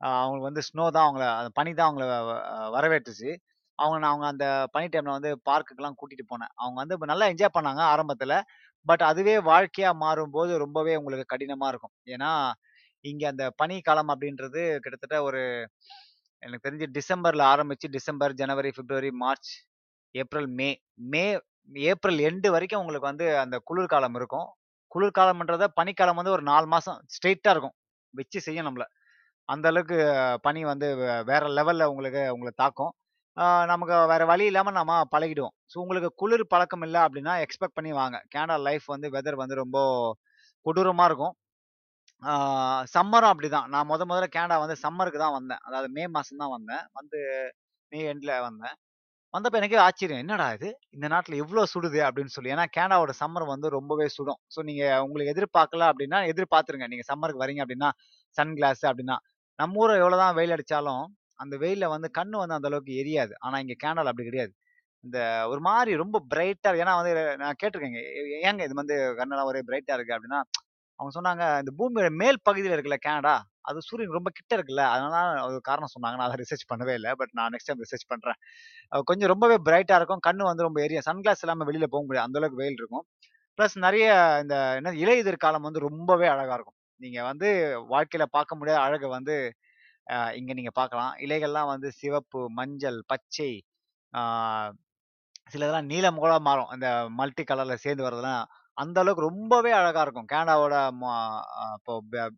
அவங்களுக்கு 0.00 0.48
வந்து 0.50 0.64
ஸ்னோ 0.68 0.84
தான் 0.96 1.06
அவங்கள 1.06 1.26
அந்த 1.40 1.50
பனி 1.58 1.70
தான் 1.78 1.88
அவங்கள 1.90 2.06
வரவேற்றுச்சு. 2.76 3.30
அவங்க 3.78 3.96
நான் 4.02 4.12
அவங்க 4.14 4.26
அந்த 4.32 4.46
பனி 4.74 4.86
டைமில் 4.94 5.16
வந்து 5.18 5.30
பார்க்குக்கெல்லாம் 5.50 5.96
கூட்டிகிட்டு 6.00 6.26
போனேன். 6.32 6.52
அவங்க 6.62 6.76
வந்து 6.82 6.96
நல்லா 7.12 7.26
என்ஜாய் 7.32 7.56
பண்ணாங்க 7.56 7.82
ஆரம்பத்தில். 7.92 8.36
பட் 8.86 9.04
அதுவே 9.10 9.34
வாழ்க்கையாக 9.50 10.00
மாறும்போது 10.04 10.52
ரொம்பவே 10.64 10.94
உங்களுக்கு 11.00 11.32
கடினமாக 11.34 11.72
இருக்கும். 11.72 11.94
ஏன்னா 12.14 12.30
இங்கே 13.04 13.26
அந்த 13.26 13.44
பனி 13.56 13.80
காலம் 13.80 14.08
அப்படின்றது 14.08 14.60
கிட்டத்தட்ட 14.78 15.22
ஒரு 15.22 15.40
எனக்கு 16.42 16.64
தெரிஞ்சு 16.68 16.86
டிசம்பரில் 16.92 17.42
ஆரம்பித்து 17.42 17.88
December 17.90 18.32
January 18.32 18.70
February 18.70 19.10
March 19.12 19.50
April 20.14 20.48
May 20.58 20.68
May 21.08 21.24
April 21.74 22.18
end 22.20 22.48
வரைக்கும் 22.48 22.80
உங்களுக்கு 22.80 23.08
வந்து 23.08 23.38
அந்த 23.38 23.56
குளிர்காலம் 23.64 24.14
இருக்கும். 24.14 24.48
குளிர்காலம்ன்றத 24.92 25.64
பனிக்காலம் 25.80 26.14
வந்து 26.14 26.30
ஒரு 26.30 26.42
நாலு 26.42 26.66
மாதம் 26.66 26.98
ஸ்ட்ரெயிட்டாக 27.14 27.54
இருக்கும். 27.54 27.76
வச்சு 28.14 28.40
செய்யும் 28.40 28.66
நம்மளை. 28.66 28.86
அந்த 29.48 29.68
அளவுக்கு 29.68 29.98
பனி 30.42 30.64
வந்து 30.64 30.96
வே- 30.96 31.24
வேற 31.24 31.44
லெவலில் 31.48 31.90
உங்களுக்கு 31.92 32.22
உங்களை 32.32 32.52
தாக்கும். 32.56 32.92
நமக்கு 33.66 33.94
வேற 34.06 34.22
வழி 34.24 34.44
இல்லாமல் 34.44 34.72
நம்ம 34.72 34.98
பழகிடுவோம். 35.16 35.54
ஸோ 35.72 35.78
உங்களுக்கு 35.78 36.10
குளிர் 36.16 36.46
பழக்கம் 36.46 36.82
இல்லை 36.82 37.00
அப்படின்னா 37.00 37.32
எக்ஸ்பெக்ட் 37.44 37.76
பண்ணி 37.78 37.92
வாங்க. 37.92 38.16
கேனடா 38.34 38.58
லைஃப் 38.60 38.86
வந்து 38.86 39.08
வெதர் 39.10 39.40
வந்து 39.42 39.54
ரொம்ப 39.54 39.78
கொடூரமாக 40.66 41.08
இருக்கும். 41.10 41.34
சம்மரும் 42.94 43.32
அப்படிதான் 43.32 43.68
நான் 43.72 43.88
முத 43.90 44.02
முதல்ல 44.04 44.26
கனடா 44.34 44.56
வந்து 44.62 44.76
சம்மருக்கு 44.84 45.18
தான் 45.22 45.36
வந்தேன் 45.36 45.62
அதாவது 45.66 45.88
மே 45.96 46.04
மாதம் 46.14 46.42
தான் 46.42 46.54
வந்தேன் 46.56 46.84
வந்து 46.98 47.18
மே 47.92 48.00
எண்ட்ல 48.12 48.34
வந்தேன் 48.46 48.76
வந்தப்ப 49.34 49.58
எனக்கே 49.60 49.78
ஆச்சரியம். 49.84 50.22
என்னடா 50.24 50.46
இது? 50.56 50.68
இந்த 50.96 51.06
நாட்டில் 51.12 51.36
இவ்வளோ 51.42 51.62
சுடுது 51.72 52.00
அப்படின்னு 52.06 52.34
சொல்லி. 52.34 52.50
ஏன்னா 52.54 52.66
கேனடாவோட 52.76 53.12
சம்மர் 53.20 53.46
வந்து 53.50 53.68
ரொம்பவே 53.76 54.06
சுடும். 54.16 54.40
ஸோ 54.54 54.60
நீங்க 54.68 54.84
உங்களுக்கு 55.04 55.32
எதிர்பார்க்கல 55.34 55.86
அப்படின்னா, 55.90 56.20
எதிர்பார்த்துருங்க. 56.32 56.88
நீங்க 56.92 57.04
சம்மருக்கு 57.10 57.42
வரீங்க 57.44 57.62
அப்படின்னா, 57.64 57.90
சன் 58.36 58.54
கிளாஸ் 58.58 58.82
அப்படின்னா. 58.90 59.16
நம்ம 59.58 59.80
ஊர்ல 59.80 59.98
எவ்வளோதான் 60.02 60.36
வெயில் 60.38 60.54
அடித்தாலும் 60.56 61.04
அந்த 61.40 61.54
வெயிலில் 61.62 61.92
வந்து 61.94 62.08
கண்ணு 62.18 62.36
வந்து 62.42 62.56
அந்த 62.58 62.68
அளவுக்கு 62.70 62.94
எரியாது. 63.02 63.34
ஆனால் 63.44 63.62
இங்கே 63.64 63.76
கேனடாவில் 63.82 64.12
அப்படி 64.12 64.26
கிடையாது. 64.28 64.52
இந்த 65.04 65.18
ஒரு 65.52 65.62
மாதிரி 65.68 65.92
ரொம்ப 66.02 66.18
பிரைட்டாக 66.32 66.82
ஏன்னா 66.82 66.94
வந்து 67.00 67.12
நான் 67.42 67.58
கேட்டிருக்கேங்க 67.62 68.02
ஏங்க 68.48 68.62
இது 68.68 68.76
வந்து 68.82 68.96
கண்ணெல்லாம் 69.20 69.50
ஒரே 69.52 69.62
பிரைட்டாக 69.68 69.96
இருக்குது 69.96 70.16
அப்படின்னா, 70.18 70.40
அவங்க 71.00 71.12
சொன்னாங்க, 71.18 71.44
"இந்த 71.62 71.72
பூமியோட 71.78 72.08
மேல் 72.22 72.38
பகுதியில் 72.42 72.74
இருக்குல்ல 72.76 72.98
கனடா 73.00 73.34
அது 73.62 73.78
சூரியன் 73.82 74.12
ரொம்ப 74.12 74.30
கிட்ட 74.34 74.52
இருக்குல்ல. 74.56 74.82
அதனால 74.86 75.14
அது 75.42 75.60
காரணம் 75.60 75.92
சொன்னாங்க. 75.94 76.16
நான் 76.18 76.28
அதை 76.28 76.38
ரிசர்ச் 76.42 76.66
பண்ணவே 76.72 76.94
இல்லை 76.94 77.12
பட் 77.16 77.32
நான் 77.32 77.52
நெக்ஸ்ட் 77.52 77.68
டைம் 77.70 77.80
ரிசர்ச் 77.80 78.08
பண்ணுறேன் 78.12 78.38
கொஞ்சம் 79.04 79.28
ரொம்பவே 79.28 79.56
பிரைட்டாக 79.68 80.00
இருக்கும். 80.00 80.24
கண்ணு 80.26 80.44
வந்து 80.50 80.62
ரொம்ப 80.62 80.82
எரியும். 80.82 81.06
சன் 81.08 81.20
கிளாஸ் 81.20 81.44
வெளியில் 81.64 81.90
போக 81.90 82.02
முடியாது. 82.04 82.28
அந்த 82.28 82.38
அளவுக்கு 82.40 82.62
வெயில் 82.62 82.78
இருக்கும். 82.78 83.06
ப்ளஸ் 83.58 83.76
நிறைய 83.76 84.06
இந்த 84.42 84.56
என்ன 84.76 84.92
இலையுதிர் 85.04 85.44
காலம் 85.46 85.62
வந்து 85.62 85.80
ரொம்பவே 85.80 86.26
அழகாக 86.26 86.54
இருக்கும். 86.54 86.78
நீங்கள் 87.00 87.24
வந்து 87.24 87.48
வாழ்க்கையில் 87.88 88.30
பார்க்க 88.32 88.56
முடியாத 88.56 88.80
அழகு 88.82 89.08
வந்து 89.08 89.36
இங்கே 90.34 90.54
நீங்கள் 90.58 90.76
பார்க்கலாம். 90.76 91.12
இலைகள்லாம் 91.20 91.66
வந்து 91.66 91.88
சிவப்பு, 91.92 92.40
மஞ்சள், 92.50 93.00
பச்சை, 93.06 93.52
சிலதெல்லாம் 95.54 95.84
நீலம் 95.84 96.16
கூட 96.16 96.34
மாறும். 96.40 96.68
அந்த 96.68 96.88
மல்டி 97.10 97.44
கலரில் 97.44 97.82
சேர்ந்து 97.84 98.04
வரதெல்லாம், 98.06 98.44
அந்த 98.78 98.98
அளவுக்கு 99.02 99.28
ரொம்பவே 99.28 99.72
அழகா 99.72 100.02
இருக்கும். 100.02 100.28
கனடாவோட 100.32 100.74
இப்போ 101.76 101.92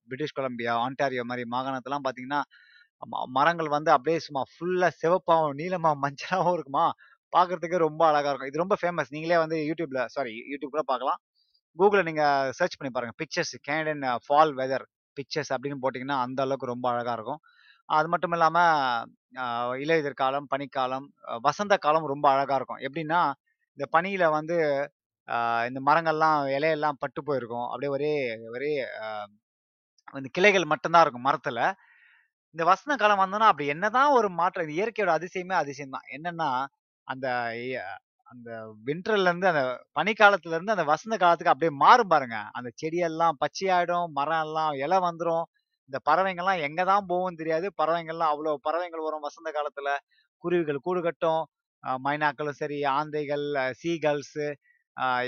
பிரிட்டிஷ் 0.09 0.37
கொலம்பியா, 0.39 0.73
ஆன்டாரியோ 0.85 1.25
மாதிரி 1.31 1.45
மாகாணத்தெல்லாம் 1.53 2.05
பார்த்தீங்கன்னா, 2.07 2.41
ம 3.03 3.23
மரங்கள் 3.37 3.71
வந்து 3.75 3.91
அப்படியே 3.93 4.19
சும்மா 4.27 4.43
ஃபுல்லா 4.53 4.89
சிவப்பாகவும் 5.01 5.59
நீளமா 5.61 5.91
மஞ்சளாவும் 6.05 6.57
இருக்குமா, 6.57 6.87
பார்க்கறதுக்கே 7.33 7.81
ரொம்ப 7.87 8.03
அழகா 8.11 8.31
இருக்கும். 8.31 8.51
இது 8.53 8.65
ரொம்ப 8.65 8.77
ஃபேமஸ். 8.81 9.13
நீங்களே 9.17 9.39
வந்து 9.45 9.59
யூடியூப்ல 9.69 10.03
சாரி 10.17 10.35
YouTube 10.51 10.73
கூட 10.75 10.85
பார்க்கலாம். 10.91 11.21
கூகுளில் 11.79 12.09
நீங்க 12.11 12.25
சர்ச் 12.59 12.79
பண்ணி 12.79 12.93
பாருங்க. 12.93 13.15
Pictures 13.23 13.55
Canadian 13.69 14.05
fall 14.27 14.55
weather 14.61 14.87
pictures 15.17 15.53
அப்படின்னு 15.55 15.81
போட்டிங்கன்னா 15.83 16.19
அந்த 16.27 16.41
அளவுக்கு 16.47 16.73
ரொம்ப 16.73 16.87
அழகா 16.93 17.15
இருக்கும். 17.19 17.41
அது 17.89 18.09
மட்டும் 18.13 18.35
இல்லாம, 18.37 18.59
அ 19.37 19.47
இலையுதிர் 19.85 20.21
காலம், 20.21 20.47
பனிக்காலம், 20.53 21.07
வசந்த 21.43 21.75
காலம் 21.79 22.09
ரொம்ப 22.13 22.27
அழகா 22.35 22.57
இருக்கும். 22.59 22.83
எப்படின்னா, 22.87 23.21
இந்த 23.79 23.87
பனியில 23.95 24.25
வந்து 24.37 24.57
இந்த 25.69 25.81
மரங்கள்லாம் 25.89 26.39
இலையெல்லாம் 26.57 27.01
பட்டு 27.03 27.21
போயிருக்கும். 27.29 27.67
அப்படியே 27.71 27.91
ஒரே 27.97 28.13
ஒரே 28.55 28.71
இந்த 28.77 29.27
அந்த 30.15 30.29
கிளைகள் 30.37 30.71
மட்டும்தான் 30.73 31.05
இருக்கும் 31.05 31.27
மரத்துல. 31.29 31.61
இந்த 32.55 32.65
வசந்த 32.71 32.95
காலம் 32.97 33.23
வந்தோன்னா 33.25 33.49
அப்படி 33.53 33.67
என்னதான் 33.75 34.15
ஒரு 34.19 34.29
மாற்றம் 34.41 34.67
இது 34.67 34.75
இயற்கையோட 34.79 35.13
அதிசயமே 35.19 35.57
அதிசயம் 35.63 35.95
தான். 35.97 36.09
என்னன்னா, 36.17 36.51
அந்த 37.09 37.27
அந்த 38.29 38.51
வின்டர்ல 38.87 39.31
இருந்து 39.31 39.49
அந்த 39.53 39.63
பனிக்காலத்துல 39.99 40.57
இருந்து 40.57 40.75
அந்த 40.75 40.85
வசந்த 40.91 41.17
காலத்துக்கு 41.17 41.53
அப்படியே 41.53 41.73
மாறும் 41.85 42.13
பாருங்க. 42.15 42.39
அந்த 42.59 42.71
செடியெல்லாம் 42.81 43.37
பச்சையாயிடும், 43.43 44.09
மரம் 44.19 44.43
எல்லாம் 44.47 44.73
இலை 44.85 44.99
வந்துடும் 45.07 45.45
இந்த 45.91 45.99
பறவைங்கள்லாம் 46.09 46.63
எங்க 46.69 46.83
தான் 46.85 47.09
போகும் 47.13 47.39
தெரியாது. 47.41 47.67
பறவைங்கள்லாம் 47.81 48.33
அவ்வளோ 48.35 48.55
பறவைகள் 48.67 49.07
வரும் 49.07 49.27
வசந்த 49.29 49.51
காலத்துல. 49.59 49.91
குருவிகள் 50.45 50.85
கூடு 50.87 51.03
கட்டும். 51.03 51.43
மைனாக்களும் 52.07 52.59
சரி, 52.61 52.79
ஆந்தைகள், 52.97 53.47
சீகல்ஸு 53.83 54.47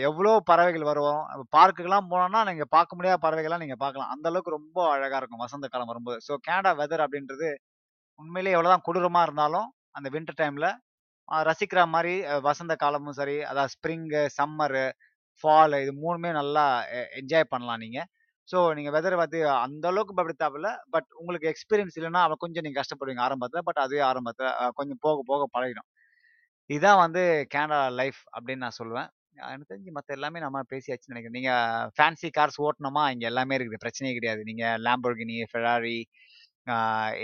எவ்வளோ 0.08 0.32
பறவைகள் 0.50 0.88
வரும். 0.90 1.20
பார்க்குக்கெல்லாம் 1.56 2.08
போனோம்னா, 2.12 2.40
நீங்கள் 2.48 2.70
பார்க்க 2.76 2.96
முடியாத 2.98 3.18
பறவைகள்லாம் 3.24 3.62
நீங்கள் 3.64 3.82
பார்க்கலாம். 3.84 4.10
அந்த 4.14 4.26
அளவுக்கு 4.30 4.56
ரொம்ப 4.58 4.78
அழகாக 4.94 5.20
இருக்கும் 5.20 5.44
வசந்த 5.44 5.66
காலம் 5.74 5.90
வரும்போது. 5.92 6.18
ஸோ 6.28 6.34
கேனடா 6.48 6.72
வெதர் 6.80 7.04
அப்படின்றது 7.06 7.48
உண்மையிலேயே 8.20 8.56
எவ்வளோதான் 8.56 8.86
கொடூரமாக 8.88 9.26
இருந்தாலும், 9.28 9.68
அந்த 9.98 10.08
வின்டர் 10.16 10.40
டைமில் 10.42 10.70
ரசிக்கிற 11.48 11.80
மாதிரி 11.94 12.14
வசந்த 12.48 12.74
காலமும் 12.84 13.18
சரி, 13.20 13.36
அதாவது 13.50 13.72
ஸ்ப்ரிங்கு, 13.76 14.22
சம்மரு, 14.38 14.86
ஃபால் 15.44 15.76
இது 15.84 15.92
மூணுமே 16.04 16.30
நல்லா 16.40 16.64
என்ஜாய் 17.20 17.50
பண்ணலாம் 17.52 17.82
நீங்கள் 17.84 18.08
ஸோ 18.48 18.58
நீங்கள் 18.76 18.94
வெதர் 18.96 19.16
பார்த்து 19.20 19.38
அந்த 19.66 19.84
அளவுக்கு 19.92 20.14
பயப்பட 20.18 20.68
பட் 20.94 21.08
உங்களுக்கு 21.20 21.48
எக்ஸ்பீரியன்ஸ் 21.52 21.96
இல்லைன்னா 21.98 22.22
அவள் 22.26 22.42
கொஞ்சம் 22.44 22.64
நீங்கள் 22.66 22.80
கஷ்டப்படுவீங்க 22.82 23.22
ஆரம்பத்தில் 23.26 23.64
பட் 23.68 23.80
அதுவே 23.84 24.02
ஆரம்பத்தில் 24.10 24.50
கொஞ்சம் 24.78 25.00
போக 25.06 25.18
போக 25.30 25.42
பழகிடும். 25.56 25.88
இதுதான் 26.70 27.00
வந்து 27.04 27.22
கேனடா 27.54 27.80
லைஃப் 28.00 28.20
அப்படின்னு 28.36 28.64
நான் 28.66 28.78
சொல்லுவேன். 28.80 29.08
எனக்கு 29.44 29.70
தெரிஞ்சு 29.70 29.90
மற்ற 29.96 30.10
எல்லாமே 30.16 30.38
நம்ம 30.44 30.62
பேசியாச்சுன்னு 30.72 31.14
நினைக்கிறேன் 31.14 31.38
நீங்க 31.38 31.52
ஃபேன்சி 31.96 32.28
கார்ஸ் 32.38 32.58
ஓட்டணுமா, 32.66 33.02
இங்க 33.14 33.24
எல்லாமே 33.30 33.56
இருக்குது. 33.58 33.82
பிரச்சனையே 33.84 34.14
கிடையாது. 34.18 34.42
நீங்க 34.50 34.64
Lamborghini, 34.86 35.36
Ferrari 35.52 35.98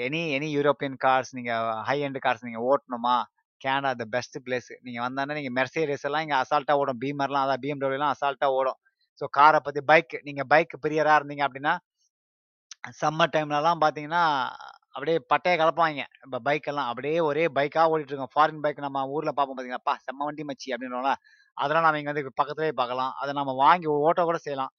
any 0.05 0.21
any 0.37 0.49
European 0.57 0.99
cars 1.05 1.33
நீங்க 1.39 1.53
ஹை 1.89 1.97
எண்ட் 2.07 2.21
கார்ஸ் 2.27 2.47
நீங்க 2.49 2.61
ஓட்டணுமா, 2.71 3.17
கேனடா 3.61 3.91
த 4.01 4.05
பெஸ்ட் 4.15 4.39
பிளேஸ். 4.47 4.71
நீங்க 4.87 5.01
வந்தானே 5.07 5.37
நீங்க 5.39 5.53
மெர்சேரிஸ் 5.59 6.07
எல்லாம் 6.09 6.25
இங்க 6.27 6.37
அசால்ட்டா 6.43 6.77
ஓடும். 6.83 7.01
பீமர்லாம் 7.05 7.45
அதான் 7.47 7.63
பிஎம்டபிள்யூலாம் 7.65 8.15
அசால்ட்டா 8.17 8.49
ஓடும். 8.59 8.79
ஸோ 9.21 9.25
காரை 9.39 9.59
பத்தி 9.67 9.81
பைக் 9.93 10.15
நீங்க 10.29 10.43
பைக் 10.53 10.75
பிரியரா 10.85 11.15
இருந்தீங்க 11.21 11.45
அப்படின்னா, 11.49 11.75
சம்மர் 13.01 13.35
டைம்லலாம் 13.37 13.83
பார்த்தீங்கன்னா, 13.85 14.25
அப்படியே 14.97 15.19
பட்டைய 15.33 15.55
கலப்பாங்க 15.61 16.03
இப்போ 16.27 16.39
பைக் 16.49 16.69
எல்லாம் 16.73 16.89
அப்படியே 16.91 17.19
ஒரே 17.29 17.45
பைக்காக 17.59 17.93
ஓடிட்டு 17.93 18.13
இருக்கோம் 18.13 18.35
ஃபாரின் 18.35 18.63
பைக் 18.65 18.85
நம்ம 18.87 19.05
ஊர்ல 19.15 19.31
பார்ப்போம் 19.39 19.57
பார்த்தீங்களா, 19.59 19.97
செம்ம 20.07 20.27
வண்டி 20.29 20.45
மச்சி" 20.51 20.69
அப்படின்னுவோம்ல. 20.75 21.13
அதெல்லாம் 21.63 21.85
நம்ம 21.87 22.01
இங்கே 22.01 22.13
வந்து 22.13 22.25
பக்கத்துலேயே 22.41 22.75
பார்க்கலாம். 22.81 23.13
அதை 23.23 23.33
நம்ம 23.41 23.53
வாங்கி 23.65 23.89
ஓட்ட 24.07 24.23
கூட 24.31 24.39
செய்யலாம். 24.47 24.73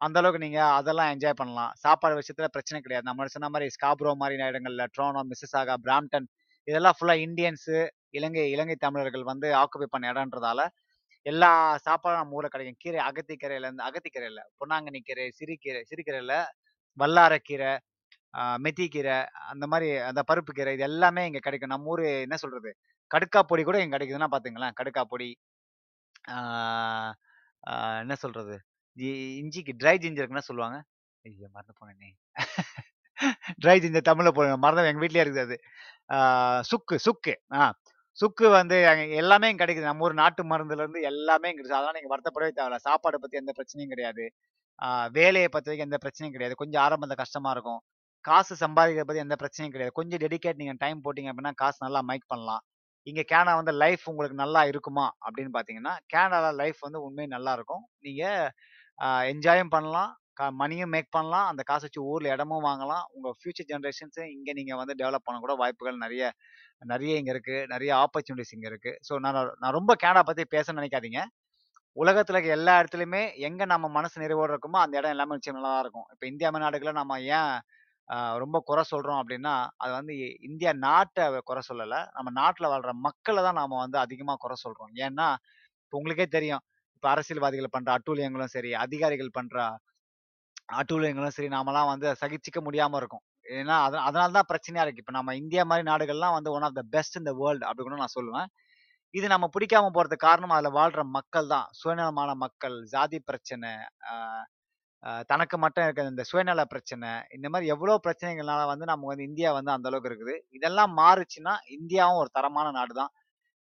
அந்த 0.00 0.16
அளவுக்கு 0.20 0.62
அதெல்லாம் 0.78 1.10
என்ஜாய் 1.14 1.38
பண்ணலாம். 1.40 1.72
சாப்பாடு 1.84 2.14
விஷயத்தில் 2.20 2.54
பிரச்சனை 2.56 2.78
கிடையாது. 2.86 3.06
நம்ம 3.10 3.28
சொன்ன 3.36 3.50
மாதிரி 3.54 3.68
ஸ்காப்ரோ 3.76 4.12
மாதிரி 4.22 4.36
இடங்களில் 4.50 4.90
ட்ரோனோ 4.96 5.22
மிசிசாகா, 5.30 5.76
பிராம்டன் 5.86 6.26
இதெல்லாம் 6.68 6.96
ஃபுல்லாக 6.98 7.24
இந்தியன்ஸு, 7.26 7.76
இலங்கை 8.18 8.44
இலங்கை 8.54 8.76
தமிழர்கள் 8.86 9.24
வந்து 9.30 9.48
ஆக்குபை 9.62 9.86
பண்ண 9.94 10.12
இடம்ன்றதால, 10.12 10.60
எல்லா 11.26 11.50
சாப்பாடும் 11.86 12.20
நம்ம 12.22 12.36
ஊரில் 12.38 12.52
கிடைக்கும். 12.54 12.80
கீரை 12.82 13.00
அகத்திக்கீரையிலருந்து 13.08 13.84
அகத்திக்கீரை 13.88 14.28
பொன்னாங்கண்ணி 14.60 15.00
கீரை, 15.08 15.26
சிறுகீரை 15.38 15.80
சிறுகீரை 15.90 16.20
வல்லாரக்கீரை, 16.98 17.72
மெத்திக்கீரை 18.64 19.16
அந்த 19.52 19.64
மாதிரி 19.72 19.88
அந்த 20.10 20.20
பருப்பு 20.30 20.52
கீரை 20.58 20.72
இது 20.76 20.84
எல்லாமே 20.90 21.22
இங்கே 21.28 21.42
கிடைக்கும். 21.46 21.72
நம்ம 21.74 21.92
ஊர் 21.94 22.02
என்ன 22.26 22.36
சொல்கிறது 22.42 22.70
கடுக்கா 23.10 23.40
பொடி 23.50 23.62
கூட 23.68 23.76
இங்கே 23.82 23.94
கிடைக்குதுன்னா 23.96 24.28
பார்த்துங்களேன் 24.34 24.76
கடுக்கா 24.80 25.02
பொடி, 25.12 25.28
என்ன 28.02 28.14
சொல்றது? 28.24 28.56
இஞ்சிக்கு 29.40 29.72
ட்ரை 29.82 29.94
ஜிஞ்சருக்குன்னா 30.04 30.46
சொல்லுவாங்க? 30.50 30.78
ஐயோ! 31.24 31.46
மறந்து 31.54 31.74
போனேனே. 31.80 32.10
ட்ரை 33.62 33.76
ஜிஞ்சர் 33.84 34.08
தமிழில் 34.10 34.36
போடுங்க. 34.36 34.56
மறந்து 34.64 34.90
எங்கள் 34.90 35.04
வீட்லேயே 35.04 35.24
இருக்குது 35.24 35.46
அது. 35.46 35.56
சுக்கு 36.70 36.96
சுக்கு. 37.06 37.34
ஆ 37.56 37.62
சுக்கு 38.18 38.46
வந்து 38.52 38.76
எல்லாமே 39.22 39.48
இங்கே 39.52 39.62
கிடைக்குது. 39.64 39.88
நம்ம 39.90 40.04
ஊர் 40.06 40.20
நாட்டு 40.22 40.42
மருந்துலேருந்து 40.52 41.00
எல்லாமே 41.10 41.48
இங்கே 41.52 41.64
அதெல்லாம் 41.70 41.96
நீங்கள் 41.98 42.14
வருத்தப்படவே 42.14 42.52
தேவையில்ல. 42.58 42.78
சாப்பாடை 42.88 43.18
பற்றி 43.22 43.40
எந்த 43.42 43.52
பிரச்சனையும் 43.58 43.92
கிடையாது. 43.94 44.24
வேலையை 45.18 45.48
பற்றி 45.50 45.70
வரைக்கும் 45.70 45.88
எந்த 45.90 45.98
பிரச்சனையும் 46.04 46.36
கிடையாது. 46.36 46.56
கொஞ்சம் 46.62 46.82
ஆரம்பத்தில் 46.86 47.22
கஷ்டமாக 47.24 47.54
இருக்கும். 47.56 47.80
காசு 48.24 48.54
சம்பாதிக்கிறத 48.64 49.06
பற்றி 49.08 49.24
எந்த 49.26 49.36
பிரச்சனையும் 49.42 49.74
கிடையாது. 49.76 49.94
கொஞ்சம் 50.00 50.22
டெடிகேட் 50.24 50.60
நீங்கள் 50.62 50.80
டைம் 50.84 51.00
போட்டிங்க 51.06 51.32
அப்படின்னா, 51.32 51.54
காசு 51.62 51.78
நல்லா 51.86 52.02
மைக் 52.10 52.30
பண்ணலாம். 52.34 52.62
இங்கே 53.06 53.24
கேனடா 53.32 53.52
வந்து 53.54 53.72
லைஃப் 53.82 54.04
உங்களுக்கு 54.06 54.36
நல்லா 54.36 54.62
இருக்குமா? 54.64 55.06
அப்படின்னு 55.26 55.52
பார்த்தீங்கன்னா, 55.56 55.94
கேனடாவில் 56.14 56.58
லைஃப் 56.62 56.80
வந்து 56.80 57.00
உண்மையா 57.02 57.30
நல்லா 57.36 57.52
இருக்கும். 57.52 57.84
நீங்கள் 58.00 58.50
என்ஜாயும் 59.32 59.72
பண்ணலாம். 59.76 60.12
க 60.38 60.50
மனியும் 60.52 60.92
மேக் 60.94 61.10
பண்ணலாம். 61.10 61.46
அந்த 61.50 61.62
காசை 61.62 61.84
வச்சு 61.86 62.02
ஊரில் 62.04 62.32
இடமும் 62.34 62.66
வாங்கலாம். 62.68 63.04
உங்கள் 63.16 63.36
ஃபியூச்சர் 63.38 63.68
ஜென்ரேஷன்ஸு 63.72 64.22
இங்கே 64.36 64.52
நீங்கள் 64.52 64.80
வந்து 64.82 64.94
டெவலப் 65.02 65.26
பண்ண 65.28 65.38
கூட 65.40 65.54
வாய்ப்புகள் 65.54 66.02
நிறைய 66.04 66.24
நிறைய 66.84 67.12
இங்கே 67.18 67.32
இருக்குது 67.34 67.66
நிறைய 67.66 67.90
ஆப்பர்ச்சுனிட்டிஸ் 68.04 68.54
இங்கே 68.56 68.68
இருக்குது 68.72 68.98
ஸோ 69.08 69.14
நான் 69.26 69.38
நான் 69.62 69.76
ரொம்ப 69.78 69.92
கேனடா 70.02 70.22
பற்றி 70.22 70.44
பேசணும்னு 70.56 70.82
நினைக்காதீங்க 70.82 71.20
உலகத்தில் 71.96 72.36
இருக்க 72.36 72.50
எல்லா 72.50 72.72
இடத்துலையுமே 72.80 73.22
எங்கே 73.48 73.64
நம்ம 73.64 73.86
மனசு 73.88 74.16
நிறைவோடு 74.22 74.52
இருக்குமோ, 74.52 74.78
அந்த 74.84 74.94
இடம் 74.98 75.14
எல்லாமே 75.14 75.36
நிச்சயம் 75.36 75.58
நல்லா 75.58 75.70
தான் 75.70 75.84
இருக்கும். 75.84 76.06
இப்போ 76.12 76.26
இந்தியா 76.26 76.48
மாரி 76.50 76.92
நம்ம 76.94 77.18
ஏன் 77.38 77.52
ரொம்ப 78.38 78.58
குறை 78.62 78.82
சொல்கிறோம் 78.84 79.20
அப்படின்னா 79.22 79.54
அது 79.76 79.92
வந்து 79.92 80.12
இ- 80.20 80.36
இந்தியா 80.48 80.72
நாட்டை 80.84 81.24
குறை 81.42 81.62
சொல்லலை 81.68 82.00
நம்ம 82.16 82.30
நாட்டில் 82.38 82.70
வாழ்கிற 82.72 82.92
மக்களை 83.06 83.42
தான் 83.42 83.58
நாம் 83.60 83.82
வந்து 83.84 83.98
அதிகமாக 83.98 84.38
குறை 84.38 84.56
சொல்கிறோம் 84.58 84.92
ஏன்னா, 85.06 85.28
இப்போ 85.84 85.98
உங்களுக்கே 86.00 86.26
தெரியும். 86.30 86.64
இப்போ 86.96 87.08
அரசியல்வாதிகள் 87.14 87.74
பண்ணுற 87.76 87.90
அட்டூழியங்களும் 87.98 88.54
சரி, 88.54 88.72
அதிகாரிகள் 88.84 89.36
பண்ணுற 89.38 89.58
அட்டூழியங்களும் 90.80 91.34
சரி, 91.36 91.50
நாமலாம் 91.54 91.90
வந்து 91.92 92.08
சகிச்சிக்க 92.22 92.60
முடியாமல் 92.62 93.00
இருக்கும். 93.00 93.24
ஏன்னா, 93.56 93.76
அத 93.86 93.96
அதனால 94.08 94.30
தான் 94.38 94.50
பிரச்சனையாக 94.50 94.86
இருக்குது 94.86 95.04
இப்போ 95.04 95.14
நம்ம 95.18 95.34
இந்தியா 95.42 95.62
மாதிரி 95.64 95.84
நாடுகள்லாம் 95.88 96.36
வந்து 96.38 96.52
one 96.52 96.66
of 96.68 96.78
the 96.78 96.84
best 96.94 97.18
in 97.20 97.28
the 97.28 97.34
world 97.40 97.66
அப்டி 97.68 97.84
கூட 97.84 97.98
நான் 97.98 98.16
சொல்லுவேன். 98.16 98.48
இது 99.14 99.26
நம்ம 99.28 99.46
பிடிக்காம 99.54 99.90
போகிறதுக்கு 99.90 100.26
காரணம் 100.28 100.54
அதில் 100.54 100.76
வாழ்கிற 100.78 101.02
மக்கள் 101.16 101.48
தான். 101.54 101.68
சுயநலமான 101.80 102.30
மக்கள், 102.44 102.76
ஜாதி 102.88 103.18
பிரச்சனை, 103.28 103.72
தனக்கு 105.30 105.56
மட்டும் 105.64 105.84
இருக்கிற 105.86 106.04
இந்த 106.12 106.24
சுயநல 106.30 106.62
பிரச்சனை, 106.72 107.08
இந்த 107.36 107.46
மாதிரி 107.52 107.66
எவ்வளோ 107.74 107.94
பிரச்சனைகள்னால 108.06 108.62
வந்து 108.72 108.86
நம்ம 108.90 109.08
வந்து 109.10 109.26
இந்தியா 109.30 109.50
வந்து 109.58 109.70
அந்த 109.74 109.86
அளவுக்கு 109.90 110.10
இருக்குது. 110.10 110.34
இதெல்லாம் 110.58 110.92
மாறுச்சுன்னா, 111.00 111.54
இந்தியாவும் 111.76 112.20
ஒரு 112.22 112.30
தரமான 112.38 112.70
நாடு 112.78 112.94
தான். 113.00 113.12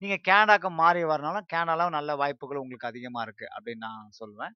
நீங்கள் 0.03 0.23
கேனடாக்கு 0.29 0.69
மாறி 0.83 1.01
வரனாலும், 1.13 1.47
கேனடாவும் 1.53 1.97
நல்ல 1.99 2.11
வாய்ப்புகள் 2.23 2.63
உங்களுக்கு 2.65 2.91
அதிகமாக 2.91 3.25
இருக்குது 3.27 3.53
அப்படின்னு 3.57 3.85
நான் 3.87 4.11
சொல்லுவேன். 4.21 4.55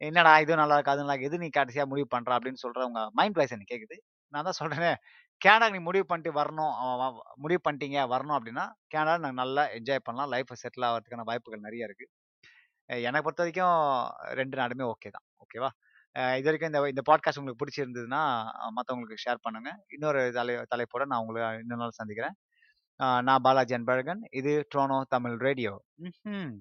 என்னடா 0.00 0.32
இதுவும் 0.44 0.60
நல்லா 0.62 0.76
இருக்கு, 0.78 1.02
நல்லா 1.02 1.16
எது 1.28 1.36
நீ 1.44 1.48
கடைசியாக 1.58 1.90
முடிவு 1.92 2.08
பண்ணுற 2.14 2.32
அப்படின்னு 2.38 2.62
சொல்கிற 2.64 2.86
உங்கள் 2.90 3.10
மைண்ட் 3.20 3.38
வாய்ஸ் 3.38 3.54
எனக்கு 3.56 3.72
கேட்குது 3.74 3.96
நான் 4.32 4.46
தான் 4.48 4.58
சொல்கிறேன் 4.60 4.98
கேனடாக்கு 5.40 5.76
நீ 5.76 5.82
முடிவு 5.88 6.04
பண்ணிட்டு 6.10 6.32
வரணும். 6.40 6.74
முடிவு 7.44 7.60
பண்ணிட்டீங்க 7.66 7.98
வரணும் 8.14 8.36
அப்படின்னா, 8.38 8.64
கேனடா 8.92 9.16
நாங்கள் 9.24 9.40
நல்லா 9.42 9.64
என்ஜாய் 9.78 10.04
பண்ணலாம். 10.06 10.30
லைஃப்பை 10.34 10.56
செட்டில் 10.62 10.86
ஆகிறதுக்கான 10.88 11.26
வாய்ப்புகள் 11.30 11.66
நிறைய 11.68 11.88
இருக்குது 11.88 12.12
என்னை 13.08 13.20
பொறுத்த 13.26 13.42
வரைக்கும் 13.44 13.76
ரெண்டு 14.40 14.56
நாடுமே 14.60 14.84
ஓகே 14.92 15.10
தான். 15.16 15.26
ஓகேவா? 15.44 15.70
இது 16.16 16.42
வரைக்கும் 16.42 16.72
இந்த 16.72 16.88
இந்த 16.88 17.02
பாட்காஸ்ட் 17.10 17.38
உங்களுக்கு 17.38 17.66
பிடிச்சிருந்ததுன்னா, 17.66 18.20
மத்தவங்களுக்கு 18.76 19.14
ஷேர் 19.24 19.34
பண்ணுங்க. 19.40 19.84
இன்னொரு 19.88 20.32
தலை 20.32 20.54
தலைப்போட 20.54 21.04
நான் 21.06 21.20
உங்களை 21.20 21.42
இன்னொரு 21.42 21.80
நாள் 21.80 21.90
சந்திக்கிறேன். 21.90 22.34
நான் 22.96 23.42
பாலாஜி 23.42 23.74
அன்பழகன். 23.74 24.18
இது 24.30 24.66
ட்ரோனோ 24.74 25.02
தமிழ் 25.08 25.36
ரேடியோ. 25.36 25.82
ம்ஹ்ம். 26.02 26.54